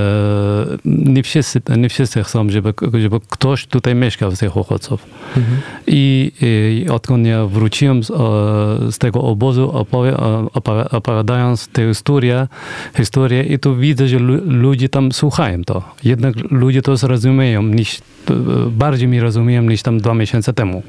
nie, 0.85 1.23
wszyscy, 1.23 1.61
nie 1.77 1.89
wszyscy 1.89 2.23
chcą, 2.25 2.51
żeby, 2.51 2.75
żeby 3.01 3.21
ktoś 3.29 3.67
tutaj 3.67 3.95
mieszkał 3.95 4.31
z 4.31 4.39
tych 4.39 4.57
uchodźców. 4.57 5.07
Mhm. 5.37 5.61
I, 5.87 6.33
I 6.41 6.89
odkąd 6.89 7.27
ja 7.27 7.47
wróciłem 7.47 8.05
z, 8.05 8.07
z 8.95 8.99
tego 8.99 9.23
obozu, 9.23 9.71
opowie, 9.71 10.17
opowiadając 10.91 11.69
tę 11.69 11.89
historię, 11.89 12.49
historię 12.97 13.43
i 13.43 13.59
tu 13.59 13.77
widzę, 13.77 14.09
że 14.09 14.19
ludzie 14.47 14.89
tam 14.89 15.13
słuchają 15.13 15.65
to. 15.65 15.83
Jednak 16.05 16.35
ludzie 16.51 16.83
to 16.83 16.97
zrozumieją 16.97 17.63
niż 17.63 17.99
bardziej 18.71 19.09
mi 19.09 19.21
rozumiem 19.21 19.69
niż 19.69 19.83
tam 19.83 19.99
dwa 19.99 20.15
miesiące 20.15 20.53
temu. 20.53 20.83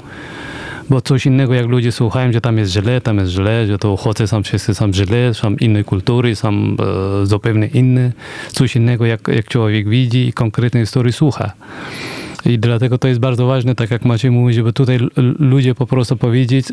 Bo 0.90 1.00
coś 1.00 1.26
innego, 1.26 1.54
jak 1.54 1.66
ludzie 1.66 1.92
słuchają, 1.92 2.32
że 2.32 2.40
tam 2.40 2.58
jest 2.58 2.72
źle, 2.72 3.00
tam 3.00 3.18
jest 3.18 3.32
źle, 3.32 3.66
że 3.66 3.78
to 3.78 3.92
uchodźcy 3.92 4.26
są 4.26 4.42
wszyscy 4.42 4.74
są 4.74 4.92
źle, 4.92 5.34
są 5.34 5.54
inne 5.54 5.84
kultury, 5.84 6.36
są 6.36 6.52
e, 6.52 7.26
zupełnie 7.26 7.66
inne. 7.66 8.12
Coś 8.52 8.76
innego, 8.76 9.06
jak, 9.06 9.28
jak 9.28 9.48
człowiek 9.48 9.88
widzi 9.88 10.28
i 10.28 10.32
konkretnej 10.32 10.82
historii 10.82 11.12
słucha. 11.12 11.52
I 12.46 12.58
dlatego 12.58 12.98
to 12.98 13.08
jest 13.08 13.20
bardzo 13.20 13.46
ważne, 13.46 13.74
tak 13.74 13.90
jak 13.90 14.04
Maciej 14.04 14.30
mówi, 14.30 14.54
żeby 14.54 14.72
tutaj 14.72 14.98
ludzie 15.38 15.74
po 15.74 15.86
prostu 15.86 16.16
powiedzieć 16.16 16.66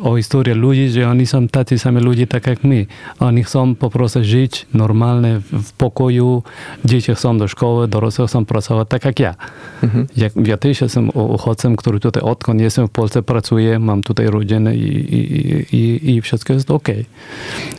o 0.00 0.16
historii 0.16 0.54
ludzi, 0.54 0.88
że 0.88 1.08
oni 1.08 1.26
są 1.26 1.48
tacy 1.48 1.78
sami 1.78 2.00
ludzie, 2.00 2.26
tak 2.26 2.46
jak 2.46 2.64
my. 2.64 2.86
Oni 3.18 3.44
chcą 3.44 3.74
po 3.74 3.90
prostu 3.90 4.24
żyć 4.24 4.66
normalnie, 4.74 5.40
w 5.52 5.72
pokoju, 5.72 6.42
dzieci 6.84 7.14
chcą 7.14 7.38
do 7.38 7.48
szkoły, 7.48 7.88
dorosłe 7.88 8.26
chcą 8.26 8.44
pracować, 8.44 8.88
tak 8.88 9.04
jak 9.04 9.20
ja. 9.20 9.34
Mhm. 9.82 10.06
Jak, 10.16 10.32
ja 10.46 10.56
też 10.56 10.80
jestem 10.80 11.10
uchodźcem, 11.14 11.76
który 11.76 12.00
tutaj 12.00 12.22
odkąd 12.22 12.60
jestem 12.60 12.88
w 12.88 12.90
Polsce 12.90 13.22
pracuję, 13.22 13.78
mam 13.78 14.02
tutaj 14.02 14.26
rodzinę 14.26 14.76
i, 14.76 15.14
i, 15.14 15.76
i, 15.76 16.10
i 16.10 16.20
wszystko 16.20 16.52
jest 16.52 16.70
ok. 16.70 16.88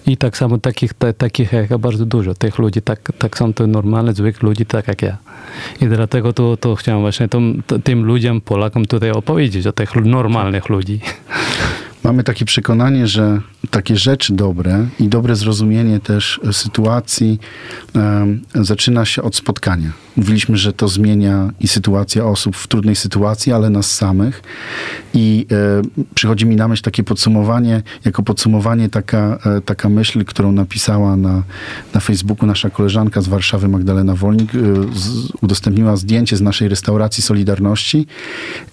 I 0.07 0.17
tak 0.17 0.38
samo 0.38 0.57
takich, 0.57 0.93
ta, 0.93 1.13
takich 1.13 1.51
jak 1.51 1.77
bardzo 1.77 2.05
dużo. 2.05 2.34
Tych 2.34 2.59
ludzi 2.59 2.82
tak, 2.82 3.11
tak 3.17 3.38
są 3.38 3.53
to 3.53 3.67
normalne, 3.67 4.13
zwykłe 4.13 4.49
ludzi, 4.49 4.65
tak 4.65 4.88
jak 4.88 5.01
ja. 5.01 5.17
I 5.82 5.86
dlatego 5.86 6.34
to, 6.34 6.57
to 6.57 6.75
chciałem 6.75 7.01
właśnie 7.01 7.20
tym, 7.28 7.63
tym 7.84 8.05
ludziom, 8.05 8.41
Polakom 8.41 8.86
tutaj 8.86 9.11
opowiedzieć 9.11 9.67
o 9.67 9.72
tych 9.72 9.95
normalnych 9.95 10.69
ludzi. 10.69 10.99
Mamy 12.04 12.24
takie 12.24 12.45
przekonanie, 12.45 13.08
że 13.08 13.41
takie 13.70 13.97
rzeczy 13.97 14.34
dobre 14.34 14.86
i 14.99 15.08
dobre 15.08 15.36
zrozumienie 15.36 15.99
też 15.99 16.39
sytuacji 16.52 17.39
um, 17.95 18.41
zaczyna 18.56 19.06
się 19.06 19.22
od 19.22 19.36
spotkania. 19.36 19.91
Mówiliśmy, 20.18 20.58
że 20.58 20.74
to 20.74 20.88
zmienia 20.88 21.49
i 21.60 21.68
sytuację 21.68 22.26
osób 22.26 22.56
w 22.56 22.68
trudnej 22.68 22.95
sytuacji, 22.95 23.54
ale 23.54 23.70
nas 23.70 23.91
samych. 23.91 24.43
I 25.14 25.47
e, 25.52 26.06
przychodzi 26.16 26.45
mi 26.45 26.56
na 26.56 26.68
myśl 26.68 26.84
takie 26.84 27.04
podsumowanie, 27.04 27.84
jako 28.06 28.24
podsumowanie 28.24 28.89
taka, 28.89 29.38
e, 29.45 29.62
taka 29.62 29.89
myśl, 29.89 30.26
którą 30.26 30.52
napisała 30.52 31.16
na, 31.16 31.43
na 31.93 31.99
Facebooku 31.99 32.45
nasza 32.45 32.70
koleżanka 32.70 33.22
z 33.22 33.28
Warszawy, 33.28 33.68
Magdalena 33.68 34.16
Wolnik, 34.16 34.56
e, 34.56 34.58
z, 34.95 35.32
udostępniła 35.41 35.95
zdjęcie 35.95 36.38
z 36.38 36.41
naszej 36.41 36.68
restauracji 36.68 37.24
Solidarności 37.24 38.08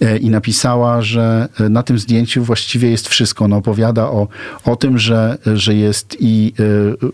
e, 0.01 0.17
i 0.17 0.29
napisała, 0.29 1.01
że 1.01 1.47
e, 1.59 1.69
na 1.69 1.83
tym 1.83 1.99
zdjęciu 1.99 2.43
właściwie 2.43 2.89
jest 2.89 3.07
wszystko. 3.07 3.18
Ona 3.43 3.55
opowiada 3.55 4.03
o, 4.03 4.27
o 4.65 4.75
tym, 4.75 4.97
że, 4.97 5.37
że 5.55 5.75
jest 5.75 6.17
i 6.19 6.53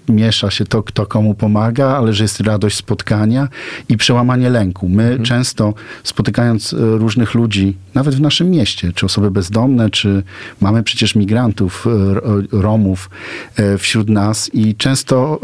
e, 0.09 0.13
miesza 0.13 0.51
się 0.51 0.65
to, 0.65 0.83
kto 0.83 1.05
komu 1.05 1.33
pomaga, 1.33 1.87
ale 1.87 2.13
że 2.13 2.23
jest 2.23 2.39
radość 2.39 2.77
spotkania 2.77 3.47
i 3.89 3.97
przełamanie 3.97 4.25
przełamanie 4.25 4.49
lęku. 4.49 4.89
My 4.89 5.03
mhm. 5.03 5.23
często 5.23 5.73
spotykając 6.03 6.73
e, 6.73 6.77
różnych 6.77 7.33
ludzi, 7.33 7.77
nawet 7.95 8.15
w 8.15 8.21
naszym 8.21 8.49
mieście, 8.49 8.91
czy 8.93 9.05
osoby 9.05 9.31
bezdomne, 9.31 9.89
czy 9.89 10.23
mamy 10.61 10.83
przecież 10.83 11.15
migrantów, 11.15 11.87
e, 11.87 12.61
Romów 12.61 13.09
e, 13.55 13.77
wśród 13.77 14.09
nas 14.09 14.49
i 14.53 14.75
często 14.75 15.39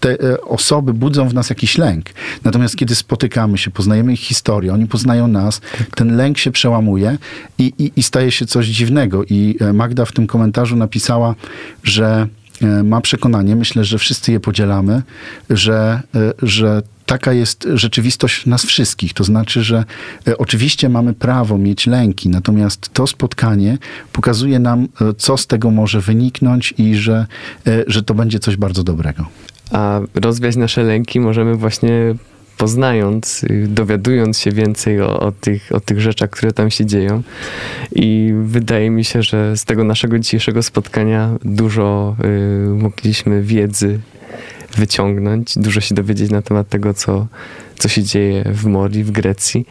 te 0.00 0.40
osoby 0.42 0.94
budzą 0.94 1.28
w 1.28 1.34
nas 1.34 1.50
jakiś 1.50 1.78
lęk. 1.78 2.06
Natomiast 2.44 2.76
kiedy 2.76 2.94
spotykamy 2.94 3.58
się, 3.58 3.70
poznajemy 3.70 4.12
ich 4.12 4.20
historię, 4.20 4.72
oni 4.72 4.86
poznają 4.86 5.28
nas, 5.28 5.60
ten 5.94 6.16
lęk 6.16 6.38
się 6.38 6.50
przełamuje 6.50 7.18
i, 7.58 7.72
i, 7.78 7.92
i 7.96 8.02
staje 8.02 8.30
się 8.30 8.46
coś 8.46 8.66
dziwnego. 8.66 9.24
I 9.24 9.58
Magda 9.74 10.04
w 10.04 10.12
tym 10.12 10.26
komentarzu 10.26 10.76
napisała, 10.76 11.34
że 11.82 12.28
ma 12.84 13.00
przekonanie, 13.00 13.56
myślę, 13.56 13.84
że 13.84 13.98
wszyscy 13.98 14.32
je 14.32 14.40
podzielamy, 14.40 15.02
że, 15.50 16.02
że 16.42 16.82
taka 17.06 17.32
jest 17.32 17.68
rzeczywistość 17.74 18.46
nas 18.46 18.64
wszystkich. 18.64 19.12
To 19.12 19.24
znaczy, 19.24 19.62
że 19.62 19.84
e, 20.28 20.38
oczywiście 20.38 20.88
mamy 20.88 21.14
prawo 21.14 21.58
mieć 21.58 21.86
lęki, 21.86 22.28
natomiast 22.28 22.90
to 22.92 23.06
spotkanie 23.06 23.78
pokazuje 24.12 24.58
nam, 24.58 24.88
e, 25.00 25.14
co 25.18 25.36
z 25.36 25.46
tego 25.46 25.70
może 25.70 26.00
wyniknąć 26.00 26.74
i 26.78 26.94
że, 26.94 27.26
e, 27.66 27.84
że 27.86 28.02
to 28.02 28.14
będzie 28.14 28.38
coś 28.38 28.56
bardzo 28.56 28.82
dobrego. 28.82 29.26
A 29.70 30.00
rozwiać 30.14 30.56
nasze 30.56 30.82
lęki 30.82 31.20
możemy 31.20 31.54
właśnie 31.56 32.14
poznając, 32.56 33.44
y, 33.44 33.66
dowiadując 33.68 34.38
się 34.38 34.50
więcej 34.50 35.00
o, 35.00 35.20
o, 35.20 35.32
tych, 35.32 35.72
o 35.72 35.80
tych 35.80 36.00
rzeczach, 36.00 36.30
które 36.30 36.52
tam 36.52 36.70
się 36.70 36.86
dzieją. 36.86 37.22
I 37.92 38.34
wydaje 38.44 38.90
mi 38.90 39.04
się, 39.04 39.22
że 39.22 39.56
z 39.56 39.64
tego 39.64 39.84
naszego 39.84 40.18
dzisiejszego 40.18 40.62
spotkania 40.62 41.30
dużo 41.44 42.16
y, 42.24 42.74
mogliśmy 42.74 43.42
wiedzy 43.42 44.00
wyciągnąć, 44.76 45.58
dużo 45.58 45.80
się 45.80 45.94
dowiedzieć 45.94 46.30
na 46.30 46.42
temat 46.42 46.68
tego, 46.68 46.94
co, 46.94 47.26
co 47.78 47.88
się 47.88 48.02
dzieje 48.02 48.44
w 48.52 48.66
Mori, 48.66 49.04
w 49.04 49.10
Grecji. 49.10 49.66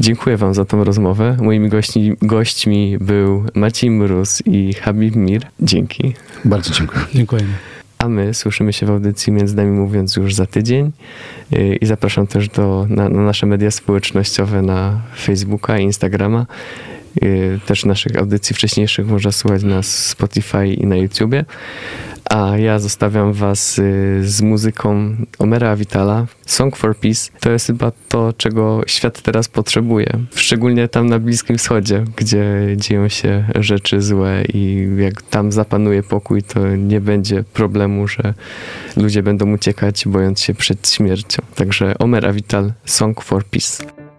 Dziękuję 0.00 0.36
Wam 0.36 0.54
za 0.54 0.64
tą 0.64 0.84
rozmowę. 0.84 1.36
Moimi 1.40 1.68
gości, 1.68 2.16
gośćmi 2.22 2.98
był 3.00 3.44
Maciej 3.54 3.90
Mróz 3.90 4.42
i 4.46 4.74
Habib 4.74 5.16
Mir. 5.16 5.46
Dzięki. 5.60 6.14
Bardzo 6.44 6.70
dziękuję. 6.74 7.04
Dziękujemy. 7.14 7.52
A 7.98 8.08
my 8.08 8.34
słyszymy 8.34 8.72
się 8.72 8.86
w 8.86 8.90
audycji 8.90 9.32
między 9.32 9.56
nami 9.56 9.70
mówiąc 9.70 10.16
już 10.16 10.34
za 10.34 10.46
tydzień 10.46 10.92
i 11.80 11.86
zapraszam 11.86 12.26
też 12.26 12.48
do, 12.48 12.86
na, 12.88 13.08
na 13.08 13.22
nasze 13.22 13.46
media 13.46 13.70
społecznościowe 13.70 14.62
na 14.62 15.00
Facebooka 15.16 15.78
i 15.78 15.82
Instagrama. 15.82 16.46
Y, 17.22 17.60
też 17.66 17.84
naszych 17.84 18.16
audycji 18.16 18.56
wcześniejszych 18.56 19.06
można 19.06 19.32
słuchać 19.32 19.62
na 19.62 19.82
Spotify 19.82 20.66
i 20.66 20.86
na 20.86 20.96
YouTubie. 20.96 21.44
A 22.30 22.58
ja 22.58 22.78
zostawiam 22.78 23.32
was 23.32 23.78
y, 23.78 24.20
z 24.24 24.42
muzyką 24.42 25.16
Omera 25.38 25.76
Vitala. 25.76 26.26
Song 26.46 26.76
for 26.76 26.96
Peace 26.96 27.30
to 27.40 27.50
jest 27.50 27.66
chyba 27.66 27.92
to, 28.08 28.32
czego 28.32 28.82
świat 28.86 29.22
teraz 29.22 29.48
potrzebuje. 29.48 30.06
Szczególnie 30.34 30.88
tam 30.88 31.06
na 31.06 31.18
Bliskim 31.18 31.58
Wschodzie, 31.58 32.04
gdzie 32.16 32.44
dzieją 32.76 33.08
się 33.08 33.44
rzeczy 33.54 34.02
złe 34.02 34.44
i 34.54 34.88
jak 34.96 35.22
tam 35.22 35.52
zapanuje 35.52 36.02
pokój, 36.02 36.42
to 36.42 36.76
nie 36.76 37.00
będzie 37.00 37.44
problemu, 37.44 38.08
że 38.08 38.34
ludzie 38.96 39.22
będą 39.22 39.52
uciekać, 39.52 40.04
bojąc 40.06 40.40
się 40.40 40.54
przed 40.54 40.90
śmiercią. 40.90 41.42
Także 41.54 41.98
Omera 41.98 42.32
Vital, 42.32 42.72
Song 42.84 43.22
for 43.22 43.44
Peace. 43.44 44.09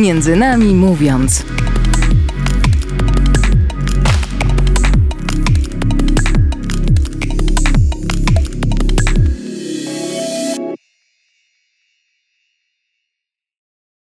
Między 0.00 0.36
nami 0.36 0.74
mówiąc. 0.74 1.44